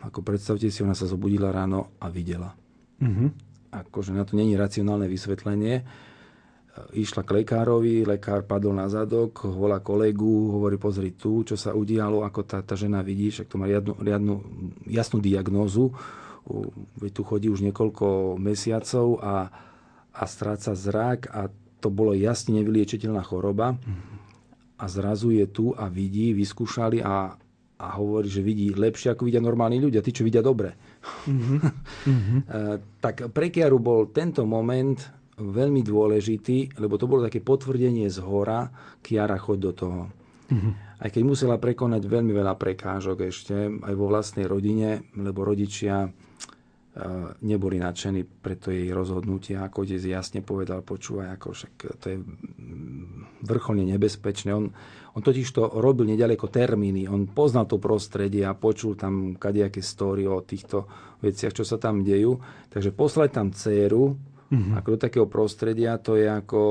ako 0.00 0.24
predstavte 0.24 0.72
si, 0.72 0.80
ona 0.80 0.96
sa 0.96 1.04
zobudila 1.04 1.52
ráno 1.52 1.92
a 2.00 2.08
videla. 2.08 2.56
Mm-hmm. 3.04 3.28
Akože 3.68 4.16
na 4.16 4.24
to 4.24 4.38
není 4.38 4.56
racionálne 4.56 5.10
vysvetlenie. 5.10 5.84
Išla 6.92 7.22
k 7.24 7.42
lekárovi, 7.42 8.04
lekár 8.04 8.44
padol 8.44 8.76
na 8.76 8.90
zadok, 8.90 9.46
volá 9.48 9.80
kolegu, 9.82 10.52
hovorí, 10.54 10.76
pozri 10.76 11.14
tu, 11.16 11.42
čo 11.42 11.56
sa 11.56 11.74
udialo, 11.74 12.22
ako 12.22 12.40
tá, 12.44 12.58
tá 12.62 12.74
žena 12.78 13.02
vidí, 13.02 13.30
však 13.30 13.48
to 13.48 13.56
má 13.56 13.66
riadnu, 13.66 13.94
riadnu 13.98 14.34
jasnú 14.86 15.18
diagnózu. 15.18 15.92
Tu 16.98 17.22
chodí 17.24 17.52
už 17.52 17.60
niekoľko 17.66 18.38
mesiacov 18.40 19.20
a, 19.20 19.52
a 20.12 20.22
stráca 20.24 20.72
zrak 20.72 21.28
a 21.28 21.52
to 21.78 21.88
bolo 21.92 22.14
jasne 22.14 22.58
nevyliečiteľná 22.58 23.22
choroba. 23.22 23.78
A 24.78 24.84
zrazu 24.86 25.34
je 25.34 25.46
tu 25.50 25.74
a 25.74 25.90
vidí, 25.90 26.30
vyskúšali 26.34 27.02
a, 27.02 27.34
a 27.78 27.86
hovorí, 27.98 28.30
že 28.30 28.42
vidí 28.42 28.70
lepšie, 28.70 29.14
ako 29.14 29.26
vidia 29.26 29.42
normálni 29.42 29.82
ľudia, 29.82 30.02
tí, 30.02 30.14
čo 30.14 30.22
vidia 30.22 30.42
dobre. 30.42 30.74
Mm-hmm. 31.26 31.60
tak 33.04 33.30
pre 33.34 33.50
Kiaru 33.50 33.78
bol 33.82 34.10
tento 34.14 34.46
moment 34.46 35.17
veľmi 35.38 35.86
dôležitý, 35.86 36.82
lebo 36.82 36.98
to 36.98 37.06
bolo 37.06 37.24
také 37.24 37.38
potvrdenie 37.38 38.10
z 38.10 38.18
hora, 38.20 38.68
Kiara, 38.98 39.38
choď 39.38 39.58
do 39.58 39.72
toho. 39.72 40.02
Mm-hmm. 40.50 40.72
Aj 40.98 41.08
keď 41.14 41.22
musela 41.22 41.56
prekonať 41.62 42.02
veľmi 42.10 42.34
veľa 42.34 42.58
prekážok 42.58 43.30
ešte, 43.30 43.54
aj 43.70 43.94
vo 43.94 44.10
vlastnej 44.10 44.50
rodine, 44.50 45.06
lebo 45.14 45.46
rodičia 45.46 46.10
neboli 47.46 47.78
nadšení 47.78 48.26
preto 48.42 48.74
jej 48.74 48.90
rozhodnutia. 48.90 49.62
Ako 49.62 49.86
otec 49.86 50.02
jasne 50.02 50.42
povedal, 50.42 50.82
počúvaj, 50.82 51.30
ako 51.38 51.46
však 51.54 51.72
to 52.02 52.06
je 52.10 52.18
vrcholne 53.46 53.86
nebezpečné. 53.86 54.50
On, 54.50 54.66
on 55.14 55.22
totiž 55.22 55.46
to 55.46 55.78
robil 55.78 56.10
nedaleko 56.10 56.50
termíny. 56.50 57.06
On 57.06 57.30
poznal 57.30 57.70
to 57.70 57.78
prostredie 57.78 58.42
a 58.42 58.58
počul 58.58 58.98
tam 58.98 59.38
kadejaké 59.38 59.78
story 59.78 60.26
o 60.26 60.42
týchto 60.42 60.90
veciach, 61.22 61.54
čo 61.54 61.62
sa 61.62 61.78
tam 61.78 62.02
dejú. 62.02 62.34
Takže 62.66 62.90
poslať 62.90 63.30
tam 63.30 63.54
dceru, 63.54 64.18
mm-hmm. 64.52 64.74
ako 64.80 64.88
do 64.94 64.98
takého 64.98 65.26
prostredia, 65.28 66.00
to 66.00 66.16
je 66.16 66.28
ako 66.28 66.62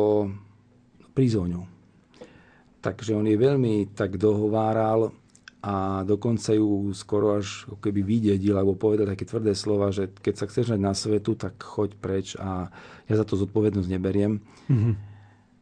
prizóňou. 1.13 1.65
Takže 2.77 3.17
on 3.17 3.25
je 3.25 3.37
veľmi 3.37 3.97
tak 3.97 4.21
dohováral 4.21 5.09
a 5.65 6.05
dokonca 6.05 6.53
ju 6.53 6.93
skoro 6.93 7.41
až 7.41 7.65
keby 7.81 8.05
vydedil 8.05 8.53
alebo 8.53 8.77
povedal 8.77 9.09
také 9.09 9.25
tvrdé 9.25 9.57
slova, 9.57 9.89
že 9.89 10.13
keď 10.13 10.33
sa 10.37 10.45
chceš 10.45 10.71
nať 10.77 10.81
na 10.81 10.93
svetu, 10.93 11.33
tak 11.33 11.57
choď 11.57 11.89
preč 11.97 12.37
a 12.37 12.69
ja 13.09 13.13
za 13.17 13.25
to 13.25 13.35
zodpovednosť 13.35 13.89
neberiem. 13.89 14.39
Mm-hmm. 14.69 14.93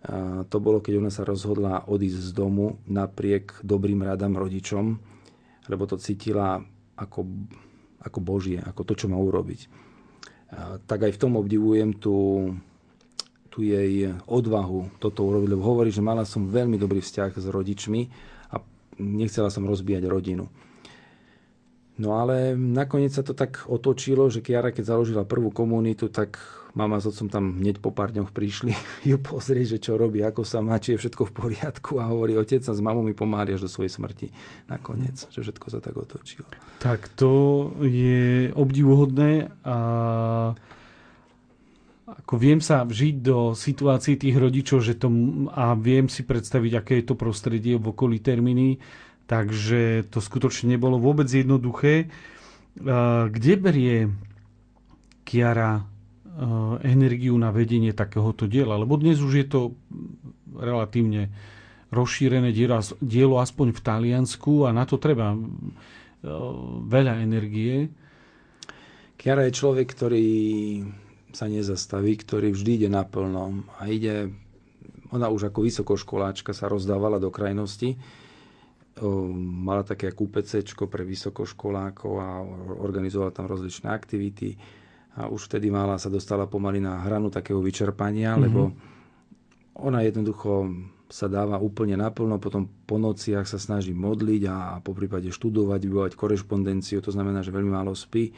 A 0.06 0.46
to 0.46 0.62
bolo, 0.62 0.84
keď 0.84 1.02
ona 1.02 1.10
sa 1.10 1.26
rozhodla 1.26 1.90
odísť 1.90 2.30
z 2.30 2.32
domu 2.38 2.78
napriek 2.86 3.66
dobrým 3.66 4.06
radám 4.06 4.38
rodičom, 4.38 5.02
lebo 5.66 5.84
to 5.90 5.98
cítila 5.98 6.62
ako, 6.94 7.26
ako 8.06 8.20
Božie, 8.22 8.62
ako 8.62 8.86
to, 8.86 8.94
čo 8.94 9.10
má 9.10 9.18
urobiť. 9.18 9.85
A 10.54 10.78
tak 10.86 11.10
aj 11.10 11.18
v 11.18 11.22
tom 11.22 11.40
obdivujem 11.40 11.96
tú, 11.98 12.52
tú 13.50 13.66
jej 13.66 14.14
odvahu 14.30 14.94
toto 15.02 15.26
urobiť, 15.26 15.50
lebo 15.54 15.64
hovorí, 15.66 15.90
že 15.90 16.06
mala 16.06 16.28
som 16.28 16.46
veľmi 16.46 16.78
dobrý 16.78 17.02
vzťah 17.02 17.32
s 17.34 17.48
rodičmi 17.50 18.34
nechcela 19.00 19.52
som 19.52 19.68
rozbíjať 19.68 20.04
rodinu. 20.08 20.48
No 21.96 22.20
ale 22.20 22.60
nakoniec 22.60 23.16
sa 23.16 23.24
to 23.24 23.32
tak 23.32 23.64
otočilo, 23.72 24.28
že 24.28 24.44
Kiara, 24.44 24.76
keď 24.76 24.96
založila 24.96 25.24
prvú 25.24 25.48
komunitu, 25.48 26.12
tak 26.12 26.36
mama 26.76 27.00
s 27.00 27.08
otcom 27.08 27.32
tam 27.32 27.46
hneď 27.58 27.80
po 27.80 27.90
pár 27.96 28.12
dňoch 28.12 28.36
prišli 28.36 28.76
ju 29.10 29.18
pozrieť, 29.18 29.80
že 29.80 29.90
čo 29.90 29.94
robí, 29.96 30.22
ako 30.22 30.44
sa 30.44 30.60
má, 30.60 30.78
či 30.78 30.94
je 30.94 31.02
všetko 31.02 31.32
v 31.32 31.36
poriadku 31.36 31.98
a 32.04 32.12
hovorí, 32.12 32.36
otec 32.36 32.62
sa 32.62 32.76
s 32.76 32.84
mamou 32.84 33.02
mi 33.02 33.16
pomáhali 33.16 33.56
až 33.56 33.66
do 33.66 33.72
svojej 33.72 33.96
smrti 33.96 34.28
nakoniec, 34.68 35.26
že 35.32 35.40
všetko 35.40 35.66
sa 35.72 35.80
tak 35.80 35.96
otočilo. 35.96 36.46
Tak 36.84 37.08
to 37.16 37.72
je 37.82 38.52
obdivuhodné 38.52 39.50
a 39.64 39.78
ako 42.06 42.36
viem 42.38 42.62
sa 42.62 42.86
vžiť 42.86 43.16
do 43.18 43.58
situácií 43.58 44.14
tých 44.22 44.38
rodičov 44.38 44.86
že 44.86 44.94
to, 44.94 45.10
a 45.50 45.74
viem 45.74 46.06
si 46.06 46.22
predstaviť, 46.22 46.72
aké 46.78 46.94
je 47.02 47.06
to 47.10 47.16
prostredie 47.18 47.82
v 47.82 47.90
okolí 47.90 48.22
termíny, 48.22 48.78
takže 49.26 50.06
to 50.14 50.22
skutočne 50.22 50.78
nebolo 50.78 51.02
vôbec 51.02 51.26
jednoduché. 51.26 52.14
Kde 53.26 53.54
berie 53.58 54.14
Kiara 55.26 55.95
energiu 56.84 57.36
na 57.40 57.50
vedenie 57.50 57.96
takéhoto 57.96 58.46
diela? 58.46 58.76
Lebo 58.76 59.00
dnes 59.00 59.20
už 59.24 59.34
je 59.40 59.48
to 59.48 59.62
relatívne 60.56 61.32
rozšírené 61.92 62.52
dielo, 63.00 63.36
aspoň 63.40 63.72
v 63.72 63.82
Taliansku 63.84 64.68
a 64.68 64.76
na 64.76 64.84
to 64.84 65.00
treba 65.00 65.32
veľa 66.86 67.24
energie. 67.24 67.88
Kiara 69.16 69.48
je 69.48 69.58
človek, 69.58 69.88
ktorý 69.96 70.28
sa 71.32 71.48
nezastaví, 71.48 72.16
ktorý 72.20 72.52
vždy 72.52 72.72
ide 72.84 72.90
naplno 72.92 73.68
a 73.80 73.88
ide, 73.88 74.32
ona 75.12 75.28
už 75.32 75.52
ako 75.52 75.68
vysokoškoláčka 75.68 76.52
sa 76.52 76.68
rozdávala 76.68 77.20
do 77.20 77.32
krajnosti, 77.32 77.96
mala 79.36 79.84
také 79.84 80.16
kúpecečko 80.16 80.88
pre 80.88 81.04
vysokoškolákov 81.04 82.12
a 82.16 82.28
organizovala 82.80 83.36
tam 83.36 83.52
rozličné 83.52 83.92
aktivity 83.92 84.56
a 85.16 85.32
už 85.32 85.48
vtedy 85.48 85.72
mala, 85.72 85.96
sa 85.96 86.12
dostala 86.12 86.46
pomaly 86.48 86.84
na 86.84 87.00
hranu 87.04 87.32
takého 87.32 87.64
vyčerpania, 87.64 88.36
mm-hmm. 88.36 88.44
lebo 88.44 88.62
ona 89.80 90.04
jednoducho 90.04 90.68
sa 91.08 91.32
dáva 91.32 91.62
úplne 91.62 91.96
naplno, 91.96 92.42
potom 92.42 92.68
po 92.68 92.98
nociach 93.00 93.46
sa 93.46 93.62
snaží 93.62 93.94
modliť 93.94 94.42
a 94.50 94.58
po 94.82 94.92
prípade 94.92 95.30
študovať, 95.32 95.80
vybovať 95.86 96.12
korešpondenciu, 96.18 97.00
to 97.00 97.14
znamená, 97.14 97.46
že 97.46 97.54
veľmi 97.54 97.72
málo 97.72 97.94
spí 97.94 98.34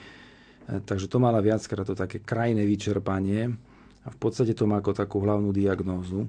Takže 0.68 1.08
to 1.08 1.24
mala 1.24 1.40
viackrát 1.40 1.88
to 1.88 1.96
také 1.96 2.20
krajné 2.20 2.68
vyčerpanie 2.68 3.56
a 4.04 4.08
v 4.12 4.18
podstate 4.20 4.52
to 4.52 4.68
má 4.68 4.84
ako 4.84 4.92
takú 4.92 5.24
hlavnú 5.24 5.56
diagnózu. 5.56 6.28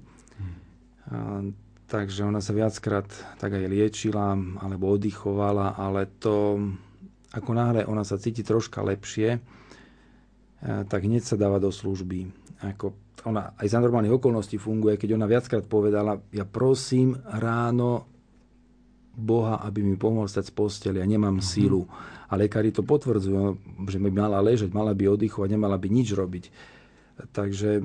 A, 1.11 1.43
takže 1.91 2.23
ona 2.23 2.39
sa 2.39 2.55
viackrát 2.55 3.11
tak 3.43 3.59
aj 3.59 3.67
liečila 3.67 4.39
alebo 4.63 4.95
oddychovala, 4.95 5.75
ale 5.75 6.07
to 6.23 6.55
ako 7.35 7.51
náhle 7.51 7.83
ona 7.83 8.07
sa 8.07 8.15
cíti 8.15 8.47
troška 8.47 8.79
lepšie, 8.87 9.43
tak 10.63 11.01
hneď 11.07 11.23
sa 11.23 11.39
dáva 11.39 11.63
do 11.63 11.71
služby. 11.71 12.27
Ako 12.59 12.95
ona 13.27 13.55
aj 13.59 13.67
za 13.71 13.79
normálnych 13.79 14.19
okolností 14.19 14.59
funguje, 14.59 14.99
keď 14.99 15.19
ona 15.19 15.27
viackrát 15.27 15.67
povedala, 15.67 16.19
ja 16.35 16.47
prosím 16.47 17.19
ráno 17.19 18.07
Boha, 19.19 19.59
aby 19.67 19.83
mi 19.83 19.99
pomohol 19.99 20.31
stať 20.31 20.51
z 20.51 20.55
posteli, 20.55 21.03
ja 21.03 21.07
nemám 21.07 21.43
mm-hmm. 21.43 21.51
sílu 21.51 21.83
a 22.31 22.33
lekári 22.39 22.71
to 22.71 22.87
potvrdzujú, 22.87 23.59
že 23.91 23.99
by 23.99 24.11
mala 24.15 24.39
ležať, 24.39 24.71
mala 24.71 24.95
by 24.95 25.11
oddychovať, 25.11 25.49
nemala 25.51 25.75
by 25.75 25.89
nič 25.91 26.15
robiť. 26.15 26.45
Takže 27.35 27.83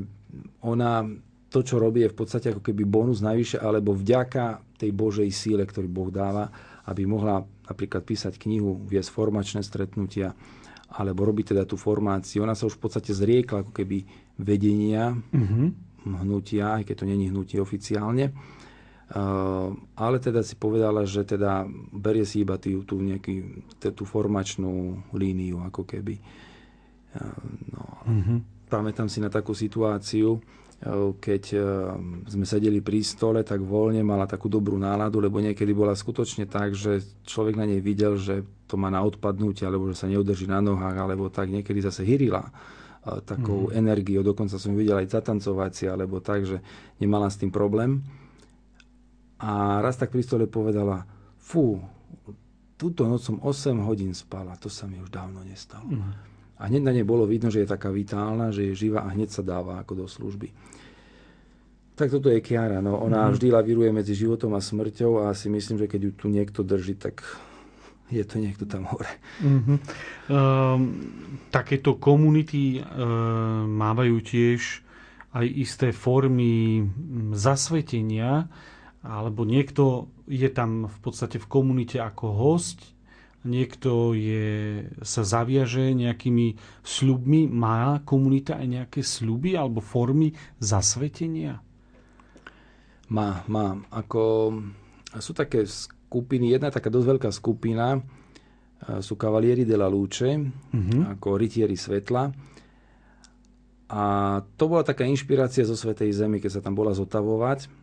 ona 0.61 1.01
to, 1.49 1.65
čo 1.65 1.81
robí, 1.81 2.05
je 2.05 2.13
v 2.13 2.17
podstate 2.17 2.53
ako 2.53 2.61
keby 2.61 2.85
bonus 2.85 3.21
najvyššie, 3.25 3.61
alebo 3.61 3.97
vďaka 3.97 4.77
tej 4.77 4.91
Božej 4.93 5.29
síle, 5.33 5.65
ktorý 5.65 5.89
Boh 5.89 6.09
dáva, 6.13 6.49
aby 6.89 7.05
mohla 7.05 7.41
napríklad 7.65 8.03
písať 8.05 8.37
knihu, 8.41 8.81
viesť 8.85 9.09
formačné 9.09 9.61
stretnutia, 9.61 10.33
alebo 10.93 11.25
robiť 11.25 11.57
teda 11.57 11.63
tú 11.65 11.73
formáciu. 11.75 12.45
Ona 12.45 12.53
sa 12.53 12.69
už 12.69 12.77
v 12.77 12.83
podstate 12.85 13.11
zriekla 13.11 13.65
ako 13.65 13.73
keby 13.73 14.05
vedenia 14.37 15.13
mm-hmm. 15.13 15.67
hnutia, 16.21 16.77
aj 16.77 16.83
keď 16.89 16.95
to 17.01 17.05
není 17.09 17.33
hnutie 17.33 17.57
oficiálne 17.57 18.29
Ehm, 19.13 19.85
ale 19.93 20.17
teda 20.17 20.41
si 20.41 20.57
povedala, 20.57 21.05
že 21.05 21.21
teda 21.21 21.69
berie 21.93 22.25
si 22.25 22.41
iba 22.41 22.57
tú, 22.57 22.81
tú, 22.81 22.97
nejaký, 22.97 23.61
tú 23.93 24.09
formačnú 24.09 25.05
líniu, 25.13 25.61
ako 25.69 25.85
keby. 25.85 26.17
Ehm, 27.13 27.51
no, 27.69 27.83
mm-hmm. 28.09 28.39
Pamätám 28.73 29.05
si 29.05 29.21
na 29.21 29.29
takú 29.29 29.53
situáciu, 29.53 30.41
keď 31.15 31.43
sme 32.27 32.43
sedeli 32.43 32.83
pri 32.83 32.99
stole, 33.07 33.39
tak 33.47 33.63
voľne 33.63 34.03
mala 34.03 34.27
takú 34.27 34.51
dobrú 34.51 34.75
náladu, 34.75 35.23
lebo 35.23 35.39
niekedy 35.39 35.71
bola 35.71 35.95
skutočne 35.95 36.43
tak, 36.43 36.75
že 36.75 36.99
človek 37.23 37.55
na 37.55 37.63
nej 37.63 37.79
videl, 37.79 38.19
že 38.19 38.43
to 38.67 38.75
má 38.75 38.91
na 38.91 38.99
odpadnutie, 38.99 39.63
alebo 39.63 39.87
že 39.87 39.95
sa 39.95 40.11
neudrží 40.11 40.43
na 40.43 40.59
nohách, 40.59 40.97
alebo 40.99 41.31
tak 41.31 41.47
niekedy 41.47 41.79
zase 41.79 42.03
hyrila 42.03 42.51
takou 43.23 43.67
mm-hmm. 43.67 43.79
energiou. 43.79 44.27
Dokonca 44.27 44.59
som 44.59 44.75
videl 44.75 44.99
aj 44.99 45.11
zatancovať 45.11 45.71
si, 45.71 45.85
alebo 45.87 46.19
tak, 46.19 46.43
že 46.43 46.59
nemala 46.99 47.31
s 47.31 47.39
tým 47.39 47.51
problém. 47.51 48.03
A 49.39 49.83
raz 49.83 49.95
tak 49.99 50.11
pri 50.11 50.23
stole 50.23 50.47
povedala, 50.47 51.07
fú, 51.39 51.79
túto 52.75 53.07
noc 53.07 53.23
som 53.23 53.39
8 53.39 53.75
hodín 53.87 54.11
spala, 54.11 54.59
to 54.59 54.67
sa 54.67 54.87
mi 54.87 54.99
už 54.99 55.11
dávno 55.11 55.43
nestalo. 55.47 55.87
Mm. 55.87 56.32
A 56.63 56.71
hneď 56.71 56.81
na 56.87 56.95
nej 56.95 57.03
bolo 57.03 57.27
vidno, 57.27 57.51
že 57.51 57.67
je 57.67 57.73
taká 57.75 57.91
vitálna, 57.91 58.55
že 58.55 58.71
je 58.71 58.87
živá 58.87 59.03
a 59.03 59.11
hneď 59.11 59.35
sa 59.35 59.43
dáva 59.43 59.83
ako 59.83 59.93
do 59.99 60.05
služby. 60.07 60.47
Tak 61.99 62.07
toto 62.07 62.31
je 62.31 62.39
Kiara. 62.39 62.79
No. 62.79 63.03
Ona 63.03 63.27
mm. 63.27 63.31
vždy 63.35 63.47
lavíruje 63.51 63.91
medzi 63.91 64.15
životom 64.15 64.55
a 64.55 64.63
smrťou 64.63 65.27
a 65.27 65.35
si 65.35 65.51
myslím, 65.51 65.83
že 65.83 65.91
keď 65.91 65.99
ju 66.07 66.11
tu 66.15 66.25
niekto 66.31 66.63
drží, 66.63 66.95
tak 66.95 67.21
je 68.07 68.23
to 68.23 68.39
niekto 68.39 68.63
tam 68.63 68.87
hore. 68.87 69.11
Mm-hmm. 69.43 69.77
Um, 70.31 70.81
takéto 71.51 71.99
komunity 71.99 72.79
um, 72.79 73.67
mávajú 73.67 74.23
tiež 74.23 74.85
aj 75.33 75.45
isté 75.49 75.89
formy 75.91 76.85
zasvetenia 77.33 78.47
alebo 79.03 79.43
niekto 79.43 80.07
je 80.29 80.47
tam 80.47 80.87
v 80.87 80.97
podstate 81.03 81.41
v 81.41 81.47
komunite 81.49 81.99
ako 81.99 82.31
host, 82.31 82.92
niekto 83.43 84.15
je, 84.15 84.87
sa 85.03 85.23
zaviaže 85.23 85.91
nejakými 85.91 86.55
sľubmi, 86.83 87.47
má 87.51 87.99
komunita 88.07 88.59
aj 88.59 88.67
nejaké 88.67 89.01
sľuby 89.03 89.55
alebo 89.59 89.83
formy 89.83 90.31
zasvetenia? 90.59 91.59
Má, 93.11 93.43
má. 93.51 93.77
Ako, 93.91 94.55
sú 95.19 95.31
také 95.35 95.67
skupiny, 95.67 96.55
jedna 96.55 96.71
taká 96.71 96.87
dosť 96.87 97.07
veľká 97.07 97.29
skupina, 97.35 97.99
sú 98.99 99.15
Cavalieri 99.15 99.63
della 99.63 99.87
Luce, 99.87 100.27
uh-huh. 100.35 101.15
ako 101.15 101.39
rytieri 101.39 101.75
svetla. 101.75 102.31
A 103.93 104.03
to 104.57 104.63
bola 104.65 104.81
taká 104.81 105.05
inšpirácia 105.05 105.63
zo 105.63 105.77
Svetej 105.77 106.11
Zemi, 106.11 106.41
keď 106.41 106.59
sa 106.59 106.61
tam 106.65 106.73
bola 106.73 106.91
zotavovať 106.97 107.82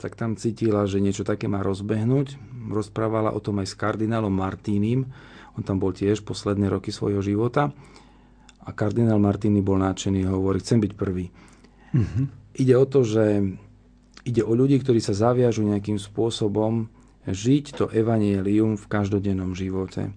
tak 0.00 0.18
tam 0.18 0.34
cítila, 0.34 0.88
že 0.88 0.98
niečo 0.98 1.22
také 1.22 1.46
má 1.46 1.62
rozbehnúť. 1.62 2.40
Rozprávala 2.66 3.30
o 3.30 3.40
tom 3.40 3.62
aj 3.62 3.68
s 3.70 3.78
kardinálom 3.78 4.32
Martínim. 4.32 5.06
On 5.54 5.62
tam 5.62 5.78
bol 5.78 5.94
tiež 5.94 6.26
posledné 6.26 6.66
roky 6.66 6.90
svojho 6.90 7.22
života. 7.22 7.70
A 8.66 8.74
kardinál 8.74 9.22
Martíny 9.22 9.62
bol 9.62 9.78
náčený 9.78 10.26
hovorí, 10.26 10.58
chcem 10.58 10.82
byť 10.82 10.92
prvý. 10.98 11.30
Mm-hmm. 11.94 12.24
Ide 12.58 12.74
o 12.74 12.86
to, 12.88 13.06
že 13.06 13.24
ide 14.26 14.42
o 14.42 14.52
ľudí, 14.58 14.82
ktorí 14.82 14.98
sa 14.98 15.14
zaviažu 15.14 15.62
nejakým 15.62 16.02
spôsobom 16.02 16.90
žiť 17.26 17.78
to 17.78 17.84
evanielium 17.94 18.74
v 18.74 18.86
každodennom 18.90 19.54
živote. 19.54 20.10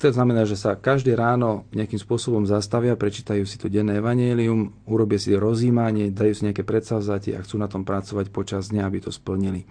To 0.00 0.08
znamená, 0.08 0.48
že 0.48 0.56
sa 0.56 0.72
každé 0.72 1.12
ráno 1.12 1.68
nejakým 1.76 2.00
spôsobom 2.00 2.48
zastavia, 2.48 2.96
prečítajú 2.96 3.44
si 3.44 3.60
to 3.60 3.68
denné 3.68 4.00
evanelium, 4.00 4.72
urobia 4.88 5.20
si 5.20 5.36
rozímanie, 5.36 6.08
dajú 6.08 6.32
si 6.32 6.42
nejaké 6.48 6.64
predsavzatie 6.64 7.36
a 7.36 7.44
chcú 7.44 7.60
na 7.60 7.68
tom 7.68 7.84
pracovať 7.84 8.32
počas 8.32 8.72
dňa, 8.72 8.88
aby 8.88 8.98
to 9.04 9.12
splnili. 9.12 9.68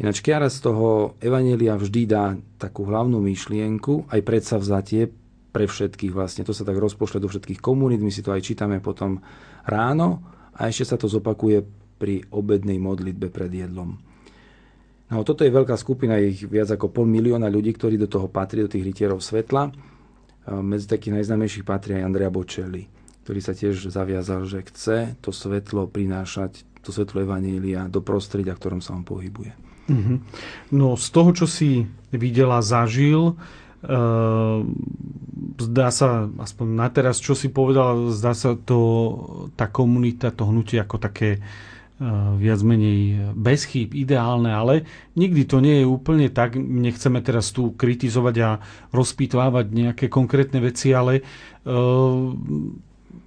Ináč 0.00 0.24
Kiara 0.24 0.48
z 0.48 0.64
toho 0.64 1.14
evanelia 1.20 1.76
vždy 1.76 2.02
dá 2.08 2.34
takú 2.56 2.88
hlavnú 2.88 3.20
myšlienku, 3.20 4.08
aj 4.08 4.26
predsavzatie 4.26 5.12
pre 5.54 5.68
všetkých 5.68 6.10
vlastne. 6.10 6.42
To 6.48 6.56
sa 6.56 6.66
tak 6.66 6.80
rozpošle 6.80 7.20
do 7.20 7.28
všetkých 7.28 7.60
komunít, 7.60 8.02
my 8.02 8.10
si 8.10 8.24
to 8.24 8.32
aj 8.32 8.42
čítame 8.42 8.80
potom 8.80 9.20
ráno 9.68 10.24
a 10.56 10.72
ešte 10.72 10.88
sa 10.88 10.96
to 10.96 11.06
zopakuje 11.06 11.62
pri 12.00 12.26
obednej 12.32 12.80
modlitbe 12.80 13.28
pred 13.28 13.52
jedlom. 13.52 14.13
No 15.12 15.20
toto 15.20 15.44
je 15.44 15.52
veľká 15.52 15.76
skupina, 15.76 16.16
ich 16.16 16.48
viac 16.48 16.72
ako 16.72 16.88
pol 16.88 17.04
milióna 17.04 17.52
ľudí, 17.52 17.76
ktorí 17.76 18.00
do 18.00 18.08
toho 18.08 18.32
patrí, 18.32 18.64
do 18.64 18.72
tých 18.72 18.88
rytierov 18.88 19.20
svetla. 19.20 19.68
Medzi 20.48 20.88
takých 20.88 21.20
najznámejších 21.20 21.64
patrí 21.64 22.00
aj 22.00 22.04
Andrea 22.08 22.32
Bocelli, 22.32 22.88
ktorý 23.24 23.40
sa 23.40 23.52
tiež 23.52 23.92
zaviazal, 23.92 24.48
že 24.48 24.64
chce 24.64 25.20
to 25.20 25.32
svetlo 25.32 25.88
prinášať, 25.88 26.64
to 26.80 26.92
svetlo 26.92 27.24
Evanília 27.24 27.88
do 27.88 28.00
prostredia, 28.00 28.56
v 28.56 28.60
ktorom 28.60 28.80
sa 28.80 28.96
on 28.96 29.04
pohybuje. 29.04 29.52
Mm-hmm. 29.88 30.18
No 30.76 30.96
z 30.96 31.06
toho, 31.12 31.30
čo 31.36 31.46
si 31.48 31.84
videla, 32.12 32.64
zažil, 32.64 33.36
e, 33.84 33.96
zdá 35.60 35.88
sa, 35.92 36.28
aspoň 36.28 36.66
na 36.72 36.88
teraz, 36.88 37.20
čo 37.20 37.36
si 37.36 37.52
povedal, 37.52 38.08
zdá 38.12 38.32
sa 38.32 38.56
to, 38.56 38.80
tá 39.56 39.68
komunita, 39.68 40.32
to 40.32 40.48
hnutie 40.48 40.80
ako 40.80 40.96
také 40.96 41.44
viac 42.42 42.60
menej 42.66 43.30
bez 43.38 43.70
chýb, 43.70 43.94
ideálne, 43.94 44.50
ale 44.50 44.82
nikdy 45.14 45.46
to 45.46 45.62
nie 45.62 45.82
je 45.82 45.86
úplne 45.86 46.26
tak. 46.26 46.58
Nechceme 46.58 47.22
teraz 47.22 47.54
tu 47.54 47.70
kritizovať 47.70 48.36
a 48.42 48.50
rozpýtvávať 48.90 49.66
nejaké 49.70 50.06
konkrétne 50.10 50.58
veci, 50.58 50.90
ale 50.90 51.22
uh, 51.22 52.34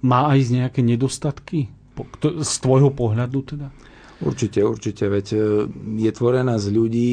má 0.04 0.20
aj 0.30 0.52
nejaké 0.52 0.80
nedostatky 0.84 1.72
z 2.22 2.52
tvojho 2.62 2.92
pohľadu 2.94 3.56
teda? 3.56 3.68
Určite, 4.18 4.66
určite, 4.66 5.06
veď 5.06 5.26
eh, 5.34 5.40
je 6.02 6.10
tvorená 6.10 6.58
z 6.58 6.74
ľudí, 6.74 7.12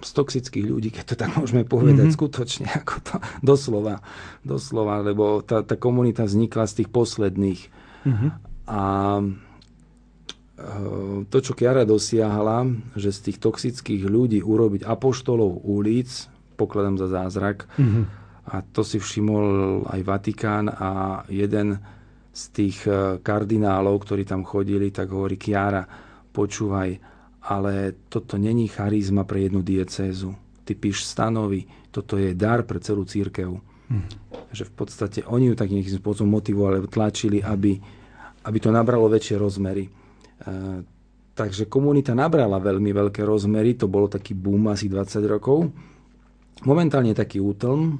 z 0.00 0.10
toxických 0.16 0.66
ľudí, 0.66 0.88
keď 0.88 1.04
to 1.12 1.14
tak 1.16 1.36
môžeme 1.36 1.68
povedať, 1.68 2.08
mm-hmm. 2.08 2.16
skutočne, 2.16 2.66
ako 2.80 2.94
to, 3.04 3.14
doslova, 3.44 4.00
doslova, 4.40 5.04
lebo 5.04 5.44
tá, 5.44 5.60
tá 5.60 5.76
komunita 5.76 6.24
vznikla 6.24 6.64
z 6.64 6.82
tých 6.82 6.88
posledných. 6.88 7.60
Mm-hmm. 8.08 8.30
A 8.70 8.80
to, 11.32 11.38
čo 11.40 11.52
Kiara 11.56 11.88
dosiahla, 11.88 12.68
že 12.96 13.10
z 13.10 13.30
tých 13.30 13.38
toxických 13.40 14.02
ľudí 14.04 14.44
urobiť 14.44 14.84
apoštolov 14.84 15.64
ulic, 15.64 16.08
pokladám 16.60 17.00
za 17.00 17.08
zázrak. 17.08 17.64
Mm-hmm. 17.80 18.04
A 18.50 18.54
to 18.66 18.84
si 18.84 19.00
všimol 19.00 19.46
aj 19.88 20.00
Vatikán 20.04 20.68
a 20.68 21.22
jeden 21.30 21.80
z 22.30 22.42
tých 22.50 22.78
e, 22.86 23.18
kardinálov, 23.22 24.02
ktorí 24.02 24.22
tam 24.26 24.46
chodili, 24.46 24.90
tak 24.90 25.10
hovorí 25.10 25.38
Kiara, 25.38 25.82
počúvaj, 26.30 26.90
ale 27.46 27.72
toto 28.10 28.36
není 28.36 28.68
charizma 28.68 29.24
pre 29.24 29.48
jednu 29.48 29.62
diecézu. 29.62 30.34
Ty 30.66 30.72
píš 30.76 31.06
stanovy, 31.06 31.66
toto 31.90 32.20
je 32.20 32.36
dar 32.36 32.62
pre 32.66 32.78
celú 32.78 33.02
církev. 33.06 33.58
Mm. 33.90 34.06
Že 34.54 34.64
v 34.70 34.72
podstate 34.74 35.18
oni 35.26 35.50
ju 35.50 35.54
tak 35.58 35.70
nejakým 35.74 35.98
spôsobom 35.98 36.38
motivovali, 36.38 36.86
tlačili, 36.86 37.38
aby, 37.42 37.78
aby 38.46 38.58
to 38.62 38.70
nabralo 38.70 39.10
väčšie 39.10 39.36
rozmery. 39.38 39.99
E, 40.40 40.52
takže 41.36 41.68
komunita 41.68 42.16
nabrala 42.16 42.56
veľmi 42.60 42.90
veľké 42.90 43.24
rozmery, 43.24 43.76
to 43.76 43.86
bolo 43.86 44.08
taký 44.08 44.32
boom 44.32 44.72
asi 44.72 44.88
20 44.88 45.20
rokov. 45.28 45.68
Momentálne 46.64 47.12
taký 47.12 47.40
útlm, 47.40 47.96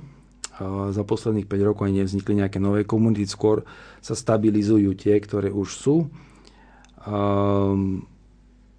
e, 0.57 0.65
za 0.93 1.05
posledných 1.05 1.49
5 1.49 1.69
rokov 1.69 1.89
aj 1.89 1.95
nevznikli 2.01 2.41
nejaké 2.41 2.59
nové 2.59 2.89
komunity, 2.89 3.29
skôr 3.29 3.65
sa 4.01 4.17
stabilizujú 4.17 4.97
tie, 4.97 5.21
ktoré 5.21 5.53
už 5.53 5.69
sú. 5.69 5.97
Um, 7.05 8.05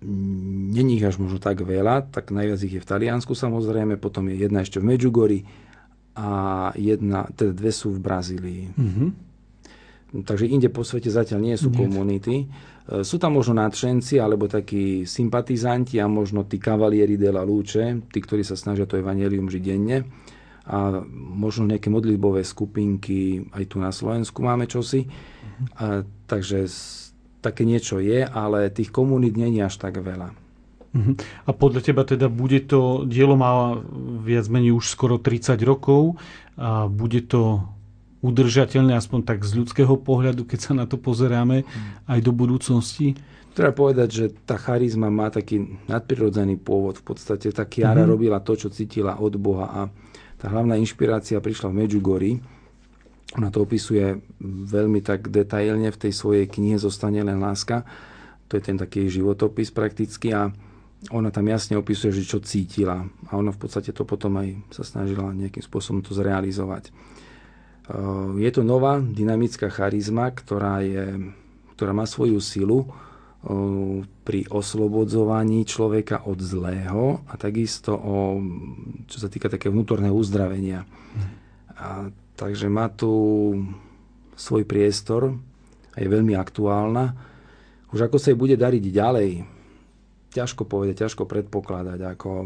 Není 0.02 0.98
ich 0.98 1.06
až 1.06 1.22
možno 1.22 1.38
tak 1.38 1.62
veľa, 1.62 2.10
tak 2.10 2.34
najviac 2.34 2.58
ich 2.66 2.74
je 2.74 2.82
v 2.82 2.90
Taliansku 2.90 3.38
samozrejme, 3.38 4.02
potom 4.02 4.34
je 4.34 4.50
jedna 4.50 4.66
ešte 4.66 4.82
v 4.82 4.90
Medjugorji 4.90 5.46
a 6.18 6.30
jedna, 6.74 7.30
teda 7.38 7.54
dve 7.54 7.70
sú 7.70 7.94
v 7.94 8.02
Brazílii. 8.02 8.64
Mm-hmm. 8.74 9.10
Takže 10.26 10.50
inde 10.50 10.74
po 10.74 10.82
svete 10.82 11.14
zatiaľ 11.14 11.40
nie 11.46 11.56
sú 11.56 11.70
nie. 11.70 11.86
komunity. 11.86 12.50
E, 12.92 13.08
sú 13.08 13.16
tam 13.16 13.40
možno 13.40 13.56
nadšenci 13.56 14.20
alebo 14.20 14.52
takí 14.52 15.08
sympatizanti 15.08 15.98
a 16.04 16.12
možno 16.12 16.44
tí 16.44 16.60
kavalieri 16.60 17.16
de 17.16 17.32
la 17.32 17.48
luce, 17.48 18.04
tí, 18.12 18.20
ktorí 18.20 18.44
sa 18.44 18.60
snažia 18.60 18.84
to 18.84 19.00
evanelium 19.00 19.48
žiť 19.48 19.64
denne. 19.64 20.04
A 20.68 21.02
možno 21.16 21.66
nejaké 21.66 21.90
modlitbové 21.90 22.46
skupinky, 22.46 23.50
aj 23.50 23.64
tu 23.66 23.82
na 23.82 23.90
Slovensku 23.90 24.44
máme 24.44 24.68
čosi. 24.68 25.08
A, 25.80 26.04
takže 26.28 26.68
také 27.42 27.66
niečo 27.66 27.98
je, 27.98 28.22
ale 28.22 28.70
tých 28.70 28.94
komunít 28.94 29.34
je 29.40 29.64
až 29.64 29.76
tak 29.80 29.98
veľa. 29.98 30.36
Mhm. 30.92 31.14
A 31.48 31.50
podľa 31.56 31.82
teba 31.82 32.04
teda 32.04 32.28
bude 32.28 32.68
to, 32.68 33.08
dielo 33.08 33.40
má 33.40 33.80
viac 34.22 34.52
menej 34.52 34.76
už 34.76 34.92
skoro 34.92 35.16
30 35.24 35.56
rokov 35.64 36.20
a 36.60 36.92
bude 36.92 37.32
to 37.32 37.64
udržateľné, 38.22 38.94
aspoň 38.96 39.26
tak 39.26 39.42
z 39.42 39.62
ľudského 39.62 39.94
pohľadu, 39.98 40.46
keď 40.46 40.60
sa 40.62 40.74
na 40.78 40.86
to 40.86 41.02
pozeráme 41.02 41.66
aj 42.06 42.20
do 42.22 42.32
budúcnosti? 42.32 43.18
Treba 43.52 43.76
povedať, 43.76 44.10
že 44.10 44.26
tá 44.48 44.56
charizma 44.56 45.12
má 45.12 45.28
taký 45.28 45.84
nadprirodzený 45.92 46.56
pôvod. 46.62 47.02
V 47.02 47.12
podstate 47.12 47.52
tá 47.52 47.68
Kiara 47.68 48.06
mm-hmm. 48.06 48.12
robila 48.16 48.40
to, 48.40 48.56
čo 48.56 48.72
cítila 48.72 49.20
od 49.20 49.36
Boha 49.36 49.68
a 49.68 49.82
tá 50.40 50.48
hlavná 50.48 50.80
inšpirácia 50.80 51.44
prišla 51.44 51.70
v 51.70 51.78
Medjugorji. 51.84 52.34
Ona 53.38 53.52
to 53.52 53.68
opisuje 53.68 54.24
veľmi 54.44 55.04
tak 55.04 55.28
detailne 55.28 55.92
v 55.92 56.02
tej 56.02 56.14
svojej 56.16 56.48
knihe 56.48 56.80
Zostane 56.80 57.22
len 57.22 57.44
láska. 57.44 57.84
To 58.48 58.56
je 58.56 58.64
ten 58.64 58.76
taký 58.80 59.08
životopis 59.08 59.72
prakticky 59.72 60.32
a 60.36 60.52
ona 61.10 61.34
tam 61.34 61.48
jasne 61.48 61.80
opisuje, 61.80 62.14
že 62.14 62.28
čo 62.28 62.40
cítila. 62.44 63.04
A 63.30 63.32
ona 63.36 63.52
v 63.52 63.60
podstate 63.60 63.92
to 63.92 64.08
potom 64.08 64.40
aj 64.40 64.54
sa 64.70 64.84
snažila 64.84 65.34
nejakým 65.34 65.64
spôsobom 65.64 66.04
to 66.06 66.14
zrealizovať. 66.14 66.94
Je 68.40 68.50
to 68.54 68.64
nová 68.64 69.04
dynamická 69.04 69.68
charizma, 69.68 70.32
ktorá, 70.32 70.80
je, 70.80 71.34
ktorá 71.76 71.92
má 71.92 72.08
svoju 72.08 72.40
silu 72.40 72.88
pri 74.22 74.46
oslobodzovaní 74.54 75.66
človeka 75.66 76.30
od 76.30 76.38
zlého 76.38 77.26
a 77.26 77.34
takisto 77.42 77.98
o, 77.98 78.38
čo 79.10 79.18
sa 79.18 79.28
týka 79.34 79.50
takého 79.50 79.74
vnútorného 79.74 80.14
uzdravenia. 80.14 80.86
A, 81.74 82.14
takže 82.38 82.70
má 82.70 82.86
tu 82.94 83.10
svoj 84.38 84.62
priestor 84.70 85.34
a 85.92 85.98
je 85.98 86.06
veľmi 86.06 86.38
aktuálna. 86.38 87.18
Už 87.90 88.06
ako 88.06 88.22
sa 88.22 88.30
jej 88.30 88.38
bude 88.38 88.54
dariť 88.54 88.84
ďalej, 88.88 89.30
ťažko 90.32 90.64
povedať, 90.70 91.10
ťažko 91.10 91.26
predpokladať. 91.26 92.00
Ako 92.14 92.46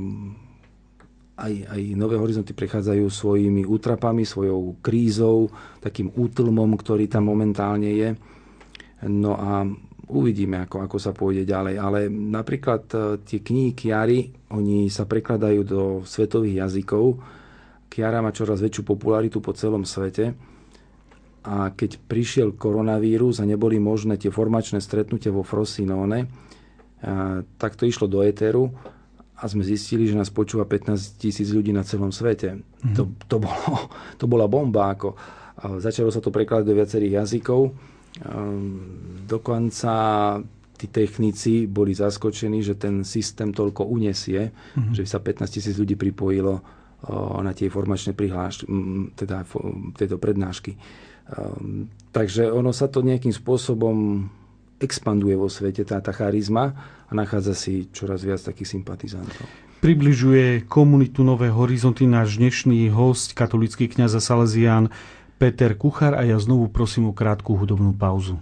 aj, 1.36 1.54
aj 1.68 1.82
Nové 2.00 2.16
horizonty 2.16 2.56
prechádzajú 2.56 3.12
svojimi 3.12 3.68
útrapami, 3.68 4.24
svojou 4.24 4.80
krízou, 4.80 5.52
takým 5.84 6.08
útlmom, 6.16 6.80
ktorý 6.80 7.12
tam 7.12 7.28
momentálne 7.28 7.92
je. 7.92 8.10
No 9.12 9.36
a 9.36 9.68
uvidíme, 10.08 10.64
ako, 10.64 10.88
ako 10.88 10.98
sa 10.98 11.12
pôjde 11.12 11.44
ďalej. 11.44 11.76
Ale 11.76 12.00
napríklad 12.08 12.84
e, 12.88 12.98
tie 13.28 13.44
knihy 13.44 13.76
Kiary, 13.76 14.32
oni 14.56 14.88
sa 14.88 15.04
prekladajú 15.04 15.62
do 15.68 15.82
svetových 16.08 16.66
jazykov. 16.66 17.20
Kiara 17.92 18.24
má 18.24 18.32
čoraz 18.32 18.64
väčšiu 18.64 18.88
popularitu 18.88 19.44
po 19.44 19.52
celom 19.52 19.84
svete. 19.84 20.32
A 21.46 21.70
keď 21.76 22.00
prišiel 22.00 22.58
koronavírus 22.58 23.38
a 23.38 23.46
neboli 23.46 23.78
možné 23.78 24.18
tie 24.18 24.34
formačné 24.34 24.82
stretnutia 24.82 25.36
vo 25.36 25.44
Frosinone, 25.44 26.20
e, 26.24 26.28
tak 27.60 27.76
to 27.76 27.84
išlo 27.84 28.08
do 28.08 28.24
éteru 28.24 28.95
a 29.36 29.44
sme 29.52 29.68
zistili, 29.68 30.08
že 30.08 30.16
nás 30.16 30.32
počúva 30.32 30.64
15 30.64 31.20
tisíc 31.20 31.52
ľudí 31.52 31.76
na 31.76 31.84
celom 31.84 32.16
svete. 32.16 32.56
Mm-hmm. 32.56 32.96
To, 32.96 33.04
to, 33.28 33.38
bolo, 33.44 33.92
to 34.20 34.26
bola 34.32 34.46
bomba. 34.48 34.96
Ako, 34.96 35.16
začalo 35.84 36.08
sa 36.12 36.24
to 36.24 36.32
prekladať 36.32 36.66
do 36.66 36.78
viacerých 36.78 37.24
jazykov. 37.24 37.62
Dokonca 39.28 39.94
tí 40.76 40.88
technici 40.88 41.68
boli 41.68 41.92
zaskočení, 41.92 42.64
že 42.64 42.80
ten 42.80 43.04
systém 43.04 43.52
toľko 43.52 43.92
unesie, 43.92 44.52
mm-hmm. 44.52 44.96
že 44.96 45.04
sa 45.04 45.20
15 45.20 45.48
tisíc 45.52 45.76
ľudí 45.76 46.00
pripojilo 46.00 46.84
na 47.44 47.52
tie 47.54 47.70
formačné 47.70 48.18
prihlášky, 48.18 48.66
teda 49.14 49.46
tieto 49.94 50.18
prednášky. 50.18 50.74
Takže 52.10 52.50
ono 52.50 52.72
sa 52.72 52.88
to 52.88 53.06
nejakým 53.06 53.34
spôsobom 53.34 54.26
expanduje 54.86 55.34
vo 55.34 55.50
svete 55.50 55.82
tá, 55.82 55.98
tá 55.98 56.14
charizma 56.14 56.78
a 57.10 57.12
nachádza 57.18 57.58
si 57.58 57.90
čoraz 57.90 58.22
viac 58.22 58.40
takých 58.46 58.78
sympatizantov. 58.78 59.46
Približuje 59.82 60.66
komunitu 60.70 61.26
Nové 61.26 61.50
horizonty 61.50 62.06
náš 62.06 62.38
dnešný 62.38 62.90
host, 62.94 63.34
katolický 63.34 63.90
kňaz 63.90 64.18
a 64.18 64.22
Salesián 64.22 64.94
Peter 65.42 65.76
Kuchar 65.76 66.16
a 66.16 66.24
ja 66.24 66.40
znovu 66.40 66.72
prosím 66.72 67.12
o 67.12 67.14
krátku 67.14 67.58
hudobnú 67.60 67.92
pauzu. 67.92 68.40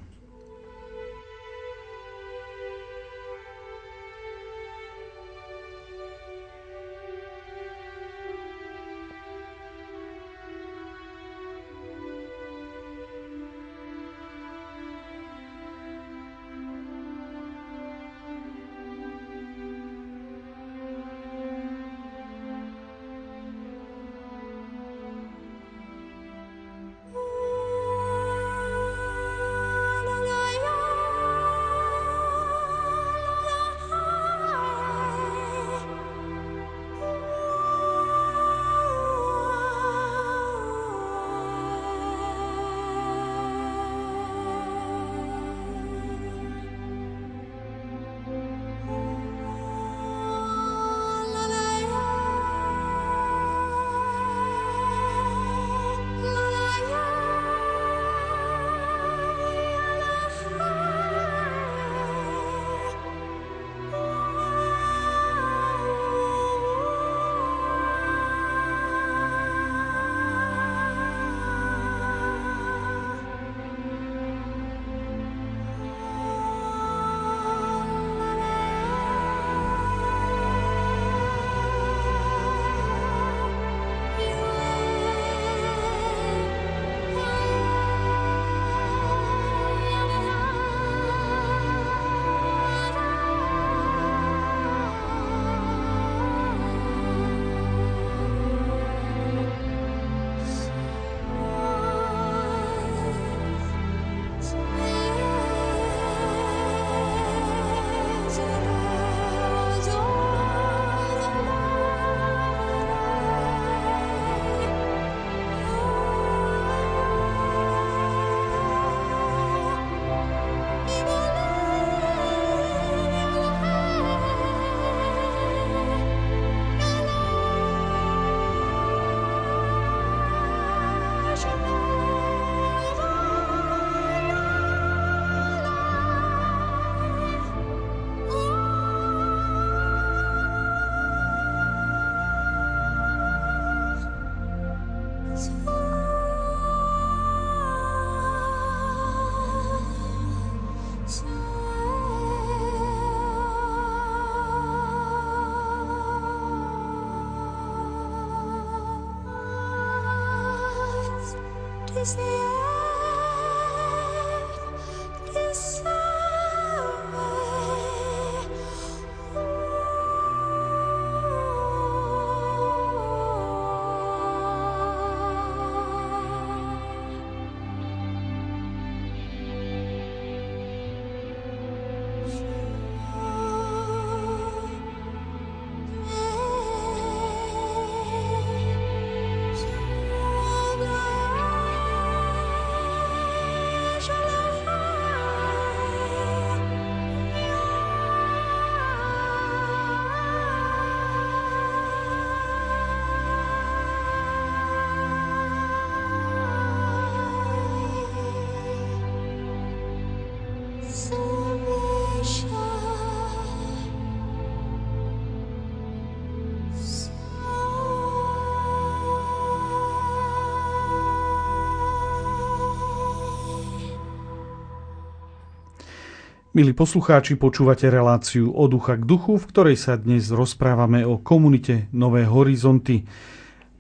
Milí 226.53 226.69
poslucháči, 226.69 227.33
počúvate 227.33 227.89
reláciu 227.89 228.53
od 228.53 228.77
ducha 228.77 228.93
k 228.93 229.09
duchu, 229.09 229.41
v 229.41 229.49
ktorej 229.49 229.73
sa 229.73 229.97
dnes 229.97 230.29
rozprávame 230.29 231.01
o 231.01 231.17
komunite 231.17 231.89
Nové 231.89 232.29
horizonty. 232.29 233.09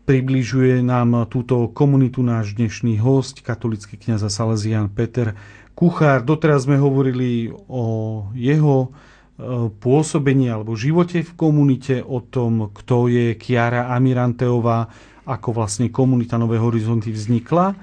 Približuje 0.09 0.81
nám 0.81 1.29
túto 1.29 1.69
komunitu 1.69 2.25
náš 2.25 2.57
dnešný 2.57 2.97
host, 2.97 3.45
katolický 3.45 4.01
kniaz 4.01 4.25
a 4.25 4.33
Salesian 4.33 4.89
Peter 4.89 5.37
Kuchár. 5.77 6.25
Doteraz 6.25 6.65
sme 6.65 6.81
hovorili 6.81 7.53
o 7.69 7.85
jeho 8.33 8.89
e, 8.89 9.69
pôsobení 9.69 10.49
alebo 10.49 10.73
živote 10.73 11.21
v 11.21 11.29
komunite, 11.37 12.01
o 12.01 12.25
tom, 12.25 12.73
kto 12.73 13.05
je 13.05 13.37
Kiara 13.37 13.93
Amiranteová, 13.93 14.89
ako 15.29 15.61
vlastne 15.61 15.93
komunita 15.93 16.41
Nové 16.41 16.57
horizonty 16.57 17.13
vznikla. 17.13 17.77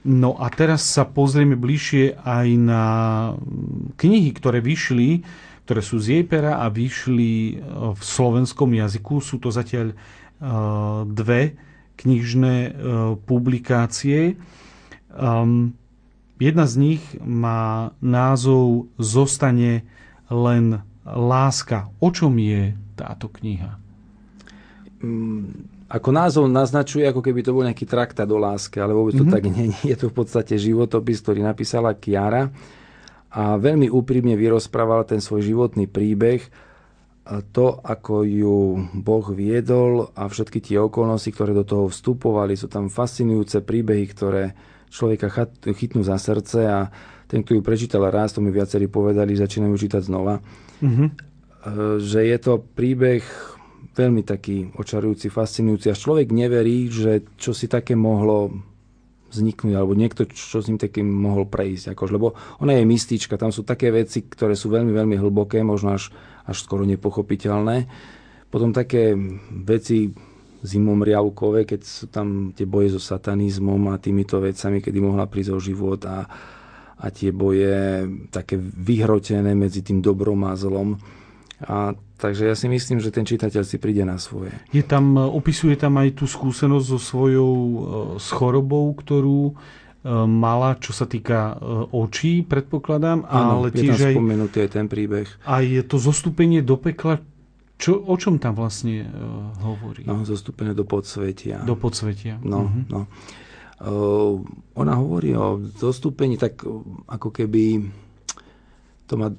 No 0.00 0.32
a 0.40 0.48
teraz 0.48 0.80
sa 0.88 1.04
pozrieme 1.04 1.60
bližšie 1.60 2.24
aj 2.24 2.48
na 2.56 2.84
knihy, 4.00 4.32
ktoré 4.32 4.64
vyšli, 4.64 5.20
ktoré 5.68 5.80
sú 5.84 6.00
z 6.00 6.18
jej 6.18 6.24
pera 6.24 6.64
a 6.64 6.72
vyšli 6.72 7.32
e, 7.32 7.54
v 7.92 8.00
slovenskom 8.00 8.72
jazyku. 8.72 9.20
Sú 9.20 9.36
to 9.36 9.52
zatiaľ 9.52 9.92
e, 9.92 9.96
dve 11.04 11.54
knižné 12.00 12.54
e, 12.64 12.70
publikácie. 13.28 14.40
Ehm, 15.14 15.76
jedna 16.40 16.64
z 16.64 16.74
nich 16.80 17.02
má 17.20 17.92
názov 18.00 18.88
Zostane 18.96 19.84
len 20.32 20.80
láska. 21.04 21.92
O 22.00 22.08
čom 22.08 22.40
je 22.40 22.72
táto 22.96 23.28
kniha? 23.28 23.76
Mm, 25.04 25.79
ako 25.90 26.14
názov 26.14 26.46
naznačuje, 26.46 27.02
ako 27.02 27.18
keby 27.18 27.42
to 27.42 27.50
bol 27.50 27.66
nejaký 27.66 27.82
traktát 27.82 28.30
o 28.30 28.38
láske, 28.38 28.78
ale 28.78 28.94
vôbec 28.94 29.18
to 29.18 29.26
mm-hmm. 29.26 29.34
tak 29.34 29.44
nie 29.50 29.74
je. 29.74 29.94
to 29.98 30.06
v 30.06 30.14
podstate 30.14 30.54
životopis, 30.54 31.18
ktorý 31.18 31.42
napísala 31.42 31.98
Kiara 31.98 32.46
a 33.34 33.58
veľmi 33.58 33.90
úprimne 33.90 34.38
vyrozprával 34.38 35.02
ten 35.02 35.18
svoj 35.18 35.42
životný 35.42 35.90
príbeh, 35.90 36.46
to, 37.54 37.78
ako 37.82 38.26
ju 38.26 38.58
Boh 39.02 39.26
viedol 39.30 40.10
a 40.18 40.26
všetky 40.26 40.58
tie 40.58 40.82
okolnosti, 40.82 41.30
ktoré 41.30 41.54
do 41.54 41.62
toho 41.62 41.86
vstupovali. 41.86 42.58
Sú 42.58 42.66
tam 42.66 42.90
fascinujúce 42.90 43.62
príbehy, 43.62 44.04
ktoré 44.10 44.54
človeka 44.90 45.30
chytnú 45.62 46.02
za 46.02 46.18
srdce 46.18 46.66
a 46.66 46.90
ten, 47.30 47.46
kto 47.46 47.54
ju 47.54 47.62
prečítal 47.62 48.02
raz, 48.10 48.34
to 48.34 48.42
mi 48.42 48.50
viacerí 48.50 48.90
povedali, 48.90 49.38
začínajú 49.38 49.74
čítať 49.78 50.02
znova. 50.10 50.42
Mm-hmm. 50.82 51.08
Že 52.02 52.20
je 52.34 52.38
to 52.42 52.52
príbeh 52.58 53.22
veľmi 54.00 54.24
taký 54.24 54.72
očarujúci, 54.72 55.28
fascinujúci. 55.28 55.92
Až 55.92 55.98
človek 56.08 56.32
neverí, 56.32 56.88
že 56.88 57.24
čo 57.36 57.52
si 57.52 57.68
také 57.68 57.92
mohlo 57.92 58.48
vzniknúť, 59.30 59.74
alebo 59.78 59.94
niekto, 59.94 60.26
čo 60.26 60.58
s 60.58 60.66
ním 60.66 60.80
takým 60.80 61.06
mohol 61.06 61.46
prejsť. 61.46 61.94
Akož, 61.94 62.10
lebo 62.10 62.34
ona 62.58 62.74
je 62.74 62.82
mystička, 62.82 63.38
tam 63.38 63.54
sú 63.54 63.62
také 63.62 63.94
veci, 63.94 64.26
ktoré 64.26 64.58
sú 64.58 64.72
veľmi, 64.74 64.90
veľmi 64.90 65.16
hlboké, 65.20 65.62
možno 65.62 65.94
až, 65.94 66.10
až 66.44 66.56
skoro 66.66 66.82
nepochopiteľné. 66.82 67.86
Potom 68.50 68.74
také 68.74 69.14
veci 69.54 70.10
zimom 70.60 71.00
riavkové, 71.00 71.64
keď 71.64 71.80
sú 71.86 72.06
tam 72.12 72.52
tie 72.52 72.68
boje 72.68 72.98
so 72.98 73.00
satanizmom 73.00 73.94
a 73.94 74.02
týmito 74.02 74.42
vecami, 74.42 74.82
kedy 74.82 74.98
mohla 75.00 75.24
prísť 75.30 75.50
o 75.56 75.58
život 75.62 76.02
a, 76.04 76.26
a 77.00 77.06
tie 77.08 77.32
boje 77.32 78.04
také 78.28 78.60
vyhrotené 78.60 79.56
medzi 79.56 79.80
tým 79.80 80.04
dobrom 80.04 80.44
a 80.44 80.58
zlom. 80.58 80.98
A 81.64 81.92
Takže 82.20 82.52
ja 82.52 82.54
si 82.54 82.68
myslím, 82.68 83.00
že 83.00 83.08
ten 83.08 83.24
čitateľ 83.24 83.64
si 83.64 83.80
príde 83.80 84.04
na 84.04 84.20
svoje. 84.20 84.52
Je 84.76 84.84
tam, 84.84 85.16
opisuje 85.16 85.72
tam 85.80 85.96
aj 85.96 86.20
tú 86.20 86.28
skúsenosť 86.28 86.86
so 86.92 87.00
svojou 87.00 87.52
e, 87.56 87.76
s 88.20 88.28
chorobou, 88.28 88.92
ktorú 88.92 89.40
e, 89.48 89.52
mala, 90.28 90.76
čo 90.76 90.92
sa 90.92 91.08
týka 91.08 91.56
e, 91.56 91.88
očí, 91.96 92.44
predpokladám. 92.44 93.24
Áno, 93.24 93.64
ale 93.64 93.72
je 93.72 93.88
tiež 93.88 93.96
tam 93.96 94.04
aj, 94.04 94.14
spomenutý 94.20 94.56
aj 94.68 94.70
ten 94.76 94.86
príbeh. 94.86 95.28
A 95.48 95.64
je 95.64 95.80
to 95.80 95.96
zostúpenie 95.96 96.60
do 96.60 96.76
pekla, 96.76 97.24
čo, 97.80 97.96
o 97.96 98.12
čom 98.20 98.36
tam 98.36 98.60
vlastne 98.60 99.08
uh, 99.08 99.56
hovorí? 99.64 100.04
No, 100.04 100.20
zostúpenie 100.20 100.76
do 100.76 100.84
podsvetia. 100.84 101.64
Do 101.64 101.80
podsvetia. 101.80 102.36
No, 102.44 102.68
uh-huh. 102.68 102.84
no. 102.92 103.00
Uh, 103.80 104.44
ona 104.76 105.00
hovorí 105.00 105.32
o 105.32 105.56
zostúpení 105.80 106.36
tak 106.36 106.60
ako 107.08 107.32
keby 107.32 107.88
to 109.08 109.16
má 109.16 109.32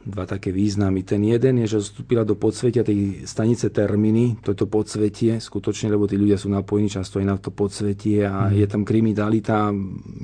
dva 0.00 0.24
také 0.24 0.48
významy. 0.48 1.04
Ten 1.04 1.20
jeden 1.20 1.60
je, 1.64 1.76
že 1.76 1.84
vstúpila 1.84 2.24
do 2.24 2.32
podsvetia 2.32 2.80
tej 2.80 3.28
stanice 3.28 3.68
termíny, 3.68 4.40
toto 4.40 4.64
podsvetie, 4.64 5.36
skutočne, 5.36 5.92
lebo 5.92 6.08
tí 6.08 6.16
ľudia 6.16 6.40
sú 6.40 6.48
napojení 6.48 6.88
často 6.88 7.20
aj 7.20 7.26
na 7.28 7.36
to 7.36 7.52
podsvetie 7.52 8.24
a 8.24 8.48
mm. 8.48 8.56
je 8.56 8.66
tam 8.66 8.82
kriminalita 8.88 9.68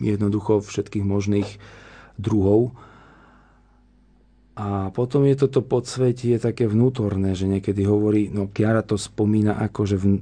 jednoducho 0.00 0.64
všetkých 0.64 1.04
možných 1.04 1.48
druhov. 2.16 2.72
A 4.56 4.88
potom 4.88 5.28
je 5.28 5.36
toto 5.36 5.60
podsvetie 5.60 6.40
také 6.40 6.64
vnútorné, 6.64 7.36
že 7.36 7.44
niekedy 7.44 7.84
hovorí, 7.84 8.32
no 8.32 8.48
Kiara 8.48 8.80
to 8.80 8.96
spomína 8.96 9.60
ako, 9.60 9.80
že 9.84 10.00
v, 10.00 10.16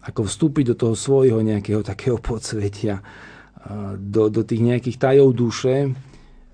ako 0.00 0.24
vstúpiť 0.24 0.72
do 0.72 0.76
toho 0.80 0.94
svojho 0.96 1.44
nejakého 1.44 1.84
takého 1.84 2.16
podsvetia, 2.16 3.04
do, 4.00 4.32
do 4.32 4.40
tých 4.48 4.64
nejakých 4.64 4.96
tajov 4.96 5.36
duše, 5.36 5.92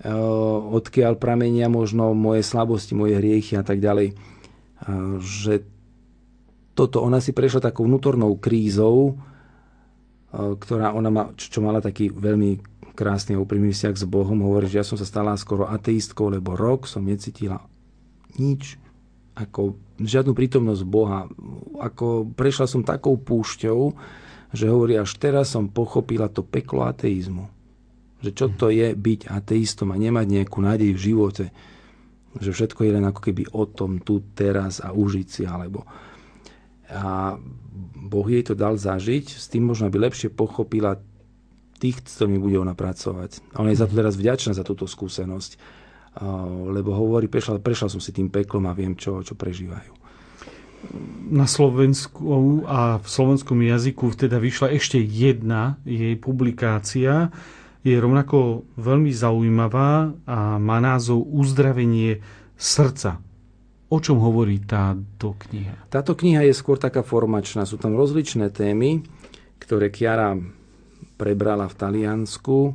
odkiaľ 0.05 1.17
pramenia 1.17 1.73
možno 1.73 2.13
moje 2.13 2.45
slabosti, 2.45 2.93
moje 2.93 3.17
hriechy 3.17 3.57
a 3.57 3.65
tak 3.65 3.81
ďalej. 3.81 4.13
Eh, 4.13 5.17
že 5.25 5.65
toto, 6.77 7.01
ona 7.01 7.25
si 7.25 7.33
prešla 7.33 7.73
takou 7.73 7.89
vnútornou 7.89 8.37
krízou, 8.37 9.17
eh, 9.17 10.53
ktorá 10.61 10.93
ona 10.93 11.09
má, 11.09 11.23
čo 11.37 11.65
mala 11.65 11.81
taký 11.81 12.13
veľmi 12.13 12.61
krásny 12.93 13.37
a 13.37 13.43
úprimný 13.43 13.73
vzťah 13.73 13.97
s 13.97 14.05
Bohom. 14.09 14.45
Hovorí, 14.45 14.69
že 14.69 14.81
ja 14.81 14.87
som 14.87 15.01
sa 15.01 15.09
stala 15.09 15.37
skoro 15.41 15.69
ateistkou, 15.69 16.29
lebo 16.33 16.57
rok 16.57 16.85
som 16.89 17.05
necítila 17.05 17.65
nič, 18.37 18.77
ako 19.37 19.77
žiadnu 20.01 20.33
prítomnosť 20.33 20.83
Boha. 20.85 21.29
Ako 21.81 22.29
prešla 22.37 22.69
som 22.69 22.85
takou 22.85 23.17
púšťou, 23.21 23.93
že 24.53 24.65
hovorí, 24.69 24.97
až 24.97 25.13
teraz 25.21 25.53
som 25.53 25.69
pochopila 25.69 26.29
to 26.33 26.41
peklo 26.41 26.89
ateizmu 26.89 27.56
že 28.27 28.35
čo 28.35 28.51
to 28.51 28.75
je 28.75 28.91
byť 28.99 29.31
ateistom 29.31 29.95
a 29.95 29.97
nemať 29.97 30.27
nejakú 30.27 30.59
nádej 30.59 30.91
v 30.99 31.03
živote. 31.15 31.45
Že 32.37 32.51
všetko 32.51 32.81
je 32.83 32.91
len 32.91 33.07
ako 33.07 33.21
keby 33.23 33.55
o 33.55 33.65
tom 33.71 34.03
tu, 34.03 34.19
teraz 34.35 34.83
a 34.83 34.91
užiť 34.91 35.27
si, 35.31 35.43
alebo... 35.47 35.87
A 36.87 37.35
Boh 38.07 38.27
jej 38.31 38.47
to 38.47 38.55
dal 38.55 38.79
zažiť, 38.79 39.27
s 39.27 39.47
tým 39.51 39.67
možno 39.67 39.91
by 39.91 40.11
lepšie 40.11 40.31
pochopila 40.31 40.99
tých, 41.83 42.03
s 42.03 42.19
ktorými 42.19 42.39
bude 42.39 42.59
ona 42.63 42.79
pracovať. 42.79 43.55
A 43.55 43.63
ona 43.63 43.75
je 43.75 43.83
za 43.83 43.91
to 43.91 43.99
teraz 43.99 44.15
vďačná 44.15 44.55
za 44.55 44.63
túto 44.63 44.87
skúsenosť. 44.87 45.59
Lebo 46.71 46.95
hovorí, 46.95 47.27
prešla, 47.27 47.59
prešla 47.59 47.91
som 47.91 47.99
si 47.99 48.15
tým 48.15 48.31
peklom 48.31 48.71
a 48.71 48.73
viem, 48.73 48.95
čo, 48.95 49.23
čo 49.23 49.35
prežívajú 49.35 50.07
na 51.27 51.49
Slovensku 51.51 52.63
a 52.69 53.03
v 53.03 53.07
slovenskom 53.09 53.59
jazyku 53.59 54.15
teda 54.15 54.39
vyšla 54.39 54.77
ešte 54.77 55.01
jedna 55.01 55.81
jej 55.83 56.15
publikácia 56.15 57.35
je 57.87 58.03
rovnako 58.03 58.67
veľmi 58.75 59.15
zaujímavá 59.15 60.11
a 60.27 60.59
má 60.59 60.79
názov 60.83 61.23
Uzdravenie 61.23 62.19
srdca. 62.59 63.23
O 63.87 64.03
čom 64.03 64.19
hovorí 64.19 64.59
táto 64.67 65.39
kniha? 65.39 65.87
Táto 65.87 66.19
kniha 66.19 66.43
je 66.43 66.59
skôr 66.59 66.75
taká 66.75 67.07
formačná. 67.07 67.63
Sú 67.63 67.79
tam 67.79 67.95
rozličné 67.95 68.51
témy, 68.51 69.07
ktoré 69.63 69.95
Kiara 69.95 70.35
prebrala 71.15 71.71
v 71.71 71.79
Taliansku 71.79 72.75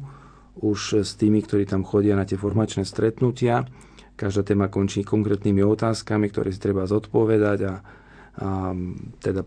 už 0.63 1.03
s 1.03 1.19
tými, 1.19 1.43
ktorí 1.43 1.67
tam 1.67 1.83
chodia 1.83 2.15
na 2.15 2.23
tie 2.23 2.39
formačné 2.39 2.87
stretnutia. 2.87 3.67
Každá 4.15 4.47
téma 4.47 4.71
končí 4.71 5.03
konkrétnymi 5.03 5.59
otázkami, 5.59 6.31
ktoré 6.31 6.55
si 6.55 6.63
treba 6.63 6.87
zodpovedať 6.87 7.59
a, 7.67 7.73
a 8.39 8.49
teda 9.19 9.43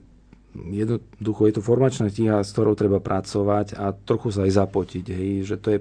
jednoducho 0.55 1.47
je 1.47 1.55
to 1.55 1.63
formačná 1.63 2.07
kniha, 2.07 2.41
s 2.41 2.55
ktorou 2.55 2.73
treba 2.73 2.99
pracovať 2.99 3.75
a 3.75 3.91
trochu 3.91 4.31
sa 4.31 4.47
aj 4.47 4.53
zapotiť. 4.55 5.05
Hej, 5.07 5.31
že 5.45 5.57
to 5.59 5.69
je, 5.71 5.79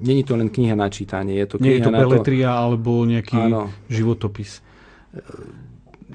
není 0.00 0.22
to 0.22 0.36
len 0.36 0.46
kniha 0.46 0.72
na 0.72 0.86
čítanie. 0.86 1.36
Je 1.36 1.46
to 1.46 1.56
kniha 1.56 1.66
Nie 1.66 1.76
je 1.76 1.86
to 1.86 1.92
beletria 1.92 2.50
to, 2.50 2.58
alebo 2.60 2.90
nejaký 3.02 3.36
Áno. 3.40 3.72
životopis. 3.88 4.60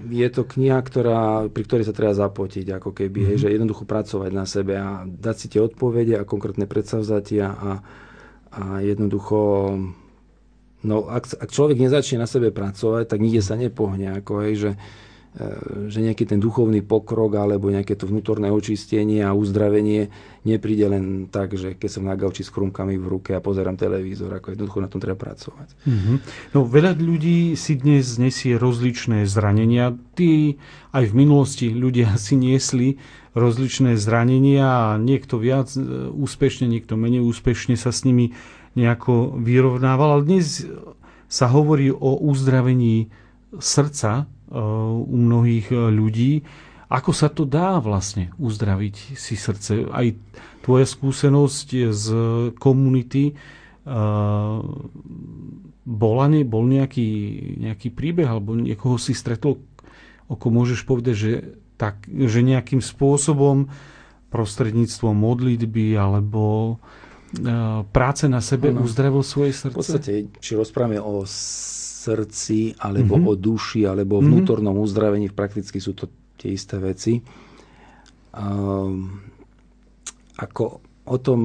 je 0.06 0.28
to 0.28 0.44
kniha, 0.44 0.78
ktorá, 0.78 1.22
pri 1.50 1.64
ktorej 1.64 1.88
sa 1.88 1.96
treba 1.96 2.14
zapotiť, 2.14 2.78
ako 2.78 2.92
keby, 2.92 3.20
Mhm. 3.20 3.28
mm-hmm. 3.28 3.42
že 3.42 3.48
jednoducho 3.50 3.84
pracovať 3.84 4.32
na 4.32 4.46
sebe 4.46 4.74
a 4.76 5.02
dať 5.04 5.36
si 5.36 5.48
tie 5.50 5.62
odpovede 5.62 6.14
a 6.16 6.28
konkrétne 6.28 6.68
predsavzatia 6.68 7.46
a, 7.48 7.72
a 8.52 8.64
jednoducho 8.80 9.38
no, 10.84 11.10
ak, 11.10 11.42
ak 11.42 11.50
človek 11.50 11.82
nezačne 11.82 12.22
na 12.22 12.30
sebe 12.30 12.54
pracovať, 12.54 13.10
tak 13.10 13.18
nikde 13.18 13.42
sa 13.42 13.58
nepohne, 13.58 14.22
ako 14.22 14.46
hej, 14.46 14.54
že, 14.56 14.72
e, 14.72 14.78
že 15.92 16.00
nejaký 16.00 16.24
ten 16.24 16.40
duchovný 16.40 16.80
pokrok 16.80 17.36
alebo 17.36 17.68
nejaké 17.68 18.00
to 18.00 18.08
vnútorné 18.08 18.48
očistenie 18.56 19.20
a 19.20 19.36
uzdravenie 19.36 20.08
nepríde 20.48 20.88
len 20.88 21.28
tak, 21.28 21.60
že 21.60 21.76
keď 21.76 21.90
som 21.92 22.08
na 22.08 22.16
gauči 22.16 22.46
s 22.46 22.54
chrumkami 22.54 22.96
v 22.96 23.20
ruke 23.20 23.36
a 23.36 23.44
pozerám 23.44 23.76
televízor, 23.76 24.32
ako 24.32 24.56
jednoducho 24.56 24.80
na 24.80 24.88
tom 24.88 25.04
treba 25.04 25.20
pracovať. 25.20 25.76
Mhm. 25.84 26.14
No, 26.56 26.64
veľa 26.64 26.96
ľudí 26.96 27.60
si 27.60 27.76
dnes 27.76 28.16
nesie 28.16 28.56
rozličné 28.56 29.28
zranenia. 29.28 29.92
Tí 30.16 30.56
aj 30.96 31.12
v 31.12 31.14
minulosti 31.20 31.68
ľudia 31.68 32.16
si 32.26 32.40
niesli 32.40 32.96
rozličné 33.36 34.00
zranenia 34.00 34.96
a 34.96 35.02
niekto 35.02 35.36
viac 35.36 35.68
e, 35.76 35.84
úspešne, 36.16 36.72
niekto 36.72 36.96
menej 36.96 37.20
úspešne 37.28 37.76
sa 37.76 37.92
s 37.92 38.08
nimi 38.08 38.32
nejako 38.80 39.36
vyrovnával. 39.36 40.20
Ale 40.20 40.24
dnes 40.24 40.64
sa 41.28 41.52
hovorí 41.52 41.92
o 41.92 42.16
uzdravení 42.24 43.12
srdca 43.60 44.24
e, 44.24 44.35
u 44.54 45.16
mnohých 45.16 45.74
e, 45.74 45.78
ľudí. 45.90 46.32
Ako 46.86 47.12
sa 47.12 47.34
to 47.34 47.50
dá 47.50 47.82
vlastne 47.82 48.30
uzdraviť 48.38 49.18
si 49.18 49.34
srdce? 49.34 49.90
Aj 49.90 50.06
tvoja 50.62 50.86
skúsenosť 50.86 51.68
z 51.90 52.06
komunity 52.62 53.34
uh, 53.34 54.62
bola, 55.86 56.26
ne, 56.30 56.42
bol 56.46 56.66
nejaký, 56.66 57.10
nejaký 57.58 57.90
príbeh 57.90 58.30
alebo 58.30 58.54
niekoho 58.54 59.02
si 59.02 59.18
stretol, 59.18 59.62
ako 60.30 60.46
môžeš 60.50 60.86
povedať, 60.86 61.16
že, 61.18 61.34
tak, 61.78 62.06
že 62.06 62.46
nejakým 62.46 62.86
spôsobom 62.86 63.70
prostredníctvom 64.30 65.14
modlitby 65.14 65.98
alebo 65.98 66.78
práce 67.92 68.26
na 68.30 68.40
sebe 68.40 68.72
Áno. 68.72 68.86
uzdravil 68.86 69.24
svoje 69.26 69.54
srdce? 69.54 69.74
V 69.74 69.80
podstate, 69.80 70.12
či 70.40 70.52
rozprávame 70.56 71.02
o 71.02 71.26
srdci, 72.06 72.60
alebo 72.78 73.18
Mhm. 73.18 73.24
mm-hmm. 73.26 73.32
o 73.32 73.42
duši, 73.42 73.82
alebo 73.84 74.14
o 74.18 74.22
Mhm. 74.22 74.28
vnútornom 74.30 74.76
uzdravení, 74.78 75.28
prakticky 75.32 75.82
sú 75.82 75.92
to 75.92 76.06
tie 76.38 76.54
isté 76.54 76.78
veci. 76.78 77.18
Um, 78.36 79.24
ako 80.36 80.64
o 81.06 81.18
tom 81.18 81.42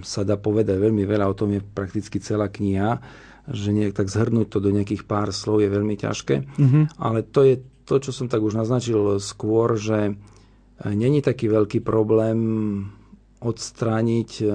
sa 0.00 0.22
dá 0.22 0.34
povedať 0.34 0.80
veľmi 0.80 1.04
veľa, 1.04 1.28
o 1.28 1.36
tom 1.36 1.52
je 1.52 1.60
prakticky 1.60 2.16
celá 2.18 2.48
kniha, 2.48 2.96
že 3.50 3.74
nejak 3.74 3.92
tak 3.92 4.08
zhrnúť 4.08 4.48
to 4.48 4.58
do 4.58 4.70
nejakých 4.70 5.04
pár 5.04 5.28
slov 5.30 5.60
je 5.60 5.68
veľmi 5.68 5.94
ťažké. 5.94 6.34
Mhm. 6.56 6.80
Ale 6.96 7.22
to 7.22 7.44
je 7.44 7.54
to, 7.84 7.98
čo 7.98 8.10
som 8.10 8.30
tak 8.30 8.40
už 8.40 8.54
naznačil 8.54 9.18
skôr, 9.18 9.74
že 9.74 9.98
e, 10.08 10.12
není 10.86 11.20
taký 11.20 11.50
veľký 11.50 11.82
problém 11.82 12.38
odstrániť 13.42 14.30
e, 14.40 14.46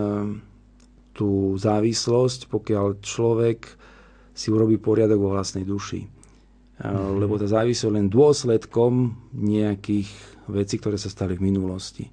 tú 1.11 1.29
závislosť, 1.55 2.47
pokiaľ 2.47 3.03
človek 3.03 3.59
si 4.35 4.51
urobí 4.51 4.75
poriadok 4.75 5.17
vo 5.17 5.33
vlastnej 5.33 5.63
duši. 5.63 6.03
Mm. 6.75 7.23
Lebo 7.23 7.39
tá 7.39 7.47
je 7.47 7.87
len 7.87 8.11
dôsledkom 8.11 9.15
nejakých 9.31 10.11
vecí, 10.51 10.75
ktoré 10.75 10.99
sa 10.99 11.07
stali 11.07 11.39
v 11.39 11.47
minulosti. 11.47 12.11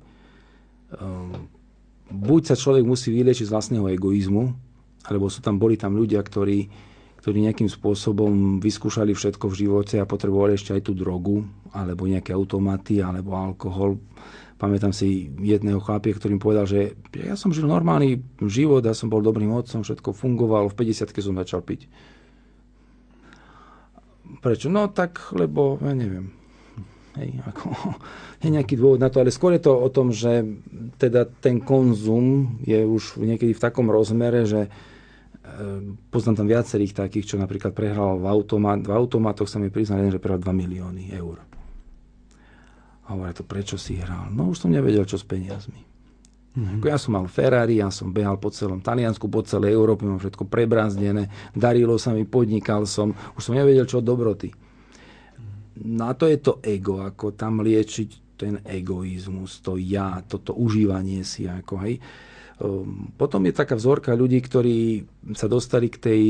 Ehm, 0.94 1.50
Buď 2.12 2.52
sa 2.52 2.56
človek 2.60 2.84
musí 2.84 3.08
vyliečiť 3.08 3.48
z 3.48 3.52
vlastného 3.56 3.88
egoizmu, 3.96 4.52
alebo 5.08 5.32
sú 5.32 5.40
tam, 5.40 5.56
boli 5.56 5.80
tam 5.80 5.96
ľudia, 5.96 6.20
ktorí, 6.20 6.68
ktorí 7.24 7.48
nejakým 7.48 7.72
spôsobom 7.72 8.60
vyskúšali 8.60 9.16
všetko 9.16 9.48
v 9.48 9.58
živote 9.64 9.96
a 9.96 10.04
potrebovali 10.04 10.52
ešte 10.52 10.76
aj 10.76 10.82
tú 10.84 10.92
drogu, 10.92 11.48
alebo 11.72 12.04
nejaké 12.04 12.36
automaty, 12.36 13.00
alebo 13.00 13.32
alkohol. 13.32 13.96
Pamätám 14.60 14.92
si 14.92 15.32
jedného 15.40 15.80
chlapia, 15.80 16.12
ktorý 16.12 16.36
mi 16.36 16.42
povedal, 16.42 16.68
že 16.68 17.00
ja 17.16 17.34
som 17.34 17.50
žil 17.50 17.64
normálny 17.64 18.20
život, 18.44 18.84
ja 18.84 18.92
som 18.92 19.08
bol 19.08 19.24
dobrým 19.24 19.50
otcom, 19.50 19.80
všetko 19.80 20.12
fungovalo, 20.12 20.68
v 20.68 20.92
50 20.92 21.16
som 21.16 21.34
začal 21.40 21.64
piť. 21.64 21.88
Prečo? 24.42 24.66
No 24.66 24.90
tak, 24.90 25.30
lebo, 25.38 25.78
ja 25.78 25.94
neviem, 25.94 26.34
hej, 27.14 27.38
ako, 27.46 27.70
je 28.42 28.48
nejaký 28.50 28.74
dôvod 28.74 28.98
na 28.98 29.06
to, 29.06 29.22
ale 29.22 29.30
skôr 29.30 29.54
je 29.54 29.62
to 29.62 29.70
o 29.70 29.86
tom, 29.86 30.10
že 30.10 30.42
teda 30.98 31.30
ten 31.38 31.62
konzum 31.62 32.58
je 32.66 32.82
už 32.82 33.22
niekedy 33.22 33.54
v 33.54 33.62
takom 33.62 33.86
rozmere, 33.86 34.42
že 34.42 34.66
e, 34.66 34.70
poznám 36.10 36.42
tam 36.42 36.50
viacerých 36.50 37.06
takých, 37.06 37.30
čo 37.30 37.36
napríklad 37.38 37.70
prehral 37.70 38.18
v, 38.18 38.26
automat, 38.26 38.82
v 38.82 38.90
automatoch, 38.90 39.46
sa 39.46 39.62
mi 39.62 39.70
priznal 39.70 40.02
jeden, 40.02 40.18
že 40.18 40.22
prehral 40.22 40.42
2 40.42 40.50
milióny 40.50 41.14
eur. 41.14 41.38
A 43.06 43.14
hovorí 43.14 43.30
to, 43.38 43.46
prečo 43.46 43.78
si 43.78 44.02
hral? 44.02 44.26
No 44.34 44.50
už 44.50 44.66
som 44.66 44.74
nevedel, 44.74 45.06
čo 45.06 45.22
s 45.22 45.26
peniazmi. 45.26 45.91
Mm-hmm. 46.52 46.84
Ja 46.84 47.00
som 47.00 47.16
mal 47.16 47.24
Ferrari, 47.32 47.80
ja 47.80 47.88
som 47.88 48.12
behal 48.12 48.36
po 48.36 48.52
celom 48.52 48.84
Taliansku, 48.84 49.24
po 49.32 49.40
celej 49.40 49.72
Európe, 49.72 50.04
mám 50.04 50.20
všetko 50.20 50.44
prebrazdené, 50.52 51.32
darilo 51.56 51.96
sa 51.96 52.12
mi, 52.12 52.28
podnikal 52.28 52.84
som, 52.84 53.16
už 53.36 53.40
som 53.40 53.56
nevedel, 53.56 53.88
čo 53.88 54.04
dobroty. 54.04 54.52
A 55.80 56.12
to 56.12 56.28
je 56.28 56.36
to 56.44 56.60
ego, 56.60 57.00
ako 57.00 57.32
tam 57.32 57.64
liečiť 57.64 58.36
ten 58.36 58.60
egoizmus, 58.68 59.64
to 59.64 59.80
ja, 59.80 60.20
toto 60.28 60.52
užívanie 60.52 61.24
si, 61.24 61.48
ako 61.48 61.74
hej. 61.88 61.96
Um, 62.60 63.14
Potom 63.16 63.48
je 63.48 63.56
taká 63.56 63.72
vzorka 63.72 64.12
ľudí, 64.12 64.44
ktorí 64.44 65.08
sa 65.32 65.48
dostali 65.48 65.88
k 65.88 65.96
tej 65.96 66.22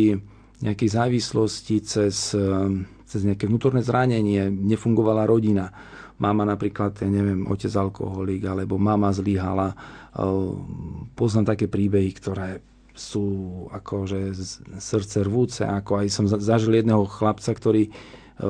nejakej 0.63 0.89
závislosti 1.03 1.77
cez, 1.83 2.31
um, 2.39 2.87
cez 3.03 3.27
nejaké 3.27 3.51
vnútorné 3.51 3.83
zranenie, 3.83 4.47
nefungovala 4.55 5.27
rodina. 5.27 5.75
Mama 6.21 6.45
napríklad, 6.45 6.99
ja 7.01 7.09
neviem, 7.09 7.47
otec 7.49 7.73
alkoholik, 7.73 8.45
alebo 8.45 8.77
mama 8.77 9.13
zlyhala. 9.13 9.73
Um, 10.17 11.09
Poznám 11.17 11.57
také 11.57 11.69
príbehy, 11.69 12.11
ktoré 12.17 12.61
sú 12.93 13.25
akože 13.73 14.37
srdce 14.77 15.25
rvúce, 15.25 15.65
ako 15.65 16.05
aj 16.05 16.07
som 16.13 16.25
za- 16.29 16.41
zažil 16.41 16.77
jedného 16.77 17.09
chlapca, 17.09 17.49
ktorý, 17.57 17.89
e, 17.89 17.91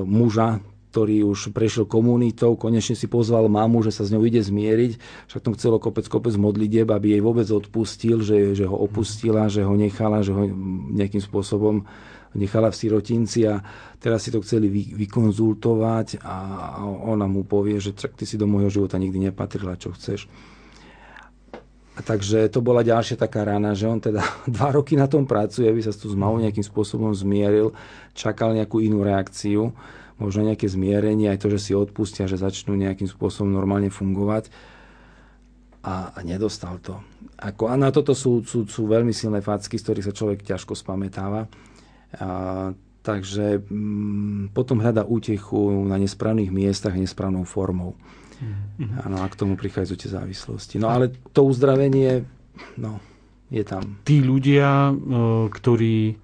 muža, 0.03 0.59
ktorý 0.93 1.25
už 1.25 1.57
prešiel 1.57 1.89
komunitou, 1.89 2.53
konečne 2.59 2.93
si 2.93 3.09
pozval 3.09 3.49
mamu, 3.49 3.81
že 3.81 3.95
sa 3.95 4.05
s 4.05 4.13
ňou 4.13 4.29
ide 4.29 4.45
zmieriť, 4.45 5.01
však 5.31 5.41
tom 5.41 5.57
chcelo 5.57 5.81
kopec, 5.81 6.05
kopec 6.05 6.37
modlitieb, 6.37 6.85
aby 6.93 7.17
jej 7.17 7.23
vôbec 7.25 7.49
odpustil, 7.49 8.21
že, 8.21 8.53
že 8.53 8.69
ho 8.69 8.77
opustila, 8.77 9.49
že 9.49 9.65
ho 9.65 9.73
nechala, 9.73 10.21
že 10.21 10.37
ho 10.37 10.45
nejakým 10.93 11.25
spôsobom 11.25 11.89
nechala 12.39 12.73
v 12.73 12.79
sirotinci 12.79 13.45
a 13.45 13.61
teraz 14.01 14.25
si 14.25 14.31
to 14.33 14.41
chceli 14.41 14.69
vy, 14.73 14.97
vykonzultovať 14.97 16.25
a 16.25 16.37
ona 16.87 17.29
mu 17.29 17.45
povie, 17.45 17.77
že 17.79 17.93
čak 17.93 18.17
ty 18.17 18.25
si 18.25 18.41
do 18.41 18.49
môjho 18.49 18.73
života 18.73 18.97
nikdy 18.97 19.31
nepatrila, 19.31 19.77
čo 19.77 19.93
chceš. 19.93 20.29
A 21.93 22.01
takže 22.01 22.49
to 22.49 22.65
bola 22.65 22.81
ďalšia 22.81 23.21
taká 23.21 23.45
rána, 23.45 23.77
že 23.77 23.85
on 23.85 24.01
teda 24.01 24.25
dva 24.57 24.73
roky 24.73 24.97
na 24.97 25.05
tom 25.05 25.29
pracuje, 25.29 25.69
aby 25.69 25.85
sa 25.85 25.93
s 25.93 26.01
tú 26.01 26.09
nejakým 26.17 26.65
spôsobom 26.65 27.13
zmieril, 27.13 27.77
čakal 28.17 28.57
nejakú 28.57 28.81
inú 28.81 29.05
reakciu, 29.05 29.77
možno 30.17 30.49
nejaké 30.49 30.71
zmierenie, 30.71 31.29
aj 31.29 31.45
to, 31.45 31.49
že 31.53 31.61
si 31.61 31.73
odpustia, 31.77 32.31
že 32.31 32.41
začnú 32.41 32.79
nejakým 32.79 33.11
spôsobom 33.11 33.53
normálne 33.53 33.93
fungovať 33.93 34.49
a, 35.83 36.15
a 36.15 36.19
nedostal 36.23 36.79
to. 36.79 37.03
Ako, 37.43 37.67
a 37.67 37.75
na 37.75 37.91
toto 37.91 38.15
sú, 38.15 38.47
sú, 38.47 38.65
sú 38.71 38.87
veľmi 38.87 39.11
silné 39.11 39.43
facky, 39.43 39.77
z 39.77 39.83
ktorých 39.83 40.07
sa 40.07 40.15
človek 40.15 40.39
ťažko 40.47 40.79
spamätáva. 40.79 41.51
A, 42.19 42.73
takže 43.03 43.63
mm, 43.63 44.53
potom 44.53 44.81
hľada 44.81 45.09
útechu 45.09 45.87
na 45.87 45.97
nesprávnych 45.97 46.53
miestach 46.53 46.93
nesprávnou 46.95 47.49
formou. 47.49 47.97
Áno, 49.07 49.23
a 49.23 49.27
k 49.31 49.39
tomu 49.39 49.55
prichádzajú 49.55 49.97
tie 49.97 50.11
závislosti. 50.11 50.75
No 50.83 50.91
ale 50.91 51.15
to 51.31 51.47
uzdravenie, 51.47 52.27
no, 52.75 52.99
je 53.53 53.63
tam. 53.63 54.03
tí 54.03 54.19
ľudia, 54.19 54.91
e, 54.91 54.93
ktorí, 55.53 55.97
e, 56.11 56.15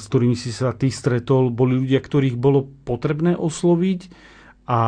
s 0.00 0.04
ktorými 0.08 0.36
si 0.38 0.54
sa 0.54 0.72
ty 0.72 0.88
stretol, 0.88 1.52
boli 1.52 1.84
ľudia, 1.84 2.00
ktorých 2.00 2.40
bolo 2.40 2.64
potrebné 2.88 3.36
osloviť 3.36 4.00
a 4.64 4.80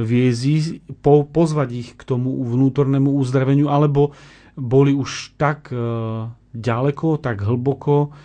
viesť 0.00 0.42
ich, 0.48 0.66
po, 1.04 1.28
pozvať 1.28 1.68
ich 1.76 1.88
k 1.92 2.02
tomu 2.08 2.32
vnútornému 2.40 3.12
uzdraveniu, 3.20 3.68
alebo 3.68 4.16
boli 4.56 4.96
už 4.96 5.36
tak 5.36 5.68
e, 5.68 5.76
ďaleko, 6.56 7.20
tak 7.20 7.44
hlboko, 7.44 8.16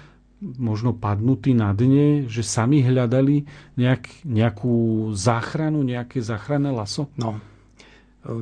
možno 0.62 0.94
padnutí 0.94 1.58
na 1.58 1.74
dne, 1.74 2.30
že 2.30 2.46
sami 2.46 2.86
hľadali 2.86 3.50
nejak, 3.82 4.26
nejakú 4.26 5.10
záchranu, 5.18 5.82
nejaké 5.82 6.22
záchranné 6.22 6.70
laso? 6.70 7.10
No, 7.18 7.42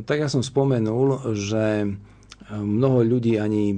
tak 0.03 0.23
ja 0.23 0.27
som 0.27 0.43
spomenul, 0.43 1.35
že 1.35 1.87
mnoho 2.51 3.07
ľudí 3.07 3.39
ani 3.39 3.71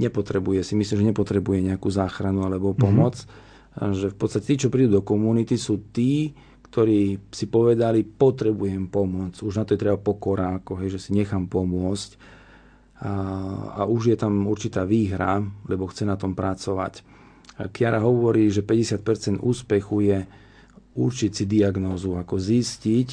nepotrebuje, 0.00 0.64
si 0.64 0.74
myslím, 0.76 1.04
že 1.04 1.10
nepotrebuje 1.12 1.58
nejakú 1.72 1.92
záchranu 1.92 2.48
alebo 2.48 2.72
pomoc. 2.72 3.20
Mm-hmm. 3.20 3.94
Že 3.94 4.06
v 4.10 4.16
podstate 4.16 4.44
tí, 4.48 4.56
čo 4.58 4.72
prídu 4.72 4.98
do 4.98 5.06
komunity, 5.06 5.54
sú 5.54 5.92
tí, 5.92 6.34
ktorí 6.68 7.30
si 7.30 7.46
povedali, 7.46 8.02
potrebujem 8.04 8.90
pomoc. 8.90 9.38
Už 9.38 9.60
na 9.60 9.64
to 9.64 9.76
je 9.76 9.80
treba 9.80 10.00
pokora, 10.00 10.60
ako, 10.60 10.82
hej, 10.82 10.98
že 10.98 11.08
si 11.08 11.10
nechám 11.14 11.46
pomôcť. 11.46 12.10
A, 12.98 13.12
a 13.78 13.82
už 13.86 14.10
je 14.10 14.16
tam 14.18 14.50
určitá 14.50 14.82
výhra, 14.82 15.38
lebo 15.70 15.86
chce 15.86 16.02
na 16.02 16.18
tom 16.18 16.34
pracovať. 16.34 17.06
Kiara 17.66 17.98
hovorí, 17.98 18.46
že 18.54 18.62
50% 18.62 19.42
úspechu 19.42 19.96
je 20.06 20.18
určiť 20.98 21.30
si 21.30 21.44
diagnózu, 21.46 22.14
ako 22.14 22.38
zistiť, 22.38 23.08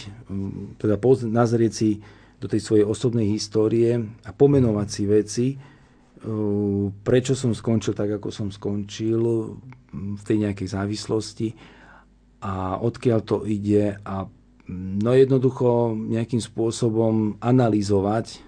teda 0.78 0.98
nazrieť 1.30 1.74
si 1.74 1.90
do 2.38 2.46
tej 2.46 2.62
svojej 2.62 2.86
osobnej 2.86 3.26
histórie 3.30 3.98
a 4.26 4.30
pomenovať 4.34 4.88
si 4.90 5.04
veci, 5.06 5.48
e, 5.54 5.58
prečo 6.92 7.34
som 7.34 7.58
skončil 7.58 7.98
tak, 7.98 8.22
ako 8.22 8.30
som 8.30 8.50
skončil 8.54 9.22
v 9.94 10.22
tej 10.22 10.38
nejakej 10.46 10.68
závislosti 10.68 11.48
a 12.46 12.78
odkiaľ 12.82 13.20
to 13.26 13.38
ide 13.50 13.98
a 14.04 14.30
no 14.70 15.12
jednoducho 15.14 15.94
nejakým 15.94 16.42
spôsobom 16.42 17.38
analyzovať 17.42 18.42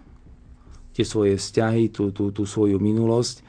tie 0.97 1.05
svoje 1.05 1.37
vzťahy, 1.37 1.93
tú, 1.93 2.09
tú, 2.09 2.33
tú 2.33 2.43
svoju 2.49 2.81
minulosť 2.81 3.46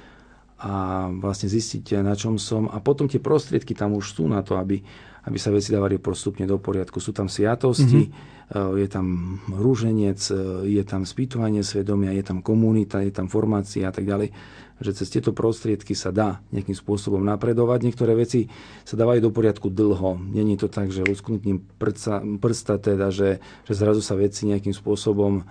a 0.58 1.06
vlastne 1.14 1.46
zistiť, 1.46 2.02
na 2.02 2.18
čom 2.18 2.34
som. 2.34 2.66
A 2.66 2.82
potom 2.82 3.06
tie 3.06 3.22
prostriedky 3.22 3.78
tam 3.78 3.94
už 3.94 4.18
sú 4.18 4.26
na 4.26 4.42
to, 4.42 4.58
aby, 4.58 4.82
aby 5.26 5.38
sa 5.38 5.54
veci 5.54 5.70
dávali 5.70 6.02
postupne 6.02 6.42
do 6.50 6.58
poriadku. 6.58 6.98
Sú 6.98 7.14
tam 7.14 7.30
sviatosti, 7.30 8.10
mm-hmm. 8.10 8.74
je 8.82 8.88
tam 8.90 9.06
rúženec, 9.46 10.18
e, 10.18 10.34
je 10.74 10.82
tam 10.82 11.06
spýtovanie 11.06 11.62
svedomia, 11.62 12.10
je 12.10 12.26
tam 12.26 12.42
komunita, 12.42 13.06
je 13.06 13.14
tam 13.14 13.30
formácia 13.30 13.86
a 13.86 13.94
tak 13.94 14.02
ďalej 14.02 14.34
že 14.78 14.94
cez 14.94 15.10
tieto 15.10 15.34
prostriedky 15.34 15.92
sa 15.98 16.14
dá 16.14 16.38
nejakým 16.54 16.74
spôsobom 16.74 17.18
napredovať. 17.18 17.82
Niektoré 17.82 18.14
veci 18.14 18.46
sa 18.86 18.94
dávajú 18.94 19.26
do 19.26 19.34
poriadku 19.34 19.74
dlho. 19.74 20.14
Není 20.18 20.54
to 20.54 20.70
tak, 20.70 20.94
že 20.94 21.02
lusknutím 21.02 21.66
prsta, 21.82 22.22
prsta 22.38 22.78
teda, 22.78 23.10
že, 23.10 23.42
že 23.66 23.74
zrazu 23.74 23.98
sa 23.98 24.14
veci 24.14 24.46
nejakým 24.46 24.70
spôsobom 24.70 25.42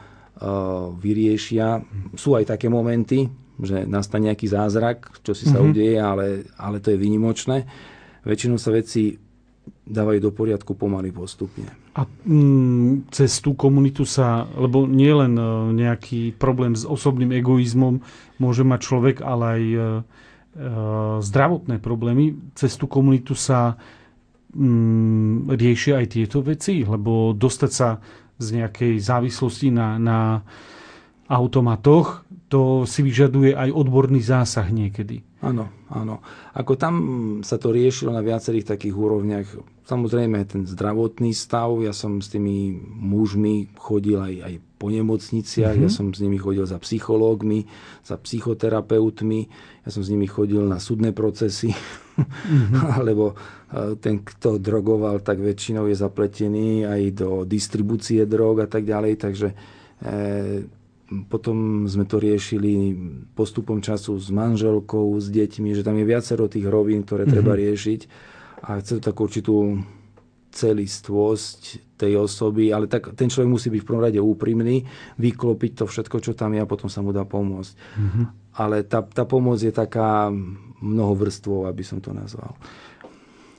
vyriešia. 0.97 1.81
Sú 2.13 2.37
aj 2.37 2.53
také 2.53 2.69
momenty, 2.69 3.25
že 3.57 3.89
nastane 3.89 4.29
nejaký 4.29 4.47
zázrak, 4.49 5.21
čo 5.25 5.33
si 5.33 5.49
sa 5.49 5.57
mm-hmm. 5.57 5.69
udeje, 5.73 5.95
ale, 5.97 6.25
ale 6.61 6.77
to 6.77 6.93
je 6.93 7.01
vynimočné. 7.01 7.65
Väčšinou 8.21 8.61
sa 8.61 8.69
veci 8.69 9.17
dávajú 9.87 10.19
do 10.19 10.31
poriadku 10.35 10.75
pomaly 10.75 11.15
postupne. 11.15 11.67
A 11.95 12.03
mm, 12.05 13.09
cez 13.09 13.39
tú 13.39 13.55
komunitu 13.55 14.03
sa, 14.03 14.45
lebo 14.55 14.83
nie 14.83 15.09
len 15.09 15.33
e, 15.39 15.43
nejaký 15.73 16.35
problém 16.35 16.75
s 16.75 16.83
osobným 16.83 17.31
egoizmom 17.39 18.03
môže 18.37 18.67
mať 18.67 18.79
človek, 18.83 19.17
ale 19.23 19.43
aj 19.47 19.63
e, 19.63 19.79
zdravotné 21.23 21.77
problémy, 21.79 22.35
cez 22.57 22.75
tú 22.75 22.89
komunitu 22.89 23.33
sa 23.33 23.79
mm, 24.53 25.53
riešia 25.55 26.03
aj 26.03 26.07
tieto 26.11 26.43
veci, 26.43 26.83
lebo 26.83 27.31
dostať 27.31 27.71
sa 27.71 27.97
z 28.37 28.47
nejakej 28.61 29.01
závislosti 29.01 29.73
na, 29.73 29.97
na 29.97 30.19
automatoch, 31.27 32.23
to 32.47 32.87
si 32.87 33.03
vyžaduje 33.03 33.51
aj 33.51 33.69
odborný 33.75 34.23
zásah 34.23 34.71
niekedy. 34.71 35.19
Áno, 35.43 35.69
áno. 35.91 36.23
Ako 36.55 36.79
tam 36.79 36.95
sa 37.43 37.59
to 37.59 37.69
riešilo 37.69 38.15
na 38.15 38.23
viacerých 38.23 38.73
takých 38.73 38.95
úrovniach. 38.95 39.47
Samozrejme 39.85 40.47
ten 40.47 40.63
zdravotný 40.63 41.35
stav, 41.35 41.75
ja 41.83 41.91
som 41.91 42.23
s 42.23 42.31
tými 42.31 42.73
mužmi 42.81 43.75
chodil 43.75 44.17
aj, 44.17 44.33
aj 44.43 44.53
po 44.77 44.93
nemocniciach, 44.93 45.73
mm-hmm. 45.73 45.89
ja 45.89 45.91
som 45.91 46.13
s 46.13 46.21
nimi 46.21 46.37
chodil 46.37 46.63
za 46.69 46.77
psychológmi, 46.77 47.65
za 48.05 48.15
psychoterapeutmi, 48.15 49.39
ja 49.83 49.89
som 49.89 50.05
s 50.05 50.13
nimi 50.13 50.29
chodil 50.29 50.61
na 50.61 50.77
súdne 50.77 51.11
procesy, 51.17 51.73
mm-hmm. 51.73 53.01
lebo 53.01 53.33
e, 53.33 53.97
ten, 53.97 54.21
kto 54.21 54.61
drogoval, 54.61 55.25
tak 55.25 55.41
väčšinou 55.41 55.89
je 55.89 55.97
zapletený 55.97 56.85
aj 56.85 57.01
do 57.17 57.29
distribúcie 57.43 58.23
drog 58.29 58.63
a 58.63 58.67
tak 58.69 58.85
ďalej, 58.85 59.13
takže 59.17 59.47
e, 59.51 59.55
potom 61.25 61.87
sme 61.89 62.05
to 62.05 62.21
riešili 62.21 62.93
postupom 63.33 63.81
času 63.81 64.19
s 64.21 64.29
manželkou, 64.29 65.17
s 65.17 65.31
deťmi, 65.33 65.73
že 65.73 65.81
tam 65.81 65.97
je 65.97 66.05
viacero 66.05 66.45
tých 66.45 66.69
rovín, 66.69 67.01
ktoré 67.01 67.25
mm-hmm. 67.25 67.33
treba 67.33 67.57
riešiť 67.57 68.01
a 68.61 68.81
chce 68.81 68.97
to 68.97 69.01
takú 69.01 69.29
určitú 69.29 69.81
celistvosť 70.57 71.61
tej 72.01 72.17
osoby, 72.17 72.73
ale 72.73 72.89
tak 72.89 73.13
ten 73.13 73.29
človek 73.29 73.49
musí 73.49 73.67
byť 73.69 73.81
v 73.81 73.87
prvom 73.87 74.03
rade 74.03 74.17
úprimný, 74.17 74.81
vyklopiť 75.21 75.71
to 75.77 75.85
všetko, 75.85 76.17
čo 76.17 76.31
tam 76.33 76.57
je 76.57 76.65
a 76.65 76.69
potom 76.69 76.89
sa 76.89 77.05
mu 77.05 77.13
dá 77.13 77.21
pomôcť. 77.25 77.73
Mm-hmm. 77.73 78.25
Ale 78.57 78.81
tá, 78.89 79.05
tá 79.05 79.29
pomoc 79.29 79.61
je 79.61 79.69
taká 79.69 80.33
mnohovrstvová, 80.81 81.69
aby 81.69 81.83
som 81.85 82.01
to 82.01 82.09
nazval. 82.09 82.57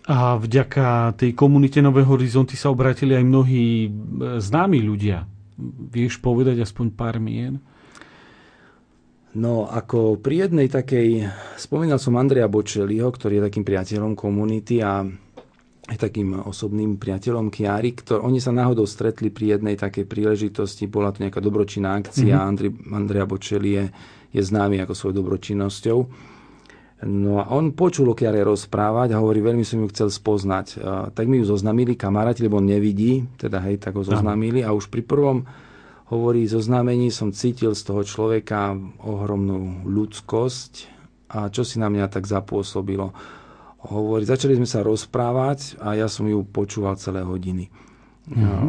A 0.08 0.40
vďaka 0.40 1.14
tej 1.20 1.36
komunite 1.36 1.78
Nové 1.84 2.02
horizonty 2.02 2.56
sa 2.56 2.72
obratili 2.72 3.12
aj 3.12 3.24
mnohí 3.28 3.66
e, 3.84 3.88
známi 4.40 4.80
ľudia 4.80 5.28
Vieš 5.90 6.22
povedať 6.22 6.62
aspoň 6.62 6.94
pár 6.94 7.18
mien? 7.18 7.58
No, 9.34 9.66
ako 9.66 10.22
pri 10.22 10.48
jednej 10.48 10.70
takej, 10.70 11.28
spomínal 11.58 11.98
som 11.98 12.16
Andrea 12.16 12.46
Bočeliho, 12.46 13.10
ktorý 13.10 13.38
je 13.38 13.46
takým 13.50 13.66
priateľom 13.66 14.14
komunity 14.14 14.80
a 14.80 15.04
takým 15.96 16.44
osobným 16.44 17.00
priateľom 17.00 17.48
Kiary, 17.48 17.96
ktorý, 17.96 18.20
oni 18.28 18.44
sa 18.44 18.52
náhodou 18.52 18.84
stretli 18.84 19.32
pri 19.32 19.56
jednej 19.56 19.78
takej 19.80 20.04
príležitosti, 20.04 20.84
bola 20.84 21.14
to 21.14 21.24
nejaká 21.24 21.40
dobročinná 21.40 21.96
akcia, 21.96 22.36
mm-hmm. 22.36 22.48
Andri, 22.50 22.68
Andrea 22.92 23.24
Bočeli 23.24 23.70
je, 23.72 23.84
je 24.36 24.42
známy 24.44 24.84
ako 24.84 24.92
svojou 24.92 25.24
dobročinnosťou. 25.24 25.98
No 26.98 27.38
a 27.38 27.54
on 27.54 27.78
počul 27.78 28.10
o 28.10 28.18
Kiare 28.18 28.42
rozprávať 28.42 29.14
a 29.14 29.22
hovorí, 29.22 29.38
veľmi 29.38 29.62
som 29.62 29.78
ju 29.80 29.88
chcel 29.94 30.10
spoznať. 30.10 30.66
A, 30.76 31.08
tak 31.14 31.30
mi 31.30 31.38
ju 31.38 31.46
zoznamili 31.46 31.94
kamaráti, 31.94 32.42
lebo 32.42 32.58
on 32.58 32.66
nevidí, 32.66 33.24
teda 33.38 33.62
hej, 33.64 33.78
tak 33.78 33.94
ho 33.94 34.02
zoznamili 34.02 34.66
a 34.66 34.74
už 34.74 34.90
pri 34.90 35.06
prvom 35.06 35.46
hovorí 36.10 36.48
zoznámení 36.48 37.12
som 37.14 37.30
cítil 37.30 37.76
z 37.76 37.82
toho 37.84 38.02
človeka 38.02 38.74
ohromnú 39.04 39.86
ľudskosť 39.86 40.72
a 41.28 41.52
čo 41.52 41.62
si 41.62 41.76
na 41.76 41.92
mňa 41.92 42.08
tak 42.08 42.24
zapôsobilo. 42.24 43.12
Hovorí, 43.88 44.28
začali 44.28 44.52
sme 44.52 44.68
sa 44.68 44.84
rozprávať 44.84 45.80
a 45.80 45.96
ja 45.96 46.12
som 46.12 46.28
ju 46.28 46.44
počúval 46.44 47.00
celé 47.00 47.24
hodiny. 47.24 47.72
Mm-hmm. 48.28 48.68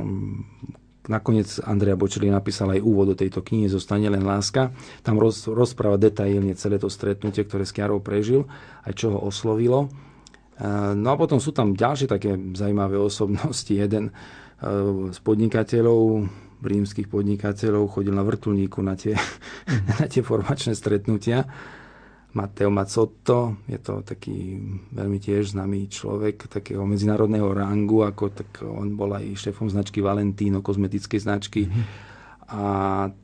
Nakoniec 1.11 1.59
Andrea 1.65 1.99
Bočeli 1.99 2.31
napísal 2.31 2.77
aj 2.77 2.85
úvod 2.85 3.11
do 3.11 3.15
tejto 3.17 3.41
knihy 3.43 3.67
Zostane 3.67 4.07
len 4.07 4.23
láska. 4.23 4.71
Tam 5.03 5.19
roz, 5.19 5.49
rozpráva 5.49 5.99
detailne 5.99 6.55
celé 6.55 6.79
to 6.79 6.87
stretnutie, 6.87 7.43
ktoré 7.43 7.67
s 7.67 7.75
Kiarou 7.75 7.99
prežil, 7.99 8.47
aj 8.85 8.93
čo 8.95 9.17
ho 9.17 9.19
oslovilo. 9.19 9.91
No 10.95 11.07
a 11.09 11.15
potom 11.15 11.39
sú 11.39 11.55
tam 11.55 11.75
ďalšie 11.75 12.07
také 12.07 12.35
zaujímavé 12.35 12.99
osobnosti. 12.99 13.71
Jeden 13.71 14.11
e, 14.11 14.13
z 15.09 15.19
podnikateľov, 15.23 16.27
rímskych 16.59 17.07
podnikateľov, 17.07 17.95
chodil 17.95 18.11
na 18.11 18.27
vrtulníku 18.27 18.83
na 18.83 18.99
tie, 18.99 19.15
na 19.99 20.03
tie 20.05 20.19
formačné 20.19 20.75
stretnutia 20.75 21.47
Matteo 22.29 22.69
Mazzotto, 22.69 23.65
je 23.65 23.81
to 23.81 24.05
taký 24.05 24.61
veľmi 24.93 25.17
tiež 25.17 25.57
známy 25.57 25.89
človek 25.89 26.45
takého 26.45 26.85
medzinárodného 26.85 27.49
rangu, 27.49 28.05
ako 28.05 28.29
tak 28.29 28.61
on 28.61 28.93
bol 28.93 29.17
aj 29.17 29.33
šéfom 29.33 29.65
značky 29.65 29.97
Valentino, 29.97 30.61
kozmetickej 30.61 31.19
značky. 31.25 31.65
Mm-hmm. 31.65 31.85
A 32.53 32.63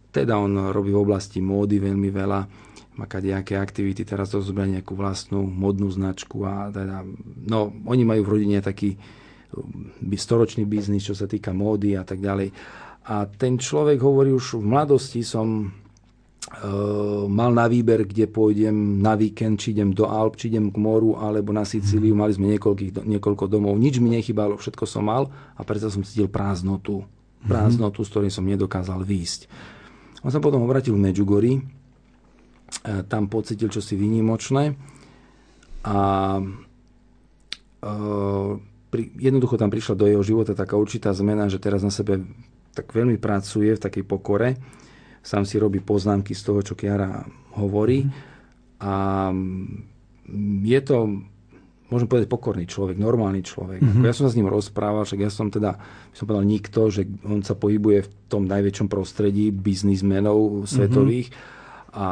teda 0.09 0.41
on 0.41 0.73
robí 0.73 0.89
v 0.89 1.05
oblasti 1.05 1.37
módy 1.37 1.77
veľmi 1.77 2.09
veľa, 2.09 2.39
má 2.95 3.05
nejaké 3.05 3.59
aktivity, 3.59 4.07
teraz 4.07 4.31
to 4.31 4.39
zobria 4.39 4.79
nejakú 4.79 4.95
vlastnú 4.95 5.43
modnú 5.43 5.91
značku 5.91 6.47
a 6.47 6.71
teda, 6.71 7.03
no, 7.45 7.75
oni 7.85 8.07
majú 8.07 8.23
v 8.23 8.31
rodine 8.39 8.63
taký 8.63 8.95
storočný 10.15 10.63
biznis, 10.65 11.05
čo 11.05 11.13
sa 11.13 11.27
týka 11.27 11.51
módy 11.51 11.93
a 11.99 12.07
tak 12.07 12.23
ďalej. 12.23 12.49
A 13.05 13.29
ten 13.29 13.61
človek 13.61 14.01
hovorí 14.01 14.33
už 14.33 14.57
v 14.57 14.65
mladosti 14.65 15.21
som 15.21 15.69
mal 17.25 17.49
na 17.57 17.65
výber, 17.65 18.05
kde 18.05 18.29
pôjdem 18.29 19.01
na 19.01 19.17
víkend, 19.17 19.57
či 19.57 19.73
idem 19.73 19.89
do 19.89 20.05
Alp, 20.05 20.37
či 20.37 20.53
idem 20.53 20.69
k 20.69 20.77
moru, 20.77 21.17
alebo 21.17 21.49
na 21.49 21.65
Sicíliu. 21.65 22.13
Mali 22.13 22.37
sme 22.37 22.53
niekoľko 23.01 23.49
domov. 23.49 23.73
Nič 23.81 23.97
mi 23.97 24.13
nechybalo, 24.13 24.61
všetko 24.61 24.85
som 24.85 25.09
mal 25.09 25.33
a 25.57 25.61
preto 25.65 25.89
som 25.89 26.05
cítil 26.05 26.29
prázdnotu. 26.29 27.01
Prázdnotu, 27.49 28.01
mm-hmm. 28.01 28.09
s 28.09 28.13
ktorým 28.13 28.33
som 28.33 28.45
nedokázal 28.45 29.01
výjsť. 29.01 29.49
On 30.21 30.29
sa 30.29 30.41
potom 30.41 30.61
obratil 30.65 30.93
v 30.97 31.05
Medjugorji, 31.09 31.53
e, 31.57 31.63
tam 33.05 33.29
pocitil 33.29 33.69
čosi 33.69 33.93
výnimočné 33.93 34.73
a 35.85 35.97
e, 37.77 37.93
pri, 38.89 39.03
jednoducho 39.21 39.57
tam 39.61 39.69
prišla 39.69 39.93
do 39.97 40.09
jeho 40.09 40.25
života 40.25 40.57
taká 40.57 40.77
určitá 40.77 41.13
zmena, 41.13 41.45
že 41.49 41.61
teraz 41.61 41.85
na 41.85 41.93
sebe 41.93 42.25
tak 42.73 42.89
veľmi 42.89 43.21
pracuje 43.21 43.77
v 43.77 43.83
takej 43.85 44.03
pokore 44.05 44.57
sám 45.25 45.43
si 45.49 45.57
robí 45.57 45.81
poznámky 45.81 46.37
z 46.37 46.41
toho, 46.45 46.61
čo 46.61 46.77
Kiara 46.77 47.25
hovorí. 47.57 48.05
A 48.77 48.93
je 50.61 50.79
to, 50.85 51.25
môžem 51.89 52.05
povedať, 52.05 52.29
pokorný 52.29 52.69
človek, 52.69 53.01
normálny 53.01 53.41
človek. 53.41 53.81
Mm-hmm. 53.81 54.05
Ja 54.05 54.13
som 54.13 54.29
sa 54.29 54.31
s 54.33 54.37
ním 54.37 54.53
rozprával, 54.53 55.01
však 55.01 55.25
ja 55.25 55.33
som 55.33 55.49
teda, 55.49 55.81
by 55.81 56.15
som 56.15 56.29
povedal 56.29 56.45
nikto, 56.45 56.93
že 56.93 57.09
on 57.25 57.41
sa 57.41 57.57
pohybuje 57.57 58.05
v 58.05 58.09
tom 58.29 58.45
najväčšom 58.45 58.85
prostredí 58.85 59.49
biznismenov 59.49 60.69
svetových. 60.69 61.33
Mm-hmm. 61.33 61.97
A 61.97 62.07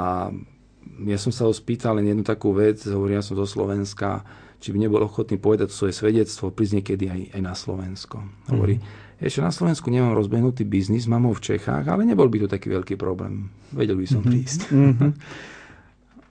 ja 1.13 1.17
som 1.21 1.29
sa 1.29 1.45
ho 1.45 1.53
spýtal 1.53 2.01
len 2.01 2.09
jednu 2.09 2.25
takú 2.25 2.49
vec, 2.57 2.81
hovorí, 2.89 3.13
ja 3.13 3.21
som 3.21 3.37
zo 3.37 3.45
Slovenska, 3.45 4.25
či 4.63 4.71
by 4.71 4.77
nebol 4.89 5.03
ochotný 5.03 5.37
povedať 5.37 5.69
svoje 5.75 5.93
svedectvo, 5.93 6.49
prísť 6.49 6.73
niekedy 6.79 7.05
aj, 7.11 7.21
aj 7.35 7.41
na 7.43 7.53
Slovensko. 7.53 8.17
Hovorí, 8.47 8.79
mm. 8.79 9.02
Ešte 9.23 9.39
na 9.39 9.55
Slovensku 9.55 9.87
nemám 9.87 10.13
rozbehnutý 10.19 10.67
biznis, 10.67 11.07
mám 11.07 11.25
ho 11.25 11.33
v 11.33 11.55
Čechách, 11.55 11.87
ale 11.87 12.03
nebol 12.03 12.27
by 12.27 12.43
to 12.43 12.47
taký 12.51 12.67
veľký 12.75 12.95
problém. 12.99 13.47
Vedel 13.71 13.95
by 13.95 14.07
som 14.07 14.19
mm-hmm. 14.19 14.33
prísť. 14.35 14.59
Mm-hmm. 14.69 15.11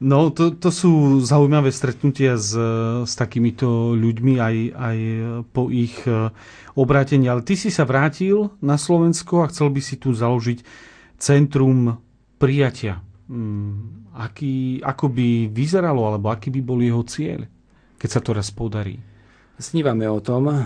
No, 0.02 0.34
to, 0.34 0.58
to 0.58 0.74
sú 0.74 1.22
zaujímavé 1.22 1.70
stretnutia 1.70 2.34
s, 2.34 2.58
s 3.06 3.12
takýmito 3.14 3.94
ľuďmi 3.94 4.34
aj, 4.34 4.56
aj 4.74 4.98
po 5.54 5.70
ich 5.70 5.94
e, 6.10 6.26
obrátení. 6.74 7.30
Ale 7.30 7.46
ty 7.46 7.54
si 7.54 7.70
sa 7.70 7.86
vrátil 7.86 8.50
na 8.58 8.74
Slovensko 8.74 9.46
a 9.46 9.50
chcel 9.54 9.70
by 9.70 9.78
si 9.78 10.02
tu 10.02 10.10
založiť 10.10 10.66
centrum 11.22 12.02
prijatia. 12.34 12.98
Mm, 13.30 14.10
aký, 14.18 14.82
ako 14.82 15.06
by 15.06 15.54
vyzeralo, 15.54 16.02
alebo 16.10 16.34
aký 16.34 16.50
by 16.50 16.60
bol 16.66 16.82
jeho 16.82 17.06
cieľ, 17.06 17.46
keď 17.94 18.08
sa 18.10 18.18
to 18.18 18.34
raz 18.34 18.50
podarí? 18.50 18.98
Snívame 19.62 20.10
o 20.10 20.18
tom. 20.18 20.50
E, 20.50 20.58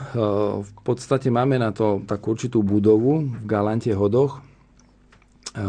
v 0.65 0.71
podstate 0.81 1.29
máme 1.29 1.61
na 1.61 1.77
to 1.77 2.01
takú 2.09 2.33
určitú 2.33 2.65
budovu 2.65 3.29
v 3.29 3.45
Galante 3.45 3.93
Hodoch 3.93 4.41
e, 5.53 5.61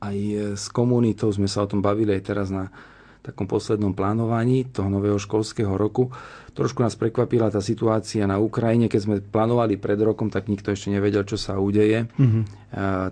aj 0.00 0.16
s 0.56 0.72
komunitou 0.72 1.28
sme 1.28 1.46
sa 1.46 1.62
o 1.62 1.70
tom 1.70 1.84
bavili 1.84 2.16
aj 2.16 2.22
teraz 2.24 2.48
na 2.48 2.72
takom 3.20 3.44
poslednom 3.44 3.92
plánovaní 3.92 4.64
toho 4.72 4.88
nového 4.88 5.20
školského 5.20 5.76
roku. 5.76 6.08
Trošku 6.56 6.80
nás 6.80 6.96
prekvapila 6.96 7.52
tá 7.52 7.60
situácia 7.60 8.24
na 8.24 8.40
Ukrajine. 8.40 8.88
Keď 8.88 9.00
sme 9.00 9.16
plánovali 9.20 9.76
pred 9.76 10.00
rokom, 10.00 10.32
tak 10.32 10.48
nikto 10.48 10.72
ešte 10.72 10.88
nevedel, 10.88 11.28
čo 11.28 11.36
sa 11.36 11.60
udeje. 11.60 12.08
Mm-hmm. 12.16 12.42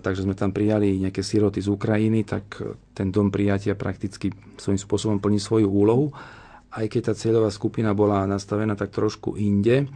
Takže 0.01 0.25
sme 0.25 0.33
tam 0.33 0.49
prijali 0.49 0.97
nejaké 0.97 1.21
siroty 1.21 1.61
z 1.61 1.69
Ukrajiny, 1.69 2.25
tak 2.25 2.57
ten 2.97 3.13
dom 3.13 3.29
prijatia 3.29 3.77
prakticky 3.77 4.33
svojím 4.57 4.81
spôsobom 4.81 5.17
plní 5.21 5.37
svoju 5.37 5.69
úlohu. 5.69 6.09
Aj 6.69 6.85
keď 6.85 7.11
tá 7.11 7.13
cieľová 7.17 7.49
skupina 7.49 7.97
bola 7.97 8.29
nastavená 8.29 8.77
tak 8.77 8.93
trošku 8.93 9.33
inde, 9.35 9.89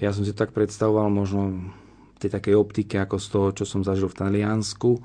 ja 0.00 0.16
som 0.16 0.24
si 0.24 0.32
tak 0.32 0.56
predstavoval 0.56 1.12
možno 1.12 1.70
v 2.16 2.18
tej 2.18 2.30
takej 2.32 2.54
optike 2.56 2.96
ako 2.96 3.16
z 3.20 3.26
toho, 3.28 3.48
čo 3.52 3.64
som 3.68 3.84
zažil 3.84 4.08
v 4.08 4.16
Taliansku, 4.16 4.96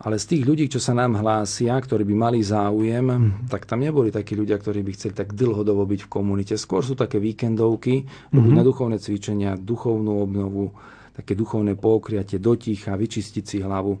ale 0.00 0.16
z 0.16 0.32
tých 0.32 0.42
ľudí, 0.48 0.64
čo 0.70 0.80
sa 0.80 0.96
nám 0.96 1.20
hlásia, 1.20 1.76
ktorí 1.76 2.08
by 2.08 2.14
mali 2.16 2.40
záujem, 2.40 3.04
mm-hmm. 3.04 3.52
tak 3.52 3.68
tam 3.68 3.84
neboli 3.84 4.08
takí 4.08 4.32
ľudia, 4.32 4.56
ktorí 4.56 4.80
by 4.80 4.96
chceli 4.96 5.12
tak 5.12 5.36
dlhodobo 5.36 5.84
byť 5.84 6.00
v 6.06 6.12
komunite. 6.12 6.54
Skôr 6.56 6.80
sú 6.80 6.96
také 6.96 7.20
víkendovky, 7.20 8.08
mm-hmm. 8.08 8.54
na 8.56 8.64
duchovné 8.64 8.96
cvičenia, 8.96 9.60
duchovnú 9.60 10.24
obnovu, 10.24 10.72
také 11.12 11.36
duchovné 11.36 11.76
pokriatie, 11.76 12.40
doticha, 12.40 12.96
vyčistiť 12.96 13.44
si 13.44 13.60
hlavu. 13.60 13.92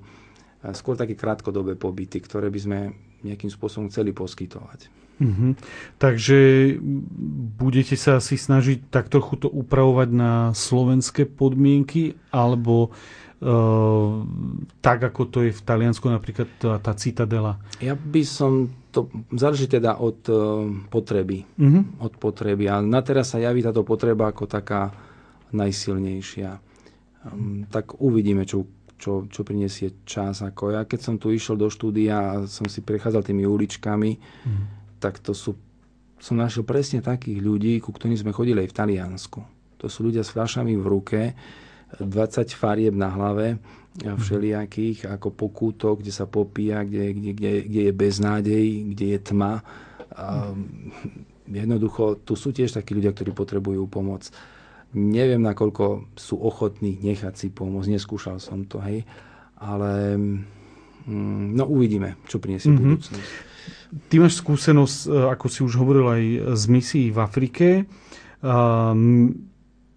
Skôr 0.72 0.96
také 0.96 1.12
krátkodobé 1.12 1.76
pobyty, 1.76 2.22
ktoré 2.24 2.48
by 2.48 2.60
sme 2.60 2.78
nejakým 3.20 3.52
spôsobom 3.52 3.92
chceli 3.92 4.16
poskytovať. 4.16 4.88
Mm-hmm. 5.20 5.52
Takže 6.00 6.38
budete 7.60 7.94
sa 7.94 8.16
asi 8.18 8.40
snažiť 8.40 8.88
tak 8.88 9.12
trochu 9.12 9.36
to 9.36 9.52
upravovať 9.52 10.08
na 10.10 10.32
slovenské 10.56 11.28
podmienky, 11.28 12.16
alebo 12.32 12.90
Ehm, 13.40 14.68
tak, 14.84 15.00
ako 15.00 15.32
to 15.32 15.38
je 15.48 15.52
v 15.56 15.64
Taliansku, 15.64 16.04
napríklad 16.12 16.48
tá, 16.60 16.76
tá 16.76 16.92
citadela? 16.92 17.56
Ja 17.80 17.96
by 17.96 18.20
som 18.20 18.68
to, 18.92 19.08
záleží 19.32 19.64
teda 19.64 19.96
od 19.96 20.20
uh, 20.28 20.68
potreby. 20.92 21.48
Mm-hmm. 21.56 22.04
Od 22.04 22.12
potreby. 22.20 22.68
A 22.68 22.84
na 22.84 23.00
teraz 23.00 23.32
sa 23.32 23.40
javí 23.40 23.64
táto 23.64 23.80
potreba 23.80 24.28
ako 24.28 24.44
taká 24.44 24.92
najsilnejšia. 25.56 26.50
Um, 27.32 27.64
tak 27.72 27.96
uvidíme, 27.96 28.44
čo, 28.44 28.68
čo, 29.00 29.24
čo 29.24 29.40
prinesie 29.40 30.04
čas. 30.04 30.44
Ako 30.44 30.76
ja, 30.76 30.84
keď 30.84 31.00
som 31.00 31.16
tu 31.16 31.32
išiel 31.32 31.56
do 31.56 31.72
štúdia 31.72 32.20
a 32.20 32.32
som 32.44 32.68
si 32.68 32.84
prechádzal 32.84 33.24
tými 33.24 33.48
uličkami, 33.48 34.10
mm-hmm. 34.20 34.79
Tak 35.00 35.18
to 35.24 35.32
sú, 35.32 35.56
som 36.20 36.36
našiel 36.36 36.68
presne 36.68 37.00
takých 37.00 37.40
ľudí, 37.40 37.80
ku 37.80 37.90
ktorým 37.90 38.20
sme 38.20 38.36
chodili 38.36 38.62
aj 38.62 38.70
v 38.70 38.76
Taliansku. 38.76 39.40
To 39.80 39.86
sú 39.88 40.12
ľudia 40.12 40.20
s 40.20 40.36
fľašami 40.36 40.76
v 40.76 40.86
ruke, 40.86 41.20
20 41.98 42.06
farieb 42.54 42.94
na 42.94 43.10
hlave, 43.10 43.58
všelijakých, 43.98 45.10
ako 45.10 45.34
pokútok, 45.34 46.00
kde 46.00 46.12
sa 46.14 46.30
popíja, 46.30 46.86
kde, 46.86 47.10
kde, 47.10 47.30
kde, 47.34 47.50
kde 47.66 47.80
je 47.90 47.92
beznádej, 47.92 48.64
kde 48.94 49.06
je 49.16 49.18
tma. 49.18 49.66
A 50.14 50.54
jednoducho, 51.50 52.22
tu 52.22 52.38
sú 52.38 52.54
tiež 52.54 52.70
takí 52.78 52.94
ľudia, 52.94 53.10
ktorí 53.10 53.34
potrebujú 53.34 53.90
pomoc. 53.90 54.30
Neviem, 54.94 55.42
nakoľko 55.42 56.14
sú 56.14 56.38
ochotní 56.38 56.98
nechať 57.02 57.34
si 57.34 57.46
pomôcť, 57.50 57.90
neskúšal 57.94 58.38
som 58.42 58.66
to, 58.66 58.82
hej, 58.82 59.06
ale 59.58 60.18
mm, 61.06 61.54
no 61.54 61.66
uvidíme, 61.70 62.18
čo 62.26 62.42
priniesie 62.42 62.74
mm-hmm. 62.74 62.82
budúcnosť. 62.82 63.30
Ty 63.90 64.14
máš 64.22 64.38
skúsenosť, 64.38 64.98
e, 65.06 65.08
ako 65.34 65.46
si 65.50 65.60
už 65.66 65.74
hovoril, 65.82 66.06
aj 66.06 66.24
z 66.54 66.64
misií 66.70 67.06
v 67.10 67.18
Afrike. 67.18 67.68
Um, 68.40 69.50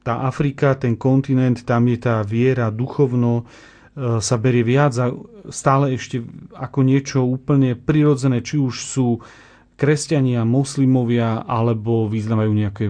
tá 0.03 0.27
Afrika, 0.27 0.75
ten 0.75 0.99
kontinent, 0.99 1.63
tam 1.63 1.87
je 1.87 1.97
tá 2.01 2.25
viera 2.25 2.73
duchovno 2.73 3.41
e, 3.41 4.19
sa 4.19 4.35
berie 4.35 4.65
viac 4.65 4.91
a 4.99 5.13
stále 5.47 5.95
ešte 5.95 6.25
ako 6.51 6.79
niečo 6.83 7.23
úplne 7.23 7.77
prirodzené, 7.77 8.43
či 8.43 8.59
už 8.59 8.75
sú 8.83 9.07
kresťania, 9.79 10.45
moslimovia 10.45 11.41
alebo 11.43 12.05
vyznavajú 12.05 12.51
nejaké 12.53 12.85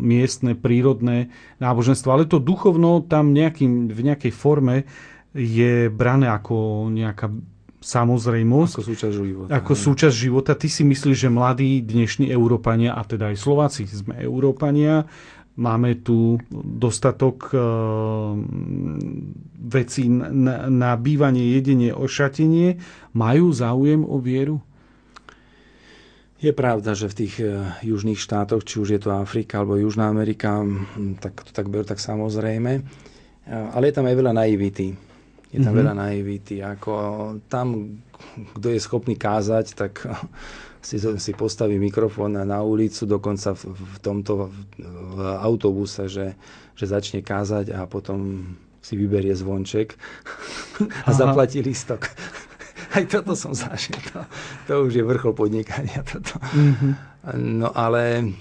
miestne, 0.00 0.56
prírodné 0.56 1.28
náboženstvo. 1.60 2.08
Ale 2.10 2.24
to 2.24 2.40
duchovno 2.40 3.04
tam 3.04 3.36
nejakým, 3.36 3.92
v 3.92 4.00
nejakej 4.00 4.32
forme 4.32 4.88
je 5.34 5.90
brané 5.90 6.30
ako 6.30 6.88
nejaká 6.94 7.28
samozrejmosť. 7.84 8.74
Ako 8.80 8.88
súčasť 8.88 9.14
života. 9.14 9.50
Ako 9.52 9.72
ne? 9.76 9.80
súčasť 9.84 10.16
života. 10.16 10.52
Ty 10.56 10.68
si 10.72 10.82
myslíš, 10.82 11.16
že 11.16 11.28
mladí 11.28 11.84
dnešní 11.84 12.32
Európania, 12.32 12.96
a 12.96 13.04
teda 13.04 13.30
aj 13.30 13.36
Slováci 13.36 13.84
sme 13.84 14.16
Európania, 14.16 15.04
Máme 15.54 16.02
tu 16.02 16.42
dostatok 16.50 17.54
eh, 17.54 17.60
vecí 19.62 20.10
na, 20.10 20.66
na 20.66 20.98
bývanie, 20.98 21.54
jedenie, 21.54 21.94
ošatenie. 21.94 22.82
Majú 23.14 23.54
záujem 23.54 24.02
o 24.02 24.18
vieru? 24.18 24.58
Je 26.42 26.50
pravda, 26.50 26.98
že 26.98 27.06
v 27.06 27.18
tých 27.22 27.34
eh, 27.38 27.54
južných 27.86 28.18
štátoch, 28.18 28.66
či 28.66 28.82
už 28.82 28.98
je 28.98 29.00
to 29.00 29.14
Afrika 29.14 29.62
alebo 29.62 29.78
Južná 29.78 30.10
Amerika, 30.10 30.58
hm, 30.58 31.22
tak 31.22 31.46
to 31.46 31.54
tak 31.54 31.70
berú 31.70 31.86
tak 31.86 32.02
samozrejme. 32.02 32.82
Eh, 32.82 33.66
ale 33.78 33.94
je 33.94 33.94
tam 33.94 34.10
aj 34.10 34.16
veľa 34.18 34.34
naivity. 34.34 35.13
Je 35.54 35.62
tam 35.62 35.70
mm-hmm. 35.70 35.80
veľa 35.86 35.94
naivity. 35.94 36.56
Ako 36.66 36.92
tam, 37.46 37.98
kto 38.58 38.66
je 38.74 38.82
schopný 38.82 39.14
kázať, 39.14 39.78
tak 39.78 40.02
si, 40.86 40.98
si 40.98 41.32
postaví 41.38 41.78
mikrofón 41.78 42.34
na 42.34 42.58
ulicu, 42.66 43.06
dokonca 43.06 43.54
v, 43.54 43.70
v 43.70 43.96
tomto 44.02 44.50
v 45.14 45.18
autobuse, 45.38 46.10
že, 46.10 46.34
že 46.74 46.84
začne 46.90 47.22
kázať 47.22 47.70
a 47.70 47.86
potom 47.86 48.50
si 48.82 48.98
vyberie 48.98 49.32
zvonček 49.32 49.94
a 51.06 51.08
Aha. 51.08 51.14
zaplatí 51.14 51.62
listok. 51.62 52.10
Aj 52.94 53.02
toto 53.06 53.38
som 53.38 53.54
zažil. 53.54 53.96
To, 54.10 54.22
to 54.66 54.72
už 54.90 54.92
je 54.98 55.04
vrchol 55.06 55.34
podnikania. 55.34 56.02
Toto. 56.02 56.38
Mm-hmm. 56.38 56.92
No 57.58 57.74
ale 57.74 58.34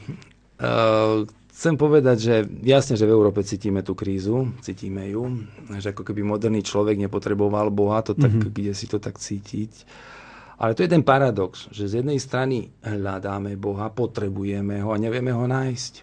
uh, 0.62 1.26
chcem 1.54 1.78
povedať, 1.78 2.18
že 2.18 2.36
jasne, 2.66 2.98
že 2.98 3.06
v 3.06 3.14
Európe 3.14 3.46
cítime 3.46 3.86
tú 3.86 3.94
krízu, 3.94 4.50
cítime 4.66 5.06
ju, 5.14 5.46
že 5.78 5.94
ako 5.94 6.02
keby 6.02 6.26
moderný 6.26 6.66
človek 6.66 6.98
nepotreboval 6.98 7.70
Boha, 7.70 8.02
to 8.02 8.18
tak, 8.18 8.34
mm-hmm. 8.34 8.50
kde 8.50 8.74
si 8.74 8.90
to 8.90 8.98
tak 8.98 9.22
cítiť. 9.22 9.86
Ale 10.58 10.74
to 10.74 10.86
je 10.86 10.90
ten 10.90 11.06
paradox, 11.06 11.70
že 11.70 11.90
z 11.90 11.94
jednej 12.02 12.18
strany 12.18 12.74
hľadáme 12.82 13.54
Boha, 13.58 13.94
potrebujeme 13.94 14.82
ho 14.82 14.94
a 14.94 15.02
nevieme 15.02 15.30
ho 15.30 15.46
nájsť. 15.46 15.94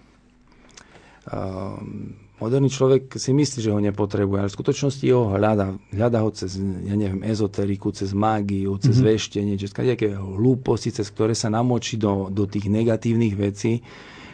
Um, 1.30 2.18
moderný 2.42 2.70
človek 2.70 3.14
si 3.14 3.30
myslí, 3.30 3.58
že 3.62 3.70
ho 3.74 3.80
nepotrebuje, 3.82 4.38
ale 4.40 4.50
v 4.50 4.56
skutočnosti 4.58 5.06
ho 5.10 5.34
hľada. 5.34 5.78
Hľada 5.94 6.18
ho 6.22 6.30
cez, 6.34 6.58
ja 6.60 6.94
neviem, 6.94 7.22
ezoteriku, 7.26 7.94
cez 7.94 8.10
mágiu, 8.14 8.76
cez 8.78 8.98
mm-hmm. 8.98 9.10
veštenie, 9.16 9.54
cez 9.58 9.70
nejaké 9.74 10.14
hlúposti, 10.14 10.94
cez 10.94 11.08
ktoré 11.10 11.34
sa 11.34 11.48
namočí 11.48 11.96
do, 11.98 12.28
do 12.28 12.44
tých 12.44 12.68
negatívnych 12.68 13.34
vecí, 13.38 13.80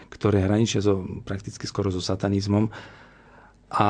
ktoré 0.09 0.45
hraničia 0.45 0.83
so, 0.83 1.03
prakticky 1.27 1.67
skoro 1.67 1.91
so 1.91 2.01
satanizmom. 2.03 2.71
A 3.73 3.89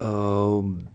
um, 0.00 0.86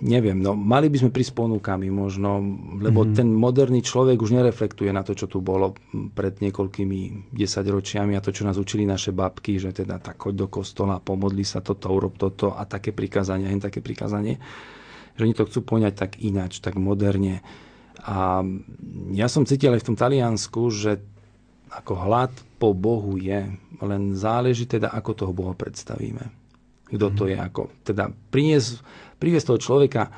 neviem, 0.00 0.40
no 0.40 0.56
mali 0.56 0.88
by 0.88 1.04
sme 1.04 1.10
prísť 1.12 1.36
ponúkami 1.36 1.88
možno, 1.92 2.40
lebo 2.80 3.04
mm-hmm. 3.04 3.16
ten 3.16 3.28
moderný 3.28 3.80
človek 3.84 4.16
už 4.20 4.36
nereflektuje 4.36 4.90
na 4.92 5.04
to, 5.04 5.12
čo 5.12 5.28
tu 5.28 5.44
bolo 5.44 5.76
pred 6.12 6.40
niekoľkými 6.40 7.32
desaťročiami 7.32 8.16
a 8.16 8.24
to, 8.24 8.32
čo 8.32 8.46
nás 8.48 8.56
učili 8.56 8.88
naše 8.88 9.12
babky, 9.12 9.60
že 9.60 9.76
teda 9.76 10.00
tak 10.00 10.20
choď 10.20 10.34
do 10.44 10.48
kostola, 10.48 11.00
pomodli 11.00 11.44
sa 11.44 11.60
toto, 11.60 11.92
urob 11.92 12.16
toto 12.16 12.56
a 12.56 12.64
také 12.64 12.92
prikázanie, 12.92 13.48
hen 13.48 13.60
také 13.60 13.84
prikázanie, 13.84 14.40
že 15.14 15.24
oni 15.24 15.34
to 15.36 15.46
chcú 15.48 15.60
poňať 15.64 15.94
tak 15.94 16.10
ináč, 16.20 16.60
tak 16.64 16.80
moderne. 16.80 17.44
A 18.04 18.42
ja 19.14 19.26
som 19.30 19.48
cítil 19.48 19.72
aj 19.72 19.80
v 19.84 19.88
tom 19.92 19.96
Taliansku, 19.96 20.68
že 20.72 21.00
ako 21.74 21.92
hlad 21.98 22.32
po 22.62 22.70
Bohu 22.70 23.18
je, 23.18 23.50
len 23.82 24.02
záleží 24.14 24.64
teda, 24.64 24.94
ako 24.94 25.10
toho 25.12 25.32
Boha 25.34 25.54
predstavíme. 25.58 26.30
Kto 26.88 27.06
to 27.12 27.24
mhm. 27.26 27.30
je, 27.30 27.36
ako 27.40 27.62
teda 27.82 28.04
priniesť 28.30 28.78
priviesť 29.18 29.46
toho 29.54 29.60
človeka 29.62 30.12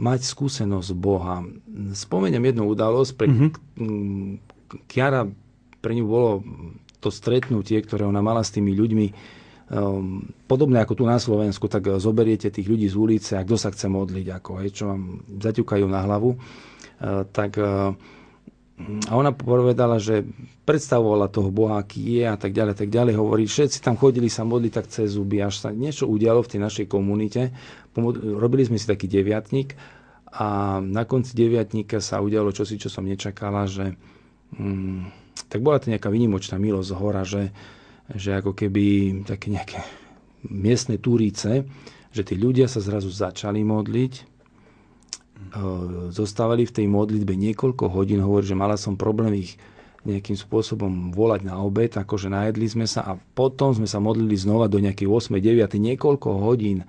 mať 0.00 0.20
skúsenosť 0.24 0.90
Boha. 0.96 1.44
Spomeniem 1.92 2.40
jednu 2.48 2.72
udalosť. 2.72 3.12
Pre 3.12 3.26
mm-hmm. 3.28 3.50
Kiara, 4.88 5.28
pre 5.84 5.92
ňu 5.92 6.04
bolo 6.08 6.30
to 7.04 7.12
stretnutie, 7.12 7.76
ktoré 7.84 8.08
ona 8.08 8.24
mala 8.24 8.40
s 8.40 8.48
tými 8.48 8.72
ľuďmi, 8.72 9.06
um, 9.76 10.24
podobné 10.48 10.80
ako 10.80 10.96
tu 10.96 11.04
na 11.04 11.20
Slovensku, 11.20 11.68
tak 11.68 11.84
zoberiete 12.00 12.48
tých 12.48 12.64
ľudí 12.64 12.88
z 12.88 12.96
ulice 12.96 13.32
a 13.36 13.44
kto 13.44 13.60
sa 13.60 13.68
chce 13.68 13.92
modliť, 13.92 14.26
ako, 14.40 14.64
hej, 14.64 14.72
čo 14.72 14.84
vám 14.88 15.20
zaťukajú 15.36 15.84
na 15.84 16.00
hlavu. 16.00 16.40
Uh, 16.40 17.28
tak 17.28 17.60
uh, 17.60 17.92
a 18.82 19.14
ona 19.14 19.30
povedala, 19.30 20.02
že 20.02 20.26
predstavovala 20.66 21.30
toho 21.30 21.54
Boha, 21.54 21.78
aký 21.78 22.18
je 22.18 22.24
a 22.26 22.34
tak 22.34 22.50
ďalej, 22.50 22.74
tak 22.74 22.90
ďalej. 22.90 23.14
Hovorí, 23.14 23.46
všetci 23.46 23.78
tam 23.78 23.94
chodili 23.94 24.26
sa 24.26 24.42
modliť 24.42 24.72
tak 24.74 24.90
cez 24.90 25.14
zuby, 25.14 25.38
až 25.38 25.62
sa 25.62 25.70
niečo 25.70 26.10
udialo 26.10 26.42
v 26.42 26.50
tej 26.50 26.60
našej 26.60 26.86
komunite. 26.90 27.54
Robili 28.18 28.66
sme 28.66 28.74
si 28.74 28.90
taký 28.90 29.06
deviatník 29.06 29.78
a 30.34 30.82
na 30.82 31.06
konci 31.06 31.38
deviatníka 31.38 32.02
sa 32.02 32.18
udialo 32.18 32.50
čosi, 32.50 32.74
čo 32.74 32.90
som 32.90 33.06
nečakala, 33.06 33.70
že 33.70 33.94
mm, 34.58 35.00
tak 35.46 35.62
bola 35.62 35.78
to 35.78 35.94
nejaká 35.94 36.10
vynimočná 36.10 36.58
milosť 36.58 36.88
z 36.90 36.98
hora, 36.98 37.22
že, 37.22 37.54
že 38.10 38.34
ako 38.34 38.58
keby 38.58 38.84
také 39.22 39.54
nejaké 39.54 39.78
miestne 40.50 40.98
túrice, 40.98 41.62
že 42.10 42.22
tí 42.26 42.34
ľudia 42.34 42.66
sa 42.66 42.82
zrazu 42.82 43.06
začali 43.06 43.62
modliť, 43.62 44.33
zostávali 46.10 46.66
v 46.66 46.74
tej 46.82 46.86
modlitbe 46.90 47.34
niekoľko 47.34 47.90
hodín, 47.90 48.22
hovorí, 48.22 48.46
že 48.46 48.58
mala 48.58 48.74
som 48.74 48.98
problém 48.98 49.46
ich 49.46 49.54
nejakým 50.04 50.36
spôsobom 50.36 51.16
volať 51.16 51.48
na 51.48 51.56
obed, 51.64 51.88
akože 51.88 52.28
najedli 52.28 52.68
sme 52.68 52.84
sa 52.84 53.08
a 53.08 53.12
potom 53.16 53.72
sme 53.72 53.88
sa 53.88 53.98
modlili 53.98 54.36
znova 54.36 54.68
do 54.68 54.76
nejakej 54.76 55.08
8. 55.08 55.40
9. 55.40 55.64
niekoľko 55.80 56.28
hodín. 56.44 56.84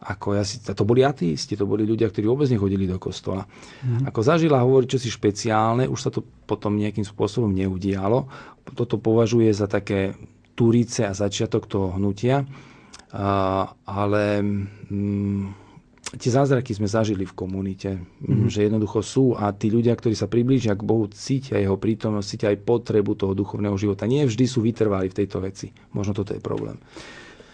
Ako 0.00 0.32
ja 0.32 0.44
si, 0.48 0.60
to 0.64 0.84
boli 0.88 1.04
ateisti, 1.04 1.60
to 1.60 1.68
boli 1.68 1.84
ľudia, 1.84 2.08
ktorí 2.08 2.24
vôbec 2.24 2.48
nechodili 2.48 2.88
do 2.88 2.96
kostola. 2.96 3.44
Mm. 3.84 4.08
Ako 4.08 4.20
zažila 4.24 4.64
hovoriť 4.64 4.88
čosi 4.96 5.08
špeciálne, 5.12 5.84
už 5.88 6.00
sa 6.00 6.08
to 6.08 6.24
potom 6.48 6.80
nejakým 6.80 7.04
spôsobom 7.04 7.52
neudialo. 7.52 8.24
Toto 8.72 8.96
považuje 8.96 9.52
za 9.52 9.68
také 9.68 10.16
turice 10.56 11.04
a 11.04 11.12
začiatok 11.12 11.68
toho 11.68 11.92
hnutia. 12.00 12.48
Uh, 13.10 13.68
ale 13.84 14.40
mm, 14.40 15.59
tie 16.18 16.30
zázraky 16.30 16.74
sme 16.74 16.90
zažili 16.90 17.22
v 17.22 17.36
komunite, 17.36 18.02
mm-hmm. 18.02 18.50
že 18.50 18.66
jednoducho 18.66 18.98
sú 19.04 19.24
a 19.38 19.54
tí 19.54 19.70
ľudia, 19.70 19.94
ktorí 19.94 20.18
sa 20.18 20.26
priblížia 20.26 20.74
k 20.74 20.82
Bohu, 20.82 21.06
cítia 21.12 21.62
jeho 21.62 21.78
prítomnosť, 21.78 22.26
cítia 22.26 22.48
aj 22.50 22.66
potrebu 22.66 23.14
toho 23.14 23.36
duchovného 23.36 23.76
života. 23.78 24.10
Nie 24.10 24.26
vždy 24.26 24.44
sú 24.50 24.64
vytrvali 24.64 25.06
v 25.06 25.18
tejto 25.22 25.38
veci. 25.38 25.70
Možno 25.94 26.10
toto 26.10 26.34
je 26.34 26.42
problém. 26.42 26.80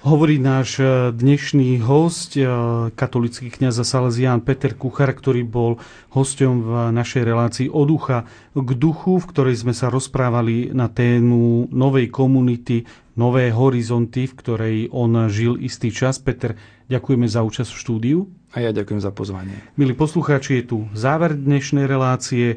Hovorí 0.07 0.39
náš 0.39 0.79
e, 0.79 1.11
dnešný 1.11 1.83
host, 1.83 2.39
e, 2.39 2.47
katolický 2.95 3.51
kniaz 3.51 3.83
a 3.83 3.85
Salesián 3.85 4.39
Peter 4.39 4.71
Kuchar, 4.71 5.11
ktorý 5.11 5.43
bol 5.43 5.83
hosťom 6.15 6.53
v 6.63 6.71
našej 6.95 7.23
relácii 7.27 7.67
od 7.67 7.87
ducha 7.91 8.23
k 8.55 8.71
duchu, 8.79 9.19
v 9.19 9.27
ktorej 9.27 9.67
sme 9.67 9.75
sa 9.75 9.91
rozprávali 9.91 10.71
na 10.71 10.87
tému 10.87 11.75
novej 11.75 12.07
komunity, 12.15 12.87
nové 13.17 13.51
horizonty, 13.51 14.29
v 14.29 14.39
ktorej 14.39 14.77
on 14.93 15.27
žil 15.33 15.57
istý 15.59 15.91
čas. 15.91 16.21
Peter, 16.21 16.55
ďakujeme 16.87 17.27
za 17.27 17.43
účasť 17.43 17.71
v 17.73 17.81
štúdiu. 17.81 18.19
A 18.55 18.63
ja 18.63 18.71
ďakujem 18.71 19.01
za 19.03 19.11
pozvanie. 19.11 19.57
Milí 19.75 19.97
poslucháči, 19.97 20.63
je 20.63 20.65
tu 20.65 20.79
záver 20.93 21.35
dnešnej 21.35 21.89
relácie. 21.89 22.57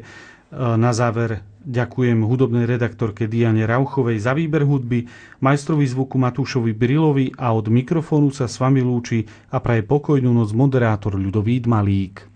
na 0.56 0.92
záver 0.96 1.44
ďakujem 1.60 2.24
hudobnej 2.24 2.64
redaktorke 2.64 3.28
Diane 3.28 3.68
Rauchovej 3.68 4.16
za 4.16 4.32
výber 4.32 4.64
hudby, 4.64 5.04
majstrovi 5.44 5.84
zvuku 5.84 6.16
Matúšovi 6.16 6.72
Brilovi 6.72 7.36
a 7.36 7.52
od 7.52 7.68
mikrofónu 7.68 8.32
sa 8.32 8.48
s 8.48 8.56
vami 8.56 8.80
lúči 8.80 9.28
a 9.52 9.60
praje 9.60 9.84
pokojnú 9.84 10.32
noc 10.32 10.56
moderátor 10.56 11.20
Ľudovít 11.20 11.68
Malík. 11.68 12.29